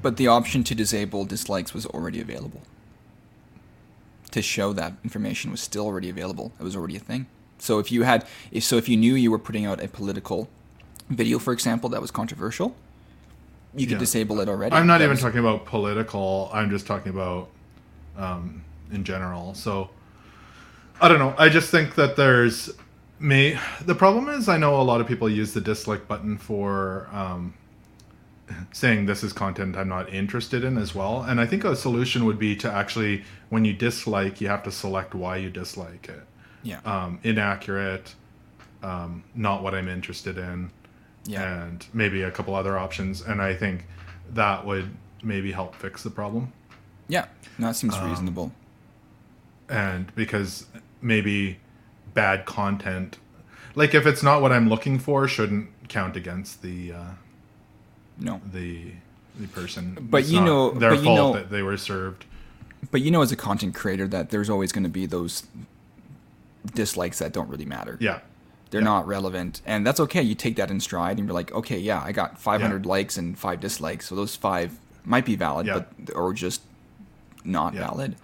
But 0.01 0.17
the 0.17 0.27
option 0.27 0.63
to 0.65 0.75
disable 0.75 1.25
dislikes 1.25 1.73
was 1.73 1.85
already 1.85 2.21
available. 2.21 2.61
To 4.31 4.41
show 4.41 4.71
that 4.73 4.93
information 5.03 5.51
was 5.51 5.59
still 5.59 5.85
already 5.85 6.09
available. 6.09 6.53
It 6.59 6.63
was 6.63 6.75
already 6.75 6.95
a 6.95 6.99
thing. 6.99 7.27
So 7.57 7.79
if 7.79 7.91
you 7.91 8.03
had 8.03 8.25
if 8.51 8.63
so 8.63 8.77
if 8.77 8.87
you 8.87 8.95
knew 8.95 9.13
you 9.13 9.29
were 9.29 9.39
putting 9.39 9.65
out 9.65 9.83
a 9.83 9.87
political 9.87 10.49
video, 11.09 11.37
for 11.37 11.51
example, 11.51 11.89
that 11.89 12.01
was 12.01 12.11
controversial, 12.11 12.75
you 13.75 13.85
could 13.87 13.93
Yeah. 13.93 13.99
disable 13.99 14.39
it 14.41 14.49
already. 14.49 14.75
I'm 14.75 14.87
not 14.87 14.97
That 14.99 15.05
even 15.05 15.11
was- 15.15 15.21
talking 15.21 15.39
about 15.39 15.65
political. 15.65 16.49
I'm 16.53 16.69
just 16.69 16.85
talking 16.87 17.11
about 17.11 17.49
um, 18.17 18.63
in 18.91 19.03
general. 19.03 19.53
So 19.53 19.89
I 20.99 21.07
don't 21.07 21.19
know. 21.19 21.33
I 21.37 21.49
just 21.49 21.69
think 21.71 21.95
that 21.95 22.15
there's 22.15 22.69
me. 23.19 23.57
The 23.85 23.95
problem 23.95 24.27
is, 24.29 24.49
I 24.49 24.57
know 24.57 24.79
a 24.79 24.83
lot 24.83 24.99
of 25.01 25.07
people 25.07 25.29
use 25.29 25.53
the 25.53 25.61
dislike 25.61 26.07
button 26.07 26.37
for 26.37 27.07
um, 27.13 27.53
saying 28.73 29.05
this 29.05 29.23
is 29.23 29.31
content 29.33 29.77
I'm 29.77 29.87
not 29.87 30.13
interested 30.13 30.63
in 30.63 30.77
as 30.77 30.93
well. 30.93 31.21
And 31.23 31.39
I 31.39 31.45
think 31.45 31.63
a 31.63 31.75
solution 31.75 32.25
would 32.25 32.37
be 32.37 32.55
to 32.57 32.71
actually, 32.71 33.23
when 33.49 33.63
you 33.63 33.73
dislike, 33.73 34.41
you 34.41 34.49
have 34.49 34.63
to 34.63 34.71
select 34.71 35.15
why 35.15 35.37
you 35.37 35.49
dislike 35.49 36.09
it. 36.09 36.23
Yeah. 36.63 36.79
Um, 36.85 37.19
inaccurate, 37.23 38.13
um, 38.83 39.23
not 39.33 39.63
what 39.63 39.73
I'm 39.73 39.87
interested 39.87 40.37
in 40.37 40.69
yeah. 41.25 41.63
and 41.65 41.85
maybe 41.93 42.21
a 42.23 42.31
couple 42.31 42.55
other 42.55 42.77
options. 42.77 43.21
And 43.21 43.41
I 43.41 43.53
think 43.53 43.85
that 44.33 44.65
would 44.65 44.89
maybe 45.23 45.51
help 45.51 45.75
fix 45.75 46.03
the 46.03 46.09
problem. 46.09 46.51
yeah. 47.07 47.25
No, 47.57 47.67
that 47.67 47.75
seems 47.75 47.95
um, 47.95 48.09
reasonable. 48.09 48.51
And 49.69 50.13
because 50.15 50.65
maybe 51.01 51.59
bad 52.13 52.45
content, 52.45 53.19
like 53.75 53.93
if 53.93 54.05
it's 54.05 54.23
not 54.23 54.41
what 54.41 54.51
I'm 54.51 54.67
looking 54.67 54.97
for, 54.99 55.27
shouldn't 55.27 55.69
count 55.89 56.15
against 56.15 56.61
the 56.61 56.93
uh, 56.93 57.05
No. 58.17 58.41
the 58.51 58.93
the 59.39 59.47
person. 59.47 59.97
But 60.09 60.21
It's 60.21 60.31
you 60.31 60.41
know- 60.41 60.71
their 60.71 60.91
but 60.91 60.99
you 60.99 61.03
fault 61.05 61.17
know- 61.17 61.33
that 61.39 61.49
they 61.51 61.61
were 61.61 61.77
served. 61.77 62.25
But 62.89 63.01
you 63.01 63.11
know 63.11 63.21
as 63.21 63.31
a 63.31 63.35
content 63.35 63.75
creator 63.75 64.07
that 64.07 64.29
there's 64.31 64.49
always 64.49 64.71
going 64.71 64.83
to 64.83 64.89
be 64.89 65.05
those 65.05 65.43
dislikes 66.73 67.19
that 67.19 67.31
don't 67.31 67.47
really 67.49 67.65
matter. 67.65 67.97
Yeah, 68.01 68.19
They're 68.71 68.81
Yeah. 68.81 68.85
not 68.85 69.05
relevant, 69.07 69.61
and 69.65 69.85
that's 69.85 69.99
okay. 69.99 70.21
You 70.21 70.33
take 70.33 70.55
that 70.55 70.71
in 70.71 70.79
stride, 70.79 71.19
and 71.19 71.27
you're 71.27 71.35
like, 71.35 71.51
okay, 71.53 71.77
yeah, 71.77 72.01
I 72.03 72.11
got 72.13 72.39
500 72.39 72.85
Yeah. 72.85 72.89
likes 72.89 73.17
and 73.17 73.37
five 73.37 73.59
dislikes, 73.59 74.07
so 74.07 74.15
those 74.15 74.35
five 74.35 74.79
might 75.05 75.25
be 75.25 75.35
valid, 75.35 75.67
Yeah. 75.67 75.79
but 76.07 76.15
or 76.15 76.33
just 76.33 76.61
not 77.43 77.73
valid. 77.73 78.15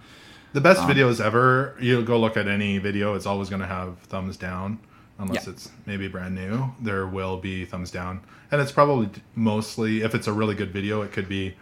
the 0.54 0.60
best 0.62 0.80
Um, 0.80 0.90
videos 0.90 1.20
ever. 1.20 1.76
You 1.78 2.02
go 2.02 2.18
look 2.18 2.36
at 2.38 2.48
any 2.48 2.78
video; 2.78 3.14
it's 3.14 3.26
always 3.26 3.50
going 3.50 3.60
to 3.60 3.66
have 3.68 3.98
thumbs 4.08 4.36
down, 4.38 4.78
unless 5.18 5.46
it's 5.46 5.70
maybe 5.84 6.08
brand 6.08 6.34
new. 6.34 6.72
There 6.80 7.06
will 7.06 7.36
be 7.36 7.66
thumbs 7.66 7.90
down, 7.90 8.20
and 8.50 8.60
it's 8.62 8.72
probably 8.72 9.10
mostly 9.36 10.00
if 10.02 10.14
it's 10.14 10.26
a 10.26 10.32
really 10.32 10.54
good 10.54 10.72
video, 10.72 11.02
it 11.02 11.12
could 11.12 11.28
be 11.28 11.54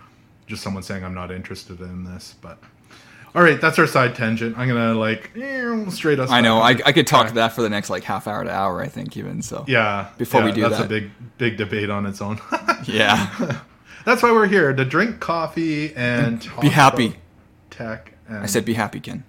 just 0.46 0.62
someone 0.62 0.84
saying 0.84 1.04
I'm 1.04 1.14
not 1.14 1.32
interested 1.32 1.80
in 1.80 2.04
this. 2.04 2.36
But 2.40 2.58
all 3.34 3.42
right, 3.42 3.60
that's 3.60 3.78
our 3.78 3.86
side 3.86 4.14
tangent. 4.14 4.56
I'm 4.56 4.66
gonna 4.68 4.94
like 4.94 5.30
straight 5.90 6.18
us. 6.18 6.30
I 6.30 6.40
know. 6.40 6.58
I. 6.58 6.70
I 6.70 6.92
could 6.92 7.06
talk 7.06 7.28
to 7.28 7.34
that 7.34 7.52
for 7.52 7.62
the 7.62 7.68
next 7.68 7.90
like 7.90 8.02
half 8.04 8.26
hour 8.26 8.42
to 8.44 8.50
hour. 8.50 8.80
I 8.80 8.88
think 8.88 9.16
even 9.16 9.42
so. 9.42 9.64
Yeah. 9.68 10.08
Before 10.16 10.42
we 10.42 10.48
yeah, 10.48 10.54
do 10.54 10.60
that's 10.62 10.78
that. 10.78 10.86
a 10.86 10.88
big 10.88 11.10
big 11.36 11.56
debate 11.58 11.90
on 11.90 12.06
its 12.06 12.20
own. 12.22 12.40
Yeah. 12.84 13.60
that's 14.04 14.22
why 14.22 14.30
we're 14.30 14.46
here 14.46 14.72
to 14.72 14.84
drink 14.84 15.18
coffee 15.18 15.94
and 15.96 16.40
talk 16.40 16.60
Be 16.62 16.68
happy. 16.68 17.16
tech. 17.70 18.12
And 18.28 18.38
I 18.38 18.46
said, 18.46 18.64
be 18.64 18.74
happy, 18.74 19.00
Ken. 19.00 19.24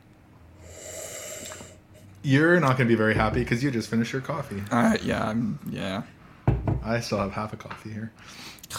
you're 2.24 2.60
not 2.60 2.78
gonna 2.78 2.88
be 2.88 2.96
very 2.96 3.16
happy 3.16 3.40
because 3.40 3.64
you 3.64 3.72
just 3.72 3.90
finished 3.90 4.14
your 4.14 4.22
coffee. 4.22 4.62
All 4.72 4.82
right. 4.82 5.02
Yeah. 5.04 5.28
I'm, 5.28 5.60
yeah. 5.70 6.04
I 6.84 7.00
still 7.00 7.18
have 7.20 7.32
half 7.32 7.54
a 7.54 7.58
coffee 7.58 7.92
here. 7.92 8.12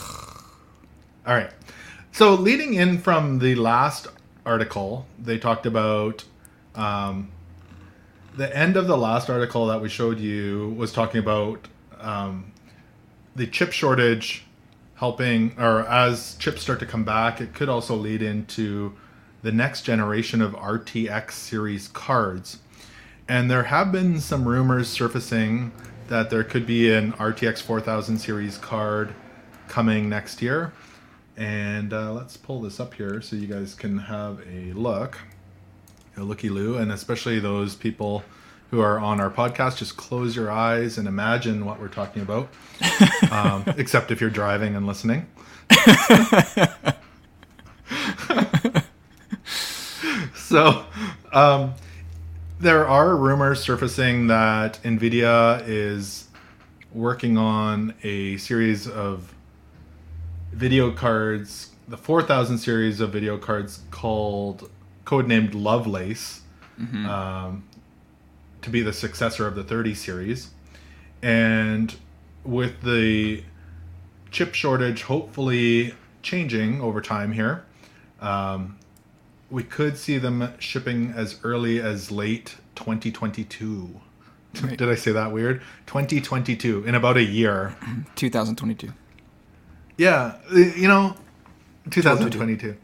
All 1.26 1.34
right. 1.34 1.50
So, 2.12 2.34
leading 2.34 2.74
in 2.74 2.98
from 2.98 3.38
the 3.38 3.54
last 3.54 4.06
article, 4.48 5.06
they 5.18 5.38
talked 5.38 5.66
about 5.66 6.24
um, 6.74 7.30
the 8.36 8.56
end 8.56 8.76
of 8.76 8.86
the 8.86 8.96
last 8.96 9.28
article 9.28 9.66
that 9.66 9.80
we 9.82 9.88
showed 9.88 10.18
you 10.18 10.74
was 10.76 10.92
talking 10.92 11.20
about 11.20 11.68
um, 12.00 12.52
the 13.36 13.46
chip 13.46 13.72
shortage 13.72 14.44
helping, 14.94 15.54
or 15.58 15.86
as 15.86 16.34
chips 16.36 16.62
start 16.62 16.80
to 16.80 16.86
come 16.86 17.04
back, 17.04 17.40
it 17.40 17.52
could 17.54 17.68
also 17.68 17.94
lead 17.94 18.22
into 18.22 18.94
the 19.42 19.52
next 19.52 19.82
generation 19.82 20.40
of 20.40 20.52
RTX 20.52 21.32
series 21.32 21.88
cards. 21.88 22.58
And 23.28 23.50
there 23.50 23.64
have 23.64 23.92
been 23.92 24.20
some 24.20 24.48
rumors 24.48 24.88
surfacing 24.88 25.70
that 26.08 26.30
there 26.30 26.42
could 26.42 26.66
be 26.66 26.92
an 26.92 27.12
RTX 27.12 27.60
4000 27.62 28.18
series 28.18 28.58
card 28.58 29.14
coming 29.68 30.08
next 30.08 30.40
year. 30.40 30.72
And 31.38 31.92
uh, 31.92 32.12
let's 32.12 32.36
pull 32.36 32.60
this 32.62 32.80
up 32.80 32.94
here 32.94 33.22
so 33.22 33.36
you 33.36 33.46
guys 33.46 33.72
can 33.72 33.96
have 33.96 34.40
a 34.52 34.72
look, 34.72 35.18
a 36.16 36.24
looky 36.24 36.48
loo, 36.48 36.76
and 36.78 36.90
especially 36.90 37.38
those 37.38 37.76
people 37.76 38.24
who 38.72 38.80
are 38.80 38.98
on 38.98 39.20
our 39.20 39.30
podcast, 39.30 39.76
just 39.76 39.96
close 39.96 40.34
your 40.34 40.50
eyes 40.50 40.98
and 40.98 41.06
imagine 41.06 41.64
what 41.64 41.80
we're 41.80 41.86
talking 41.86 42.22
about. 42.22 42.48
um, 43.30 43.62
except 43.76 44.10
if 44.10 44.20
you're 44.20 44.30
driving 44.30 44.74
and 44.74 44.84
listening. 44.84 45.28
so, 50.34 50.84
um, 51.32 51.72
there 52.58 52.88
are 52.88 53.16
rumors 53.16 53.60
surfacing 53.60 54.26
that 54.26 54.80
NVIDIA 54.82 55.62
is 55.68 56.26
working 56.92 57.38
on 57.38 57.94
a 58.02 58.38
series 58.38 58.88
of 58.88 59.32
video 60.58 60.90
cards, 60.90 61.70
the 61.86 61.96
4000 61.96 62.58
series 62.58 62.98
of 62.98 63.12
video 63.12 63.38
cards 63.38 63.80
called 63.92 64.68
codenamed 65.04 65.54
Lovelace, 65.54 66.40
um, 67.06 67.62
to 68.62 68.68
be 68.68 68.82
the 68.82 68.92
successor 68.92 69.46
of 69.46 69.54
the 69.54 69.62
30 69.62 69.94
series. 69.94 70.50
And 71.22 71.94
with 72.44 72.82
the 72.82 73.44
chip 74.32 74.52
shortage 74.54 75.02
hopefully 75.02 75.94
changing 76.22 76.80
over 76.80 77.00
time 77.00 77.32
here, 77.32 77.64
um, 78.20 78.78
we 79.50 79.62
could 79.62 79.96
see 79.96 80.18
them 80.18 80.52
shipping 80.58 81.12
as 81.12 81.38
early 81.44 81.80
as 81.80 82.10
late 82.10 82.56
2022. 82.74 84.00
Right. 84.62 84.78
Did 84.78 84.88
I 84.88 84.94
say 84.94 85.12
that 85.12 85.30
weird? 85.30 85.60
2022 85.86 86.84
in 86.84 86.94
about 86.94 87.18
a 87.18 87.22
year. 87.22 87.76
2022. 88.16 88.90
Yeah, 89.98 90.36
you 90.54 90.88
know, 90.88 91.14
2022. 91.90 92.76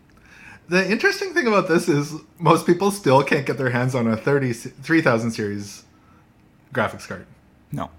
The 0.69 0.91
interesting 0.91 1.33
thing 1.33 1.47
about 1.47 1.69
this 1.69 1.89
is 1.89 2.15
most 2.39 2.67
people 2.67 2.91
still 2.91 3.23
can't 3.23 3.47
get 3.47 3.57
their 3.57 3.71
hands 3.71 3.95
on 3.95 4.07
a 4.09 4.17
30 4.17 4.53
3000 4.53 5.31
series 5.31 5.85
graphics 6.75 7.07
card. 7.07 7.27
No. 7.71 7.91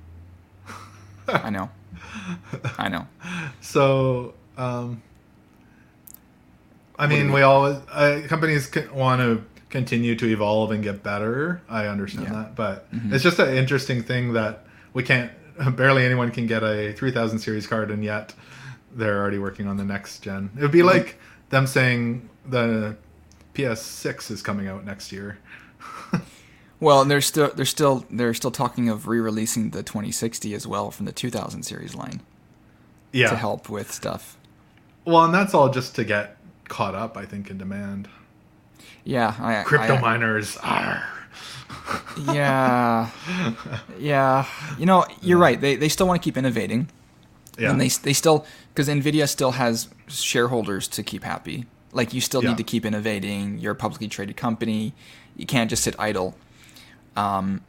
I 1.27 1.49
know. 1.49 1.69
I 2.77 2.89
know. 2.89 3.07
So, 3.61 4.33
um, 4.57 5.01
I 6.97 7.07
mean, 7.07 7.31
we 7.33 7.41
always 7.41 7.77
uh, 7.91 8.21
companies 8.27 8.69
want 8.93 9.21
to 9.21 9.43
continue 9.69 10.15
to 10.15 10.25
evolve 10.27 10.71
and 10.71 10.83
get 10.83 11.03
better. 11.03 11.61
I 11.67 11.87
understand 11.87 12.27
Yeah. 12.27 12.33
that, 12.33 12.55
but 12.55 12.87
it's 13.11 13.23
just 13.23 13.39
an 13.39 13.53
interesting 13.55 14.03
thing 14.03 14.33
that 14.33 14.65
we 14.93 15.03
can't. 15.03 15.31
Barely 15.75 16.05
anyone 16.05 16.31
can 16.31 16.47
get 16.47 16.63
a 16.63 16.93
3000 16.93 17.39
series 17.39 17.65
card, 17.67 17.89
and 17.91 18.03
yet 18.03 18.33
they're 18.95 19.19
already 19.19 19.37
working 19.37 19.67
on 19.67 19.77
the 19.77 19.85
next 19.85 20.19
gen. 20.19 20.49
It 20.57 20.61
would 20.61 20.71
be 20.71 20.79
mm-hmm. 20.79 20.87
like 20.87 21.19
them 21.49 21.67
saying 21.67 22.29
the 22.47 22.97
PS6 23.53 24.31
is 24.31 24.41
coming 24.41 24.67
out 24.67 24.85
next 24.85 25.11
year. 25.11 25.37
Well, 26.79 27.01
and 27.01 27.09
they're 27.09 27.21
still 27.21 27.51
they're 27.55 27.65
still 27.65 28.05
they're 28.11 28.33
still 28.33 28.51
talking 28.51 28.89
of 28.89 29.07
re-releasing 29.07 29.69
the 29.69 29.81
2060 29.81 30.53
as 30.53 30.67
well 30.67 30.91
from 30.91 31.05
the 31.05 31.11
2000 31.11 31.63
series 31.63 31.95
line 31.95 32.21
Yeah. 33.11 33.29
to 33.29 33.35
help 33.35 33.69
with 33.69 33.91
stuff. 33.91 34.37
Well, 35.05 35.23
and 35.23 35.33
that's 35.33 35.53
all 35.53 35.69
just 35.69 35.95
to 35.95 36.03
get 36.03 36.37
caught 36.67 36.95
up, 36.95 37.15
I 37.15 37.25
think, 37.25 37.49
in 37.49 37.57
demand. 37.57 38.09
Yeah, 39.03 39.35
I 39.39 39.63
Crypto 39.63 39.95
I, 39.95 40.01
miners. 40.01 40.57
are. 40.57 41.07
Yeah, 42.33 43.09
yeah. 43.99 44.45
You 44.77 44.85
know, 44.85 45.05
you're 45.21 45.37
right. 45.37 45.59
They 45.59 45.75
they 45.75 45.89
still 45.89 46.07
want 46.07 46.21
to 46.21 46.23
keep 46.23 46.37
innovating, 46.37 46.89
Yeah. 47.57 47.71
and 47.71 47.79
they 47.79 47.87
they 47.87 48.13
still 48.13 48.45
because 48.73 48.87
Nvidia 48.89 49.27
still 49.29 49.51
has 49.51 49.87
shareholders 50.07 50.87
to 50.89 51.03
keep 51.03 51.23
happy. 51.23 51.65
Like 51.93 52.13
you 52.13 52.21
still 52.21 52.43
Yeah. 52.43 52.49
need 52.49 52.57
to 52.57 52.63
keep 52.63 52.85
innovating. 52.85 53.57
You're 53.59 53.71
a 53.71 53.75
publicly 53.75 54.07
traded 54.07 54.35
company. 54.37 54.93
You 55.37 55.45
can't 55.45 55.69
just 55.69 55.83
sit 55.83 55.95
idle. 55.97 56.35
Um, 57.15 57.61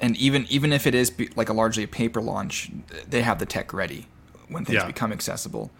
and 0.00 0.16
even 0.16 0.46
even 0.50 0.72
if 0.72 0.86
it 0.86 0.94
is 0.94 1.10
be, 1.10 1.28
like 1.36 1.48
a 1.48 1.52
largely 1.52 1.84
a 1.84 1.88
paper 1.88 2.20
launch, 2.20 2.70
they 3.08 3.22
have 3.22 3.38
the 3.38 3.46
tech 3.46 3.72
ready 3.72 4.06
when 4.48 4.64
things 4.64 4.76
Yeah. 4.76 4.86
become 4.86 5.12
accessible. 5.12 5.70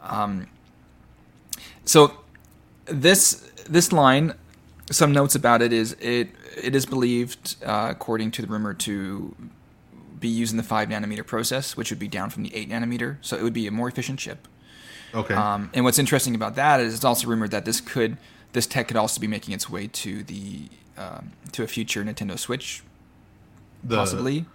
Um, 0.00 0.46
so 1.84 2.12
this 2.86 3.42
this 3.68 3.92
line, 3.92 4.34
some 4.90 5.12
notes 5.12 5.34
about 5.34 5.60
it 5.62 5.72
is 5.72 5.92
it 6.00 6.28
it 6.62 6.74
is 6.74 6.86
believed, 6.86 7.56
uh, 7.64 7.88
according 7.90 8.30
to 8.32 8.42
the 8.42 8.48
rumor, 8.48 8.72
to 8.74 9.34
be 10.24 10.30
using 10.30 10.56
the 10.56 10.62
five 10.62 10.88
nanometer 10.88 11.24
process, 11.24 11.76
which 11.76 11.90
would 11.90 11.98
be 11.98 12.08
down 12.08 12.30
from 12.30 12.42
the 12.42 12.54
eight 12.54 12.70
nanometer. 12.70 13.18
So 13.20 13.36
it 13.36 13.42
would 13.42 13.52
be 13.52 13.66
a 13.66 13.70
more 13.70 13.88
efficient 13.88 14.18
chip. 14.18 14.48
okay. 15.14 15.34
Um, 15.34 15.70
and 15.74 15.84
what's 15.84 15.98
interesting 15.98 16.34
about 16.34 16.54
that 16.56 16.80
is 16.80 16.94
it's 16.94 17.04
also 17.04 17.28
rumored 17.28 17.50
that 17.50 17.64
this 17.64 17.80
could 17.80 18.16
this 18.54 18.66
tech 18.66 18.88
could 18.88 18.96
also 18.96 19.20
be 19.20 19.26
making 19.26 19.52
its 19.52 19.68
way 19.68 19.88
to 19.88 20.22
the 20.22 20.68
um, 20.96 21.32
to 21.52 21.62
a 21.62 21.66
future 21.66 22.02
Nintendo 22.02 22.38
Switch, 22.38 22.82
the, 23.82 23.96
possibly. 23.96 24.46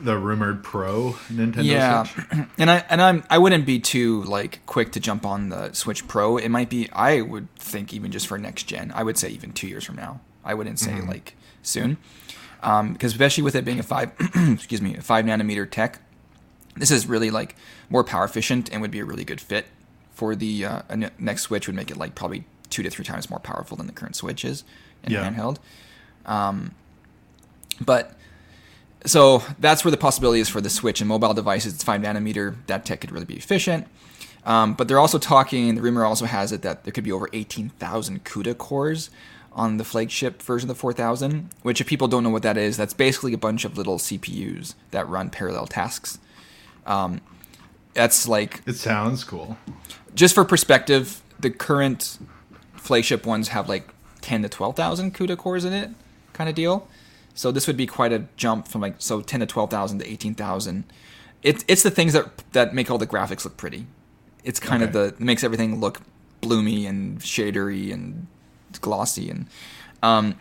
the 0.00 0.18
rumored 0.18 0.62
Pro 0.62 1.12
Nintendo 1.32 1.64
yeah, 1.64 2.02
Switch. 2.02 2.26
and 2.58 2.70
I 2.70 2.84
and 2.90 3.00
I'm 3.00 3.24
I 3.30 3.38
wouldn't 3.38 3.64
be 3.64 3.80
too 3.80 4.24
like 4.24 4.60
quick 4.66 4.92
to 4.92 5.00
jump 5.00 5.24
on 5.24 5.48
the 5.48 5.72
Switch 5.72 6.06
Pro. 6.06 6.36
It 6.36 6.50
might 6.50 6.68
be 6.68 6.90
I 6.92 7.22
would 7.22 7.52
think 7.56 7.94
even 7.94 8.12
just 8.12 8.26
for 8.26 8.36
next 8.36 8.64
gen. 8.64 8.92
I 8.94 9.02
would 9.02 9.16
say 9.16 9.30
even 9.30 9.52
two 9.52 9.68
years 9.68 9.84
from 9.84 9.96
now. 9.96 10.20
I 10.44 10.52
wouldn't 10.52 10.78
say 10.78 11.00
like 11.00 11.34
soon, 11.62 11.96
because 12.64 13.12
especially 13.12 13.42
with 13.42 13.54
it 13.54 13.64
being 13.64 13.78
a 13.78 13.82
five 13.82 14.10
excuse 14.34 14.80
me 14.80 14.96
a 14.96 15.02
five 15.02 15.24
nanometer 15.24 15.70
tech, 15.70 16.00
this 16.76 16.90
is 16.90 17.06
really 17.06 17.30
like 17.30 17.56
more 17.90 18.02
power 18.04 18.24
efficient 18.24 18.72
and 18.72 18.80
would 18.80 18.90
be 18.90 19.00
a 19.00 19.04
really 19.04 19.24
good 19.24 19.40
fit 19.40 19.66
for 20.14 20.34
the 20.34 20.64
uh, 20.64 20.82
next 21.18 21.42
Switch. 21.42 21.66
Would 21.66 21.76
make 21.76 21.90
it 21.90 21.96
like 21.96 22.14
probably 22.14 22.44
two 22.70 22.82
to 22.82 22.90
three 22.90 23.04
times 23.04 23.28
more 23.30 23.38
powerful 23.38 23.76
than 23.76 23.86
the 23.86 23.92
current 23.92 24.16
Switch 24.16 24.44
is 24.44 24.64
in 25.02 25.12
Yeah. 25.12 25.28
handheld. 25.30 25.58
Um, 26.26 26.74
but 27.80 28.14
so 29.04 29.42
that's 29.58 29.84
where 29.84 29.90
the 29.90 29.96
possibility 29.98 30.40
is 30.40 30.48
for 30.48 30.60
the 30.60 30.70
Switch 30.70 31.00
and 31.00 31.08
mobile 31.08 31.34
devices. 31.34 31.74
It's 31.74 31.84
five 31.84 32.00
nanometer. 32.00 32.56
That 32.66 32.84
tech 32.84 33.00
could 33.02 33.12
really 33.12 33.26
be 33.26 33.36
efficient. 33.36 33.86
Um, 34.46 34.74
but 34.74 34.88
they're 34.88 34.98
also 34.98 35.18
talking. 35.18 35.74
The 35.74 35.82
rumor 35.82 36.04
also 36.04 36.24
has 36.26 36.52
it 36.52 36.62
that 36.62 36.84
there 36.84 36.92
could 36.92 37.04
be 37.04 37.12
over 37.12 37.28
18,000 37.32 38.24
CUDA 38.24 38.56
cores 38.58 39.10
on 39.54 39.76
the 39.76 39.84
flagship 39.84 40.42
version 40.42 40.68
of 40.68 40.76
the 40.76 40.80
4000. 40.80 41.50
Which, 41.62 41.80
if 41.80 41.86
people 41.86 42.08
don't 42.08 42.22
know 42.22 42.30
what 42.30 42.42
that 42.42 42.56
is, 42.56 42.76
that's 42.76 42.94
basically 42.94 43.32
a 43.32 43.38
bunch 43.38 43.64
of 43.64 43.76
little 43.78 43.98
CPUs 43.98 44.74
that 44.90 45.08
run 45.08 45.30
parallel 45.30 45.66
tasks. 45.66 46.18
Um, 46.86 47.20
that's 47.94 48.26
like 48.28 48.62
It 48.66 48.74
sounds 48.74 49.22
cool. 49.24 49.56
just 50.14 50.34
for 50.34 50.44
perspective, 50.44 51.22
the 51.38 51.50
current 51.50 52.18
flagship 52.76 53.24
ones 53.24 53.48
have 53.48 53.68
like 53.68 53.88
10 54.20 54.42
to 54.42 54.48
12,000 54.48 55.14
CUDA 55.14 55.36
cores 55.38 55.64
in 55.64 55.72
it, 55.72 55.90
kind 56.32 56.48
of 56.50 56.54
deal. 56.56 56.88
So 57.34 57.50
this 57.52 57.66
would 57.66 57.76
be 57.76 57.86
quite 57.86 58.12
a 58.12 58.26
jump 58.36 58.68
from 58.68 58.80
like 58.80 58.96
so 58.98 59.20
10 59.20 59.40
to 59.40 59.46
12,000 59.46 59.98
to 60.00 60.10
18,000. 60.10 60.84
It's 61.42 61.64
it's 61.68 61.82
the 61.82 61.90
things 61.90 62.12
that 62.14 62.42
that 62.52 62.74
make 62.74 62.90
all 62.90 62.98
the 62.98 63.06
graphics 63.06 63.44
look 63.44 63.56
pretty. 63.56 63.86
It's 64.44 64.60
kind 64.60 64.82
of 64.82 64.92
the 64.92 65.14
makes 65.18 65.42
everything 65.44 65.80
look 65.80 66.00
bloomy 66.40 66.86
and 66.86 67.18
shadery 67.20 67.92
and 67.92 68.26
glossy 68.80 69.30
and 69.30 69.46
um, 70.02 70.38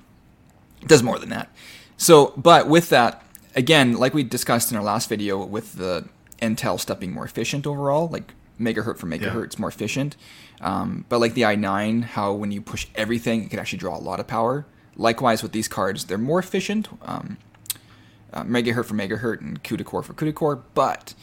it 0.81 0.87
does 0.87 1.03
more 1.03 1.17
than 1.19 1.29
that. 1.29 1.49
So, 1.97 2.33
but 2.35 2.67
with 2.67 2.89
that, 2.89 3.25
again, 3.55 3.93
like 3.93 4.13
we 4.13 4.23
discussed 4.23 4.71
in 4.71 4.77
our 4.77 4.83
last 4.83 5.07
video, 5.07 5.43
with 5.45 5.73
the 5.73 6.07
Intel 6.41 6.79
stuff 6.79 6.99
being 6.99 7.13
more 7.13 7.25
efficient 7.25 7.65
overall, 7.65 8.09
like 8.09 8.33
megahertz 8.59 8.97
for 8.97 9.07
megahertz, 9.07 9.57
more 9.57 9.69
efficient. 9.69 10.17
Um, 10.61 11.05
but 11.09 11.19
like 11.19 11.33
the 11.33 11.43
i9, 11.43 12.03
how 12.03 12.33
when 12.33 12.51
you 12.51 12.61
push 12.61 12.87
everything, 12.95 13.43
it 13.43 13.49
can 13.49 13.59
actually 13.59 13.79
draw 13.79 13.97
a 13.97 13.99
lot 13.99 14.19
of 14.19 14.27
power. 14.27 14.65
Likewise 14.95 15.41
with 15.41 15.53
these 15.53 15.67
cards, 15.67 16.05
they're 16.05 16.17
more 16.17 16.39
efficient, 16.39 16.87
um, 17.03 17.37
uh, 18.31 18.43
megahertz 18.43 18.85
for 18.85 18.95
megahertz 18.95 19.41
and 19.41 19.63
CUDA 19.63 19.85
core 19.85 20.03
for 20.03 20.13
CUDA 20.13 20.35
core. 20.35 20.63
But 20.73 21.13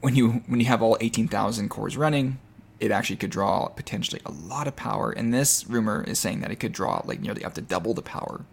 when 0.00 0.14
you 0.14 0.42
when 0.46 0.60
you 0.60 0.66
have 0.66 0.82
all 0.82 0.96
18,000 1.00 1.68
cores 1.68 1.96
running, 1.96 2.38
it 2.80 2.90
actually 2.90 3.16
could 3.16 3.30
draw 3.30 3.68
potentially 3.68 4.20
a 4.26 4.30
lot 4.30 4.66
of 4.66 4.76
power. 4.76 5.10
And 5.10 5.32
this 5.32 5.66
rumor 5.66 6.04
is 6.06 6.18
saying 6.18 6.40
that 6.40 6.50
it 6.50 6.56
could 6.56 6.72
draw 6.72 7.02
like 7.04 7.20
nearly 7.20 7.44
up 7.44 7.54
to 7.54 7.62
double 7.62 7.94
the 7.94 8.02
power, 8.02 8.44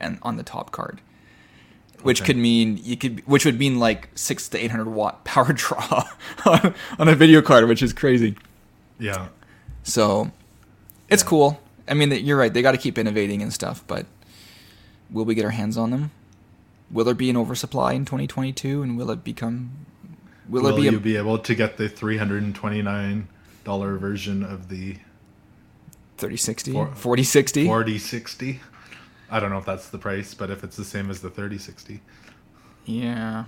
and 0.00 0.18
on 0.22 0.36
the 0.36 0.42
top 0.42 0.70
card, 0.70 1.00
which 2.02 2.20
okay. 2.20 2.28
could 2.28 2.36
mean 2.36 2.78
you 2.82 2.96
could, 2.96 3.26
which 3.26 3.44
would 3.44 3.58
mean 3.58 3.78
like 3.78 4.08
six 4.14 4.48
to 4.50 4.58
eight 4.58 4.70
hundred 4.70 4.88
watt 4.88 5.24
power 5.24 5.52
draw 5.52 6.04
on, 6.46 7.08
a 7.08 7.14
video 7.14 7.42
card, 7.42 7.68
which 7.68 7.82
is 7.82 7.92
crazy. 7.92 8.36
Yeah. 8.98 9.28
So, 9.82 10.30
it's 11.10 11.22
yeah. 11.22 11.28
cool. 11.28 11.60
I 11.86 11.94
mean, 11.94 12.10
you're 12.10 12.38
right. 12.38 12.52
They 12.52 12.62
got 12.62 12.72
to 12.72 12.78
keep 12.78 12.96
innovating 12.96 13.42
and 13.42 13.52
stuff, 13.52 13.84
but 13.86 14.06
will 15.10 15.26
we 15.26 15.34
get 15.34 15.44
our 15.44 15.50
hands 15.50 15.76
on 15.76 15.90
them? 15.90 16.10
Will 16.90 17.04
there 17.04 17.14
be 17.14 17.28
an 17.28 17.36
oversupply 17.36 17.92
in 17.92 18.04
2022, 18.04 18.82
and 18.82 18.96
will 18.96 19.10
it 19.10 19.24
become? 19.24 19.86
Will, 20.48 20.62
will 20.62 20.76
be 20.76 20.88
a, 20.88 20.92
you 20.92 21.00
be 21.00 21.16
able 21.16 21.38
to 21.38 21.54
get 21.54 21.76
the 21.76 21.88
329 21.88 23.28
dollar 23.64 23.96
version 23.96 24.42
of 24.42 24.68
the 24.68 24.94
3060, 26.18 26.72
For- 26.72 26.86
4060? 26.94 27.66
forty 27.66 27.98
sixty? 27.98 28.60
I 29.30 29.40
don't 29.40 29.50
know 29.50 29.58
if 29.58 29.64
that's 29.64 29.88
the 29.90 29.98
price, 29.98 30.34
but 30.34 30.50
if 30.50 30.62
it's 30.62 30.76
the 30.76 30.84
same 30.84 31.10
as 31.10 31.20
the 31.20 31.30
thirty 31.30 31.58
sixty. 31.58 32.00
Yeah. 32.84 33.44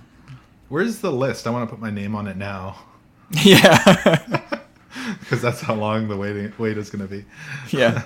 Where's 0.69 0.99
the 0.99 1.11
list? 1.11 1.47
I 1.47 1.51
want 1.51 1.69
to 1.69 1.73
put 1.73 1.81
my 1.81 1.91
name 1.91 2.13
on 2.15 2.27
it 2.27 2.35
now 2.35 2.77
Yeah. 3.43 4.41
because 5.19 5.41
that's 5.41 5.61
how 5.61 5.75
long 5.75 6.07
the 6.09 6.17
waiting 6.17 6.51
wait 6.57 6.77
is 6.77 6.89
going 6.89 7.07
to 7.07 7.15
be. 7.15 7.23
yeah. 7.69 8.03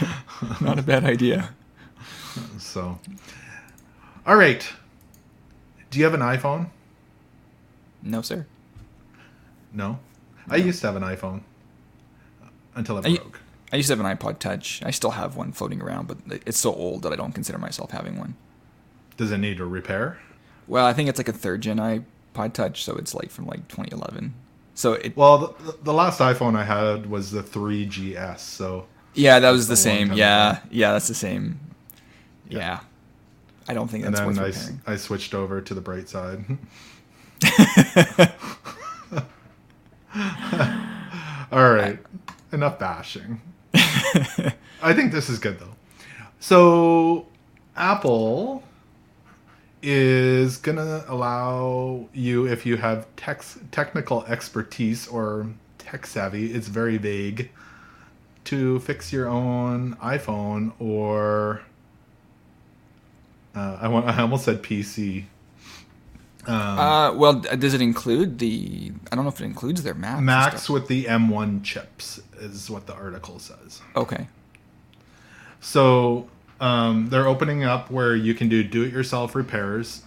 Not 0.60 0.78
a 0.78 0.82
bad 0.82 1.04
idea. 1.04 1.50
So, 2.58 2.98
all 4.26 4.36
right. 4.36 4.66
Do 5.90 5.98
you 5.98 6.04
have 6.04 6.14
an 6.14 6.20
iPhone? 6.20 6.68
No, 8.02 8.22
sir. 8.22 8.46
No. 9.72 9.98
I 10.48 10.56
used 10.56 10.80
to 10.80 10.86
have 10.88 10.96
an 10.96 11.02
iPhone 11.02 11.40
until 12.74 12.98
it 12.98 13.08
you- 13.08 13.18
broke. 13.18 13.40
I 13.72 13.76
used 13.76 13.88
to 13.88 13.96
have 13.96 14.04
an 14.04 14.16
iPod 14.16 14.38
Touch. 14.38 14.82
I 14.84 14.90
still 14.90 15.12
have 15.12 15.34
one 15.34 15.52
floating 15.52 15.80
around, 15.80 16.06
but 16.06 16.18
it's 16.46 16.58
so 16.58 16.74
old 16.74 17.02
that 17.04 17.12
I 17.12 17.16
don't 17.16 17.32
consider 17.32 17.56
myself 17.58 17.90
having 17.90 18.18
one. 18.18 18.34
Does 19.16 19.32
it 19.32 19.38
need 19.38 19.60
a 19.60 19.64
repair? 19.64 20.18
Well, 20.68 20.84
I 20.84 20.92
think 20.92 21.08
it's 21.08 21.18
like 21.18 21.28
a 21.28 21.32
third 21.32 21.62
gen 21.62 21.78
iPod 21.78 22.52
Touch, 22.52 22.84
so 22.84 22.96
it's 22.96 23.14
like 23.14 23.30
from 23.30 23.46
like 23.46 23.66
2011. 23.68 24.34
So 24.74 24.92
it 24.94 25.16
Well, 25.16 25.56
the, 25.58 25.76
the 25.84 25.92
last 25.94 26.20
iPhone 26.20 26.54
I 26.56 26.64
had 26.64 27.08
was 27.08 27.30
the 27.30 27.42
3GS, 27.42 28.38
so 28.40 28.86
yeah, 29.14 29.38
that 29.38 29.50
was 29.50 29.68
the 29.68 29.72
That's 29.72 29.86
a 29.86 29.88
long 29.88 29.98
same. 30.08 30.12
Yeah, 30.18 30.50
ago. 30.52 30.60
yeah, 30.70 30.92
that's 30.92 31.08
the 31.08 31.14
same. 31.14 31.58
Yeah, 32.48 32.58
Yeah. 32.58 32.80
I 33.68 33.74
don't 33.74 33.88
think 33.88 34.04
and 34.04 34.14
that's 34.14 34.36
then 34.36 34.44
worth 34.44 34.82
I, 34.86 34.92
I 34.92 34.96
switched 34.96 35.32
over 35.34 35.60
to 35.62 35.72
the 35.74 35.80
bright 35.80 36.08
side. 36.10 36.44
All 41.52 41.72
right, 41.72 41.98
enough 42.52 42.78
bashing. 42.78 43.40
I 43.74 44.92
think 44.94 45.12
this 45.12 45.28
is 45.28 45.38
good 45.38 45.58
though. 45.58 45.74
So, 46.40 47.26
Apple 47.76 48.62
is 49.82 50.56
gonna 50.58 51.04
allow 51.08 52.08
you 52.12 52.46
if 52.46 52.64
you 52.66 52.76
have 52.76 53.06
tech 53.16 53.44
technical 53.70 54.24
expertise 54.24 55.08
or 55.08 55.46
tech 55.78 56.06
savvy. 56.06 56.52
It's 56.52 56.68
very 56.68 56.98
vague 56.98 57.50
to 58.44 58.80
fix 58.80 59.12
your 59.12 59.28
own 59.28 59.96
iPhone 59.96 60.72
or 60.78 61.62
uh, 63.54 63.78
I 63.80 63.88
want. 63.88 64.06
I 64.06 64.20
almost 64.20 64.44
said 64.44 64.62
PC. 64.62 65.24
Um, 66.46 66.54
Uh, 66.78 67.12
well, 67.12 67.34
does 67.34 67.72
it 67.74 67.80
include 67.80 68.38
the? 68.40 68.92
I 69.10 69.14
don't 69.16 69.24
know 69.24 69.30
if 69.30 69.40
it 69.40 69.44
includes 69.44 69.82
their 69.82 69.94
Macs. 69.94 70.62
stuff. 70.64 70.70
with 70.74 70.88
the 70.88 71.04
M1 71.04 71.62
chips 71.62 72.20
is 72.40 72.68
what 72.68 72.86
the 72.86 72.94
article 72.94 73.38
says. 73.38 73.80
Okay. 73.94 74.26
So 75.60 76.28
um, 76.60 77.08
they're 77.10 77.28
opening 77.28 77.64
up 77.64 77.90
where 77.90 78.16
you 78.16 78.34
can 78.34 78.48
do 78.48 78.64
do-it-yourself 78.64 79.34
repairs, 79.34 80.02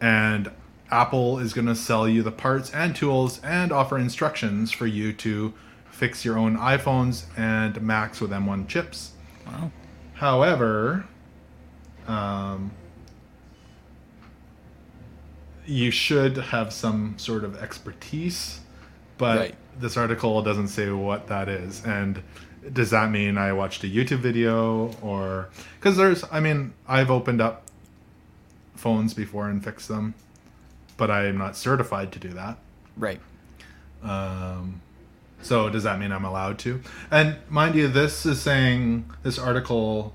and 0.00 0.50
Apple 0.90 1.38
is 1.38 1.52
going 1.52 1.66
to 1.66 1.74
sell 1.74 2.08
you 2.08 2.22
the 2.22 2.30
parts 2.32 2.70
and 2.72 2.94
tools 2.94 3.40
and 3.42 3.72
offer 3.72 3.98
instructions 3.98 4.70
for 4.70 4.86
you 4.86 5.12
to 5.14 5.52
fix 5.90 6.24
your 6.24 6.38
own 6.38 6.56
iPhones 6.56 7.24
and 7.36 7.80
Macs 7.82 8.20
with 8.20 8.30
M1 8.30 8.68
chips. 8.68 9.12
Wow. 9.46 9.70
However, 10.14 11.06
um, 12.06 12.70
you 15.66 15.90
should 15.90 16.36
have 16.36 16.72
some 16.72 17.14
sort 17.18 17.44
of 17.44 17.56
expertise, 17.62 18.60
but 19.18 19.38
Right. 19.38 19.54
this 19.78 19.96
article 19.96 20.42
doesn't 20.42 20.68
say 20.68 20.90
what 20.90 21.28
that 21.28 21.48
is. 21.48 21.84
And 21.84 22.22
does 22.72 22.90
that 22.90 23.10
mean 23.10 23.38
I 23.38 23.52
watched 23.52 23.82
a 23.84 23.86
YouTube 23.86 24.18
video 24.18 24.92
or 25.02 25.48
because 25.78 25.96
there's, 25.96 26.24
I 26.30 26.40
mean, 26.40 26.72
I've 26.88 27.10
opened 27.10 27.40
up 27.40 27.64
phones 28.74 29.14
before 29.14 29.48
and 29.48 29.62
fixed 29.62 29.88
them, 29.88 30.14
but 30.96 31.10
I 31.10 31.26
am 31.26 31.38
not 31.38 31.56
certified 31.56 32.12
to 32.12 32.18
do 32.18 32.28
that. 32.30 32.58
Right. 32.96 33.20
Um, 34.02 34.80
so 35.42 35.68
does 35.70 35.84
that 35.84 35.98
mean 35.98 36.12
I'm 36.12 36.24
allowed 36.24 36.58
to? 36.60 36.80
And 37.10 37.36
mind 37.48 37.74
you, 37.74 37.88
this 37.88 38.26
is 38.26 38.40
saying 38.40 39.04
this 39.22 39.38
article 39.38 40.14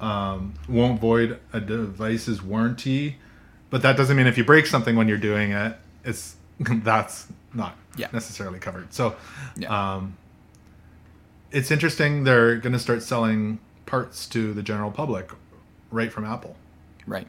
um, 0.00 0.54
won't 0.68 1.00
void 1.00 1.38
a 1.52 1.60
device's 1.60 2.42
warranty, 2.42 3.16
but 3.70 3.82
that 3.82 3.96
doesn't 3.96 4.16
mean 4.16 4.26
if 4.26 4.36
you 4.38 4.44
break 4.44 4.66
something 4.66 4.96
when 4.96 5.08
you're 5.08 5.18
doing 5.18 5.52
it, 5.52 5.76
it's 6.04 6.36
that's 6.60 7.26
not 7.54 7.76
Yeah. 7.96 8.08
necessarily 8.12 8.58
covered. 8.58 8.92
So 8.92 9.16
Yeah. 9.56 9.94
um, 9.96 10.16
it's 11.50 11.70
interesting. 11.70 12.24
They're 12.24 12.56
going 12.56 12.72
to 12.72 12.78
start 12.78 13.02
selling 13.02 13.58
parts 13.86 14.26
to 14.28 14.52
the 14.52 14.62
general 14.62 14.90
public 14.90 15.30
right 15.90 16.12
from 16.12 16.24
Apple. 16.24 16.56
Right. 17.06 17.28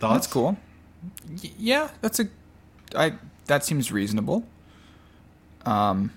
Thoughts? 0.00 0.14
That's 0.14 0.32
cool. 0.32 0.56
Y- 1.42 1.50
yeah, 1.58 1.88
that's 2.02 2.20
a. 2.20 2.28
I 2.94 3.14
that 3.46 3.64
seems 3.64 3.90
reasonable. 3.90 4.44
Um. 5.64 6.12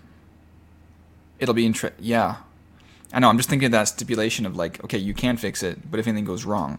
It'll 1.40 1.56
be 1.56 1.68
intre- 1.68 1.94
Yeah, 2.00 2.38
I 3.12 3.20
know. 3.20 3.28
I'm 3.30 3.38
just 3.38 3.50
thinking 3.50 3.66
of 3.68 3.72
that 3.72 3.88
stipulation 3.88 4.46
of 4.46 4.56
like, 4.56 4.84
okay, 4.84 4.98
you 5.00 5.14
can 5.16 5.38
fix 5.38 5.64
it, 5.64 5.90
but 5.90 6.00
if 6.00 6.06
anything 6.08 6.26
goes 6.26 6.46
wrong, 6.46 6.78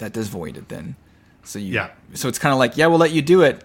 that 0.00 0.12
does 0.12 0.28
void 0.28 0.56
it 0.58 0.68
then. 0.68 0.96
So 1.44 1.58
you. 1.58 1.74
Yeah. 1.74 1.90
So 2.14 2.28
it's 2.28 2.38
kind 2.38 2.52
of 2.52 2.58
like, 2.58 2.76
yeah, 2.76 2.86
we'll 2.88 2.98
let 2.98 3.12
you 3.12 3.22
do 3.22 3.40
it, 3.42 3.64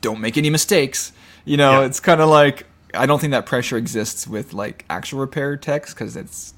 don't 0.00 0.20
make 0.20 0.36
any 0.38 0.50
mistakes. 0.50 1.12
You 1.44 1.56
know, 1.56 1.80
Yeah. 1.80 1.86
it's 1.86 1.98
kind 1.98 2.20
of 2.20 2.28
like 2.28 2.66
I 2.94 3.06
don't 3.06 3.18
think 3.20 3.30
that 3.32 3.46
pressure 3.46 3.76
exists 3.76 4.26
with 4.28 4.52
like 4.52 4.84
actual 4.90 5.18
repair 5.20 5.56
techs 5.56 5.92
because 5.94 6.14
it's 6.16 6.54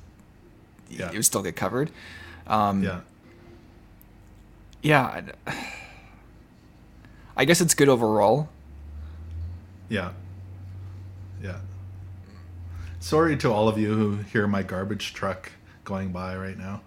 Yeah. 0.91 1.09
it 1.11 1.15
would 1.15 1.25
still 1.25 1.43
get 1.43 1.57
covered. 1.57 1.91
Um, 2.47 2.83
Yeah. 2.83 3.01
yeah 4.83 5.23
I- 5.47 5.55
i 7.37 7.45
guess 7.47 7.61
it's 7.61 7.75
good 7.75 7.89
overall 7.89 8.49
Yeah. 9.89 10.11
Yeah. 11.43 11.59
Sorry 13.01 13.37
to 13.39 13.51
all 13.53 13.69
of 13.69 13.79
you 13.79 13.95
who 13.95 14.17
hear 14.33 14.47
my 14.47 14.63
garbage 14.63 15.13
truck 15.15 15.53
going 15.85 16.13
by 16.13 16.37
right 16.37 16.57
now. 16.59 16.81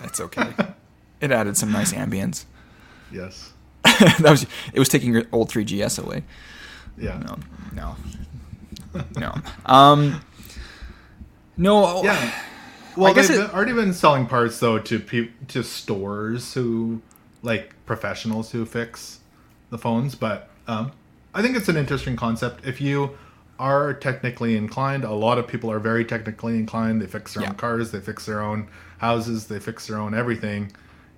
that's 0.00 0.20
okay 0.20 0.52
it 1.20 1.30
added 1.30 1.56
some 1.56 1.72
nice 1.72 1.92
ambience 1.92 2.44
Yes. 3.12 3.52
that 3.84 4.20
was 4.30 4.46
it 4.72 4.78
was 4.78 4.88
taking 4.88 5.12
your 5.12 5.24
old 5.32 5.48
3gs 5.50 6.02
away 6.02 6.22
Yeah. 6.98 7.18
no 7.26 7.96
no 8.94 9.04
no 9.18 9.34
um 9.66 10.20
no 11.56 12.02
Yeah. 12.02 12.32
Well, 12.96 13.12
guess 13.12 13.28
they've 13.28 13.38
it- 13.40 13.46
been- 13.48 13.54
already 13.54 13.72
been 13.74 13.92
selling 13.92 14.26
parts 14.26 14.58
though 14.58 14.78
to 14.78 14.98
peop 14.98 15.48
to 15.48 15.62
stores 15.62 16.54
who 16.54 17.02
like 17.42 17.74
professionals 17.84 18.50
who 18.52 18.64
fix 18.64 19.20
the 19.70 19.78
phones, 19.78 20.14
but 20.14 20.48
um, 20.66 20.92
I 21.34 21.42
think 21.42 21.56
it's 21.56 21.68
an 21.68 21.76
interesting 21.76 22.16
concept. 22.16 22.64
If 22.66 22.80
you 22.80 23.16
are 23.58 23.92
technically 23.94 24.56
inclined, 24.56 25.04
a 25.04 25.12
lot 25.12 25.38
of 25.38 25.46
people 25.46 25.70
are 25.70 25.78
very 25.78 26.04
technically 26.04 26.56
inclined. 26.56 27.00
They 27.02 27.06
fix 27.06 27.34
their 27.34 27.42
Yeah. 27.42 27.50
own 27.50 27.56
cars, 27.56 27.90
they 27.90 28.00
fix 28.00 28.24
their 28.26 28.40
own 28.40 28.68
houses, 28.98 29.46
they 29.46 29.58
fix 29.60 29.86
their 29.86 29.98
own 29.98 30.14
everything, 30.14 30.72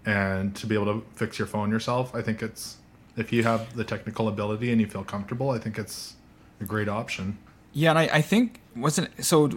and 0.09 0.54
to 0.56 0.66
be 0.66 0.74
able 0.74 0.86
to 0.86 1.06
fix 1.14 1.38
your 1.38 1.46
phone 1.46 1.70
yourself, 1.70 2.14
I 2.14 2.22
think 2.22 2.42
it's 2.42 2.78
if 3.16 3.32
you 3.32 3.42
have 3.44 3.76
the 3.76 3.84
technical 3.84 4.28
ability 4.28 4.70
and 4.72 4.80
you 4.80 4.86
feel 4.86 5.04
comfortable, 5.04 5.50
I 5.50 5.59
think 5.59 5.78
it's 5.78 6.14
a 6.61 6.64
great 6.64 6.88
option. 6.88 7.36
Yeah, 7.72 7.90
and 7.90 7.98
I, 7.98 8.09
I 8.12 8.22
think 8.22 8.61
wasn't 8.74 9.11
so 9.24 9.50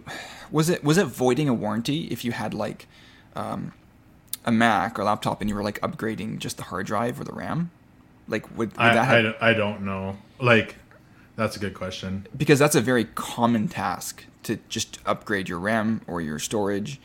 was 0.52 0.70
it 0.70 0.84
was 0.84 0.97
it 0.97 1.06
voiding 1.06 1.47
a 1.47 1.54
warranty 1.54 2.06
if 2.08 2.26
you 2.26 2.32
had 2.34 2.54
like 2.54 2.88
um, 3.36 3.72
a 4.45 4.52
Mac 4.52 4.99
or 4.99 5.04
laptop 5.06 5.39
and 5.41 5.49
you 5.49 5.56
were 5.56 5.64
like 5.64 5.80
upgrading 5.82 6.39
just 6.39 6.58
the 6.58 6.64
hard 6.64 6.86
drive 6.86 7.20
or 7.20 7.24
the 7.24 7.34
RAM? 7.34 7.72
Like 8.28 8.45
would, 8.58 8.72
would 8.72 8.78
I, 8.78 8.93
that 8.93 9.06
have, 9.06 9.16
I, 9.18 9.22
don't- 9.22 9.38
I 9.41 9.54
don't 9.54 9.82
know. 9.84 10.18
Like, 10.39 10.76
that's 11.36 11.56
a 11.56 11.60
good 11.60 11.74
question. 11.76 12.28
because 12.36 12.60
that's 12.60 12.76
a 12.76 12.82
very 12.82 13.06
common 13.06 13.68
task 13.70 14.26
to 14.43 14.58
just 14.70 14.99
upgrade 15.06 15.47
your 15.47 15.60
RAM 15.60 16.02
or 16.08 16.20
your 16.22 16.39
storage. 16.39 16.99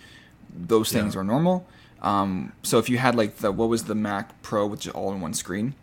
Those 0.53 0.91
things 0.91 1.15
Yeah. 1.15 1.21
are 1.21 1.25
normal. 1.25 1.67
Um, 2.03 2.53
so 2.63 2.79
if 2.79 2.89
you 2.89 2.99
had 2.99 3.15
like 3.15 3.37
the 3.39 3.51
what 3.53 3.69
was 3.69 3.85
the 3.85 3.95
Mac 3.95 4.41
Pro 4.43 4.67
which 4.67 4.87
is 4.87 4.93
all 4.93 5.13
in 5.13 5.21
one 5.21 5.35
screen, 5.35 5.75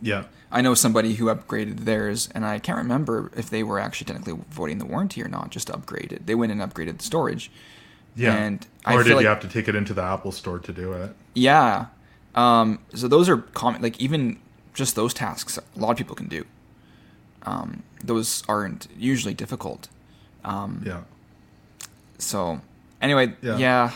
Yeah. 0.00 0.24
I 0.52 0.60
know 0.60 0.74
somebody 0.74 1.14
who 1.14 1.26
upgraded 1.26 1.80
theirs, 1.80 2.28
and 2.34 2.46
I 2.46 2.58
can't 2.60 2.78
remember 2.78 3.32
if 3.36 3.50
they 3.50 3.64
were 3.64 3.80
actually 3.80 4.04
technically 4.06 4.40
voiding 4.50 4.78
the 4.78 4.84
warranty 4.84 5.20
or 5.22 5.26
not. 5.28 5.50
Just 5.50 5.66
upgraded. 5.68 6.26
They 6.26 6.36
went 6.36 6.52
and 6.52 6.60
upgraded 6.60 6.98
the 6.98 7.04
storage. 7.04 7.50
Yeah. 8.14 8.34
And 8.36 8.64
I 8.84 8.94
or 8.94 8.98
feel 8.98 9.08
did 9.08 9.14
like- 9.16 9.22
you 9.24 9.28
have 9.30 9.40
to 9.40 9.48
take 9.48 9.66
it 9.66 9.74
into 9.74 9.94
the 9.94 10.02
Apple 10.02 10.30
store 10.30 10.60
to 10.60 10.72
do 10.72 10.92
it? 10.92 11.16
Yeah. 11.34 11.86
Um, 12.36 12.78
so 12.94 13.08
those 13.08 13.28
are 13.28 13.38
common. 13.38 13.82
Like 13.82 13.98
even 14.00 14.38
just 14.74 14.94
those 14.94 15.12
tasks, 15.14 15.58
a 15.58 15.78
lot 15.80 15.90
of 15.92 15.96
people 15.96 16.14
can 16.14 16.28
do. 16.28 16.44
Um, 17.42 17.82
those 18.04 18.42
aren't 18.48 18.86
usually 18.96 19.34
difficult. 19.34 19.88
Um, 20.44 20.82
Yeah. 20.86 21.00
So 22.18 22.60
anyway, 23.02 23.34
Yeah. 23.42 23.56
yeah. 23.56 23.90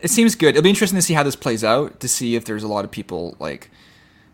It 0.00 0.10
seems 0.10 0.34
good. 0.34 0.50
It'll 0.50 0.62
be 0.62 0.68
interesting 0.70 0.98
to 0.98 1.02
see 1.02 1.14
how 1.14 1.22
this 1.22 1.36
plays 1.36 1.64
out. 1.64 2.00
To 2.00 2.08
see 2.08 2.36
if 2.36 2.44
there's 2.44 2.62
a 2.62 2.68
lot 2.68 2.84
of 2.84 2.90
people 2.90 3.36
like. 3.38 3.70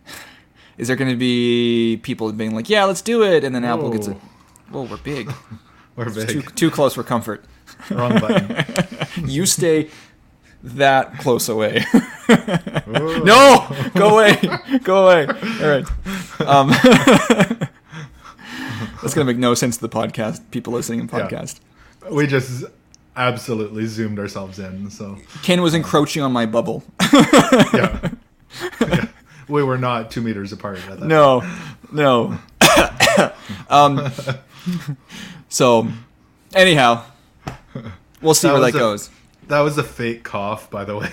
Is 0.78 0.88
there 0.88 0.96
going 0.96 1.10
to 1.10 1.16
be 1.16 1.98
people 2.02 2.30
being 2.32 2.54
like, 2.54 2.68
"Yeah, 2.68 2.84
let's 2.84 3.00
do 3.02 3.22
it," 3.22 3.44
and 3.44 3.54
then 3.54 3.64
Apple 3.64 3.90
gets 3.90 4.08
it. 4.08 4.16
Whoa. 4.70 4.82
Whoa, 4.82 4.90
we're 4.90 4.96
big. 4.98 5.32
Or 5.96 6.10
big. 6.10 6.28
too 6.28 6.42
too 6.42 6.70
close 6.72 6.94
for 6.94 7.04
comfort. 7.04 7.44
Wrong 7.88 8.18
button. 8.18 8.64
you 9.28 9.46
stay 9.46 9.90
that 10.64 11.18
close 11.20 11.48
away. 11.48 11.84
No, 12.26 13.66
go 13.94 14.18
away, 14.18 14.40
go 14.82 15.04
away. 15.06 15.26
All 15.26 15.68
right. 15.68 15.84
Um, 16.40 16.70
that's 19.02 19.14
gonna 19.14 19.24
make 19.26 19.36
no 19.36 19.54
sense 19.54 19.76
to 19.76 19.82
the 19.86 19.88
podcast. 19.88 20.40
People 20.50 20.72
listening 20.72 21.00
in 21.00 21.06
Yeah. 21.06 21.28
podcast. 21.28 21.60
We 22.10 22.26
just 22.26 22.64
absolutely 23.16 23.86
zoomed 23.86 24.18
ourselves 24.18 24.58
in. 24.58 24.90
So, 24.90 25.18
Ken 25.42 25.62
was 25.62 25.74
encroaching 25.74 26.22
on 26.22 26.32
my 26.32 26.46
bubble. 26.46 26.82
yeah. 27.12 28.10
Yeah. 28.80 29.06
We 29.48 29.62
were 29.64 29.76
not 29.78 30.10
two 30.12 30.20
meters 30.22 30.52
apart 30.52 30.78
at 30.88 31.00
that. 31.00 31.06
no, 31.06 31.42
no. 31.92 32.38
um, 33.68 34.10
so, 35.48 35.88
Anyhow, 36.54 37.04
we'll 38.22 38.34
see 38.34 38.46
That 38.48 38.54
where 38.54 38.62
that 38.62 38.74
a- 38.76 38.78
goes. 38.78 39.10
That 39.48 39.60
was 39.60 39.76
a 39.76 39.82
fake 39.82 40.22
cough, 40.22 40.70
by 40.70 40.84
the 40.84 40.96
way. 40.96 41.10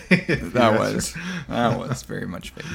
That 0.53 0.79
was 0.79 1.13
that 1.49 1.77
was 1.77 2.03
very 2.03 2.25
much 2.27 2.51
fake. 2.51 2.65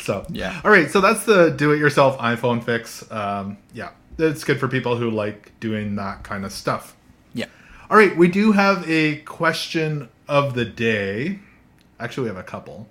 so. 0.00 0.24
Yeah. 0.30 0.60
All 0.62 0.70
right, 0.70 0.88
so 0.90 1.00
that's 1.00 1.24
the 1.24 1.48
do-it-yourself 1.50 2.16
iPhone 2.18 2.62
fix. 2.62 3.10
Um, 3.10 3.56
yeah, 3.74 3.90
it's 4.18 4.44
good 4.44 4.60
for 4.60 4.68
people 4.68 4.96
who 4.96 5.10
like 5.10 5.58
doing 5.60 5.96
that 5.96 6.22
kind 6.22 6.44
of 6.44 6.52
stuff. 6.52 6.94
All 7.90 7.96
right, 7.96 8.16
we 8.16 8.28
do 8.28 8.52
have 8.52 8.88
a 8.88 9.16
question 9.20 10.08
of 10.28 10.54
the 10.54 10.64
day. 10.64 11.38
Actually, 11.98 12.24
we 12.24 12.28
have 12.28 12.36
a 12.36 12.42
couple. 12.42 12.86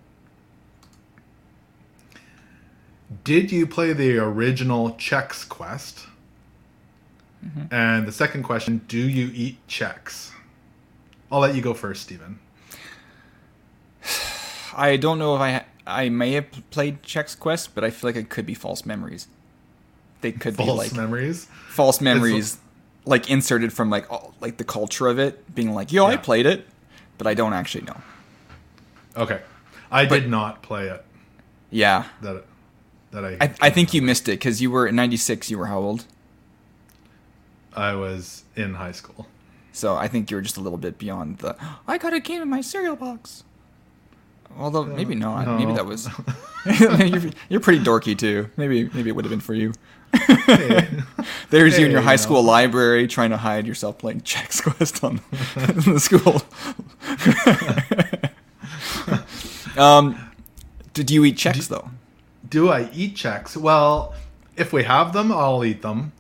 Did 3.24 3.52
you 3.52 3.68
play 3.68 3.94
the 3.94 4.18
original 4.18 4.92
Chex 4.94 5.48
Quest? 5.48 6.08
Mm-hmm. 7.46 7.74
And 7.74 8.08
the 8.08 8.12
second 8.12 8.44
question, 8.44 8.82
do 8.88 8.98
you 8.98 9.32
eat 9.34 9.58
Chex? 9.68 10.32
I'll 11.32 11.40
let 11.42 11.56
you 11.56 11.62
go 11.62 11.74
first, 11.74 12.02
Steven. 12.04 12.40
I 14.76 14.98
don't 14.98 15.20
know 15.20 15.36
if 15.36 15.42
I 15.42 15.66
I 15.86 16.10
may 16.10 16.34
have 16.34 16.46
played 16.72 17.02
Chex 17.04 17.38
Quest, 17.40 17.74
but 17.76 17.84
I 17.84 17.92
feel 17.92 18.10
like 18.10 18.18
it 18.18 18.30
could 18.30 18.46
be 18.46 18.54
false 18.54 18.86
memories. 18.86 19.28
They 20.22 20.32
could 20.32 20.58
be 20.58 20.66
False 20.66 20.78
like 20.78 20.94
memories. 20.94 21.46
false 21.70 22.02
memories, 22.02 22.58
like 23.08 23.30
inserted 23.30 23.74
from 23.74 23.90
like 23.90 24.12
all, 24.12 24.34
like 24.42 24.58
the 24.58 24.64
culture 24.64 25.08
of 25.08 25.18
it, 25.20 25.54
being 25.56 25.74
like, 25.74 25.92
"Yo, 25.92 26.06
I 26.06 26.18
played 26.18 26.46
it," 26.46 26.68
but 27.18 27.28
I 27.28 27.34
don't 27.34 27.54
actually 27.54 27.86
know. 27.86 27.98
Okay, 29.16 29.42
I 29.92 30.06
did 30.06 30.30
not 30.30 30.62
play 30.62 30.88
it. 30.88 31.04
Yeah, 31.72 32.06
That 32.22 32.44
that 33.12 33.26
I 33.26 33.38
I, 33.42 33.54
I 33.62 33.70
think 33.70 33.94
you 33.94 34.02
missed 34.02 34.28
it 34.28 34.34
because 34.34 34.62
you 34.62 34.70
were 34.72 34.86
in 34.88 34.96
'96. 34.96 35.50
You 35.50 35.58
were 35.58 35.68
how 35.68 35.80
old? 35.80 36.06
I 37.74 37.94
was 37.94 38.44
in 38.56 38.76
high 38.76 38.92
school. 38.92 39.28
So 39.72 39.96
I 39.96 40.08
think 40.08 40.32
you 40.32 40.38
were 40.38 40.42
just 40.42 40.58
a 40.58 40.62
little 40.62 40.80
bit 40.80 40.98
beyond 40.98 41.40
the. 41.40 41.56
I 41.88 41.98
got 41.98 42.14
a 42.14 42.20
game 42.20 42.42
in 42.42 42.50
my 42.50 42.62
cereal 42.62 42.96
box. 42.96 43.44
Although 44.58 44.86
maybe 44.86 45.16
not. 45.16 45.48
Maybe 45.60 45.74
that 45.74 45.86
was. 45.86 46.10
you're, 46.80 47.32
you're 47.50 47.60
pretty 47.62 47.84
dorky 47.84 48.18
too. 48.18 48.50
Maybe 48.58 48.90
maybe 48.94 49.10
it 49.10 49.16
would 49.16 49.26
have 49.26 49.30
been 49.30 49.40
for 49.40 49.54
you. 49.54 49.74
Hey. 50.14 50.88
There's 51.50 51.78
you 51.78 51.86
in 51.86 51.92
your 51.92 52.02
Hey, 52.02 52.08
high 52.08 52.12
you 52.14 52.18
school 52.18 52.44
know. 52.44 52.50
library 52.50 53.08
trying 53.08 53.30
to 53.32 53.38
hide 53.38 53.68
yourself 53.68 53.98
playing 53.98 54.22
Chex 54.22 54.62
Quest 54.64 55.04
on 55.04 55.22
in 55.56 55.94
the 55.94 56.00
school. 56.00 56.42
um, 59.82 60.32
did 60.94 61.12
you 61.12 61.24
eat 61.26 61.36
Chex 61.38 61.68
though? 61.68 61.90
Do 62.50 62.70
I 62.70 62.90
eat 62.94 63.16
Chex? 63.16 63.56
Well, 63.58 64.14
if 64.56 64.74
we 64.74 64.84
have 64.84 65.14
them, 65.14 65.32
I'll 65.32 65.64
eat 65.64 65.82
them. 65.82 66.14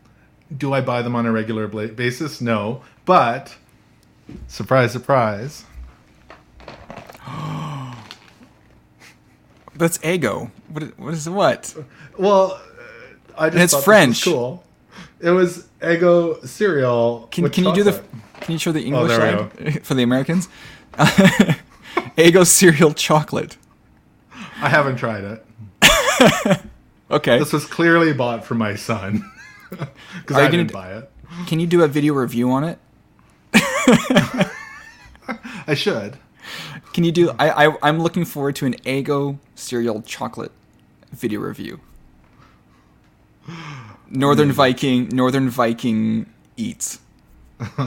Do 0.55 0.73
I 0.73 0.81
buy 0.81 1.01
them 1.01 1.15
on 1.15 1.25
a 1.25 1.31
regular 1.31 1.67
bla- 1.67 1.87
basis? 1.87 2.39
No. 2.41 2.83
But 3.05 3.55
surprise, 4.47 4.91
surprise. 4.91 5.65
That's 9.77 9.97
Eggo. 9.99 10.49
What? 10.69 10.83
is- 10.83 10.91
What 10.97 11.13
is 11.13 11.29
what? 11.29 11.75
Well, 12.17 12.51
uh, 12.53 12.59
I 13.37 13.49
just 13.49 13.63
It's 13.63 13.73
thought 13.73 13.73
this 13.73 13.73
was 13.73 13.83
French. 13.83 14.23
cool. 14.23 14.63
It 15.19 15.29
was 15.31 15.67
Eggo 15.81 16.45
cereal. 16.47 17.27
Can, 17.31 17.49
can 17.49 17.65
you 17.65 17.73
do 17.73 17.83
the? 17.83 18.03
Can 18.41 18.53
you 18.53 18.59
show 18.59 18.71
the 18.71 18.83
English 18.83 19.11
Oh, 19.11 19.17
there 19.17 19.49
we 19.65 19.71
side 19.71 19.83
for 19.85 19.93
the 19.95 20.03
Americans? 20.03 20.47
Eggo 22.17 22.45
cereal 22.45 22.93
chocolate. 22.93 23.57
I 24.61 24.69
haven't 24.69 24.97
tried 24.97 25.23
it. 25.23 25.45
Okay. 27.09 27.39
This 27.39 27.53
was 27.53 27.63
clearly 27.65 28.11
bought 28.11 28.43
for 28.43 28.53
my 28.55 28.75
son 28.75 29.23
because 29.69 30.35
I 30.35 30.43
you 30.43 30.49
didn't 30.51 30.67
d- 30.67 30.73
buy 30.73 30.91
it. 30.97 31.09
Can 31.45 31.61
you 31.61 31.65
do 31.67 31.81
a 31.83 31.87
video 31.87 32.13
review 32.13 32.51
on 32.51 32.65
it? 32.65 32.79
I 35.65 35.73
should. 35.73 36.17
Can 36.97 37.03
you 37.03 37.11
do? 37.11 37.29
I, 37.37 37.67
I 37.67 37.77
I'm 37.83 37.99
looking 37.99 38.25
forward 38.25 38.55
to 38.55 38.65
an 38.65 38.73
Eggo 38.77 39.37
cereal 39.53 40.01
chocolate 40.01 40.51
video 41.11 41.39
review. 41.41 41.79
Northern 44.09 44.51
Viking, 44.51 45.07
Northern 45.09 45.47
Viking 45.47 46.25
eats. 46.57 46.97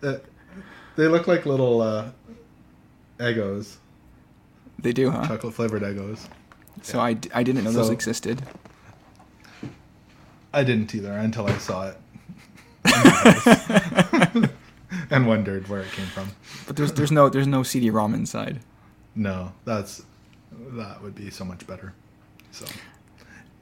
They 0.00 1.08
look 1.08 1.26
like 1.26 1.46
little 1.46 1.80
uh, 1.80 2.10
Eggos, 3.18 3.78
They 4.78 4.92
do, 4.92 5.10
huh? 5.10 5.26
chocolate 5.26 5.54
flavored 5.54 5.82
Eggos. 5.82 6.28
So 6.82 7.00
I, 7.00 7.14
d- 7.14 7.28
I 7.34 7.42
didn't 7.42 7.64
know 7.64 7.72
those 7.72 7.88
So- 7.88 7.92
existed. 7.92 8.40
I 10.52 10.62
didn't 10.62 10.94
either 10.94 11.10
until 11.10 11.48
I 11.48 11.58
saw 11.58 11.92
it 12.84 14.50
and 15.10 15.26
wondered 15.26 15.68
where 15.68 15.80
it 15.80 15.90
came 15.92 16.06
from. 16.06 16.30
But 16.66 16.76
there's 16.76 16.92
there's 16.92 17.12
no 17.12 17.28
there's 17.28 17.46
no 17.46 17.62
CD-ROM 17.62 18.14
inside. 18.14 18.60
No, 19.14 19.52
that's 19.64 20.02
that 20.52 21.02
would 21.02 21.14
be 21.14 21.30
so 21.30 21.44
much 21.44 21.66
better. 21.66 21.94
So, 22.50 22.66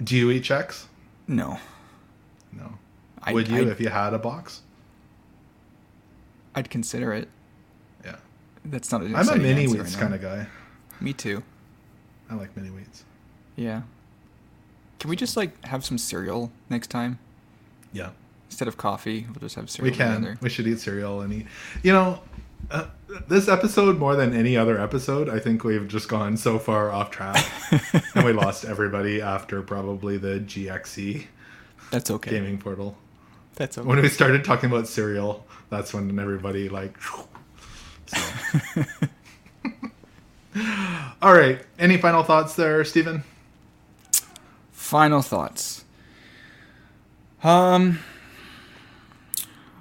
do 0.03 0.17
you 0.17 0.31
eat 0.31 0.45
Chex? 0.45 0.85
No. 1.27 1.59
No. 2.53 2.73
I, 3.23 3.33
would 3.33 3.49
you 3.49 3.63
I'd, 3.63 3.69
if 3.69 3.81
you 3.81 3.89
had 3.89 4.15
a 4.15 4.19
box? 4.19 4.63
I'd 6.55 6.71
consider 6.71 7.13
it. 7.13 7.29
Yeah. 8.05 8.17
That's 8.65 8.93
not 8.93 9.03
I'm 9.03 9.29
a 9.29 9.37
mini 9.37 9.67
wheats 9.67 9.95
right 9.95 10.01
kind 10.01 10.15
of 10.15 10.23
guy. 10.23 10.47
Me 11.01 11.13
too. 11.13 11.43
I 12.31 12.35
like 12.35 12.57
mini 12.57 12.71
wheats. 12.71 13.05
Yeah. 13.57 13.83
Can 14.99 15.11
we 15.11 15.17
just 15.17 15.37
like 15.37 15.65
have 15.67 15.85
some 15.85 15.99
cereal 15.99 16.51
next 16.71 16.89
time 16.89 17.19
Yeah. 17.93 18.11
Instead 18.47 18.69
of 18.69 18.77
coffee? 18.77 19.27
We'll 19.29 19.41
just 19.41 19.57
have 19.57 19.69
cereal. 19.69 19.91
We 19.93 19.97
can. 19.97 20.15
together. 20.17 20.39
We 20.41 20.49
should 20.49 20.67
eat 20.67 20.81
cereal 20.81 21.21
and 21.21 21.33
eat. 21.33 21.47
You 21.83 21.93
know, 21.93 22.21
uh, 22.71 22.87
this 23.29 23.49
episode 23.49 23.99
more 23.99 24.17
than 24.17 24.35
any 24.35 24.57
other 24.57 24.81
episode, 24.81 25.29
I 25.29 25.39
think 25.39 25.65
we've 25.65 25.87
just 25.89 26.09
gone 26.09 26.37
so 26.37 26.59
far 26.59 26.91
off 26.91 27.11
track, 27.11 27.45
and 28.15 28.25
we 28.25 28.33
lost 28.33 28.65
everybody 28.65 29.21
after 29.21 29.63
probably 29.63 30.17
the 30.17 30.41
GXC 30.41 31.27
That's 31.91 32.11
okay. 32.11 32.31
gaming 32.31 32.59
portal. 32.59 32.97
That's 33.55 33.79
okay. 33.79 33.87
When 33.87 34.01
we 34.01 34.09
started 34.09 34.45
talking 34.45 34.71
about 34.71 34.89
cereal, 34.89 35.47
that's 35.71 35.93
when 35.95 36.19
everybody 36.19 36.69
like. 36.69 36.97
So. 38.09 38.21
All 41.21 41.35
right. 41.35 41.61
Any 41.77 41.97
final 41.99 42.23
thoughts 42.23 42.55
there, 42.55 42.85
Stephen? 42.85 43.25
Final 44.71 45.23
thoughts. 45.23 45.85
Um, 47.43 47.99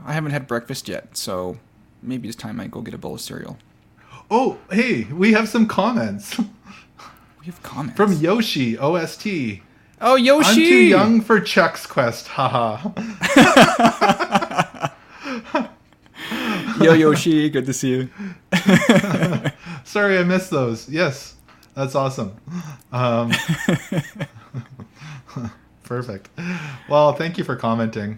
I 0.06 0.14
haven't 0.14 0.32
had 0.32 0.48
breakfast 0.48 0.88
yet, 0.88 1.18
so 1.18 1.58
maybe 2.02 2.28
it's 2.28 2.38
time 2.38 2.60
I 2.60 2.68
go 2.68 2.82
get 2.82 2.94
a 2.94 2.98
bowl 2.98 3.16
of 3.16 3.22
cereal. 3.22 3.58
Oh, 4.32 4.58
hey, 4.72 5.06
we 5.06 5.34
have 5.34 5.50
some 5.50 5.68
comments 5.68 6.40
We 7.46 7.52
have 7.52 7.62
comments 7.62 7.96
from 7.96 8.14
Yoshi 8.14 8.76
OST. 8.78 9.28
Oh 10.02 10.16
Yoshi. 10.16 10.50
I'm 10.50 10.56
too 10.56 10.84
young 10.84 11.22
for 11.22 11.40
Chex 11.40 11.88
Quest. 11.88 12.28
Haha. 12.28 12.90
Yo 16.84 16.94
Yoshi, 16.94 17.50
good 17.52 17.68
to 17.68 17.74
see 17.74 17.90
you. 17.92 18.10
Sorry, 19.84 20.18
I 20.18 20.24
missed 20.24 20.50
those. 20.50 20.90
Yes, 20.90 21.36
that's 21.76 21.94
awesome. 21.94 22.36
Um, 22.92 23.32
perfect. 25.84 26.30
Well, 26.90 27.14
thank 27.14 27.38
you 27.38 27.44
for 27.44 27.56
commenting. 27.56 28.18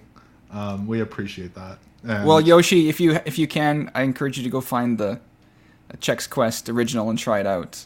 Um, 0.52 0.88
we 0.88 1.02
appreciate 1.02 1.54
that. 1.56 1.80
And 2.04 2.26
Well, 2.28 2.40
Yoshi, 2.42 2.90
if 2.90 3.00
you 3.00 3.20
if 3.26 3.38
you 3.38 3.48
can, 3.48 3.92
I 3.94 4.04
encourage 4.04 4.38
you 4.38 4.44
to 4.44 4.50
go 4.50 4.62
find 4.62 4.98
the 4.98 5.20
Chex 5.98 6.30
Quest 6.30 6.70
original 6.70 7.10
and 7.10 7.18
try 7.18 7.40
it 7.40 7.48
out. 7.48 7.86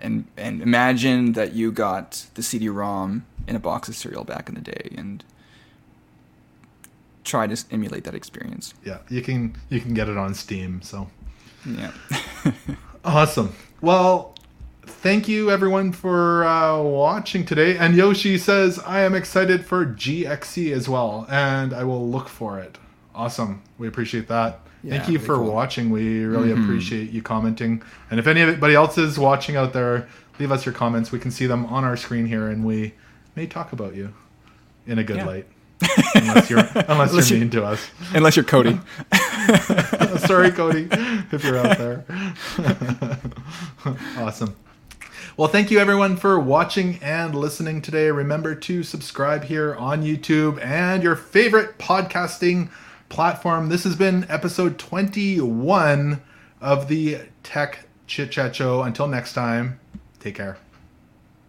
And 0.00 0.26
and 0.36 0.60
imagine 0.60 1.32
that 1.32 1.54
you 1.54 1.72
got 1.72 2.26
the 2.34 2.42
CD-ROM 2.42 3.24
in 3.46 3.56
a 3.56 3.60
box 3.60 3.88
of 3.88 3.94
cereal 3.94 4.24
back 4.24 4.48
in 4.48 4.54
the 4.54 4.60
day, 4.60 4.94
and 4.96 5.24
try 7.22 7.46
to 7.46 7.64
emulate 7.70 8.04
that 8.04 8.14
experience. 8.14 8.74
yeah, 8.84 8.98
you 9.08 9.22
can 9.22 9.56
you 9.70 9.80
can 9.80 9.94
get 9.94 10.08
it 10.08 10.16
on 10.16 10.34
Steam. 10.34 10.82
So 10.82 11.08
Yeah. 11.64 11.92
awesome. 13.04 13.54
Well, 13.80 14.33
thank 14.86 15.28
you 15.28 15.50
everyone 15.50 15.92
for 15.92 16.44
uh, 16.44 16.80
watching 16.80 17.44
today. 17.44 17.76
And 17.76 17.94
Yoshi 17.94 18.38
says 18.38 18.78
I 18.80 19.00
am 19.00 19.14
excited 19.14 19.64
for 19.64 19.84
GXC 19.86 20.72
as 20.72 20.88
well, 20.88 21.26
and 21.30 21.72
I 21.74 21.84
will 21.84 22.08
look 22.08 22.28
for 22.28 22.58
it. 22.58 22.78
Awesome. 23.14 23.62
We 23.78 23.86
appreciate 23.88 24.28
that. 24.28 24.60
Yeah, 24.82 24.98
Thank 24.98 25.08
you 25.10 25.18
for 25.18 25.36
cool. 25.36 25.50
watching. 25.52 25.90
We 25.90 26.24
really 26.24 26.50
Mhm. 26.50 26.62
appreciate 26.64 27.10
you 27.10 27.22
commenting. 27.22 27.82
And 28.10 28.20
if 28.20 28.26
anybody 28.26 28.74
else 28.74 28.98
is 28.98 29.18
watching 29.18 29.56
out 29.56 29.72
there, 29.72 30.06
leave 30.38 30.52
us 30.52 30.66
your 30.66 30.74
comments. 30.74 31.10
We 31.10 31.18
can 31.18 31.30
see 31.30 31.46
them 31.46 31.64
on 31.66 31.84
our 31.84 31.96
screen 31.96 32.26
here, 32.26 32.48
and 32.48 32.64
we 32.64 32.92
may 33.34 33.46
talk 33.46 33.72
about 33.72 33.94
you 33.94 34.12
in 34.86 34.98
a 34.98 35.04
good 35.04 35.16
Yeah. 35.18 35.26
light. 35.26 35.46
unless 36.14 36.48
you're 36.48 36.58
unless, 36.60 36.88
Unless 37.10 37.30
you're 37.30 37.38
you- 37.38 37.44
mean 37.44 37.50
to 37.50 37.64
us. 37.64 37.80
Unless 38.14 38.36
you're 38.36 38.44
Cody. 38.44 38.78
Sorry, 40.26 40.50
Cody, 40.52 40.88
if 41.32 41.44
you're 41.44 41.58
out 41.58 41.76
there. 41.78 42.04
awesome. 44.18 44.54
Well, 45.36 45.48
thank 45.48 45.72
you 45.72 45.80
everyone 45.80 46.16
for 46.16 46.38
watching 46.38 47.00
and 47.02 47.34
listening 47.34 47.82
today. 47.82 48.08
Remember 48.12 48.54
to 48.54 48.84
subscribe 48.84 49.42
here 49.42 49.74
on 49.74 50.04
YouTube 50.04 50.64
and 50.64 51.02
your 51.02 51.16
favorite 51.16 51.76
podcasting 51.76 52.70
platform. 53.08 53.68
This 53.68 53.82
has 53.82 53.96
been 53.96 54.26
episode 54.28 54.78
21 54.78 56.22
of 56.60 56.86
the 56.86 57.22
Tech 57.42 57.80
Chit 58.06 58.30
Chat 58.30 58.54
Show. 58.54 58.82
Until 58.82 59.08
next 59.08 59.32
time, 59.32 59.80
take 60.20 60.36
care. 60.36 60.56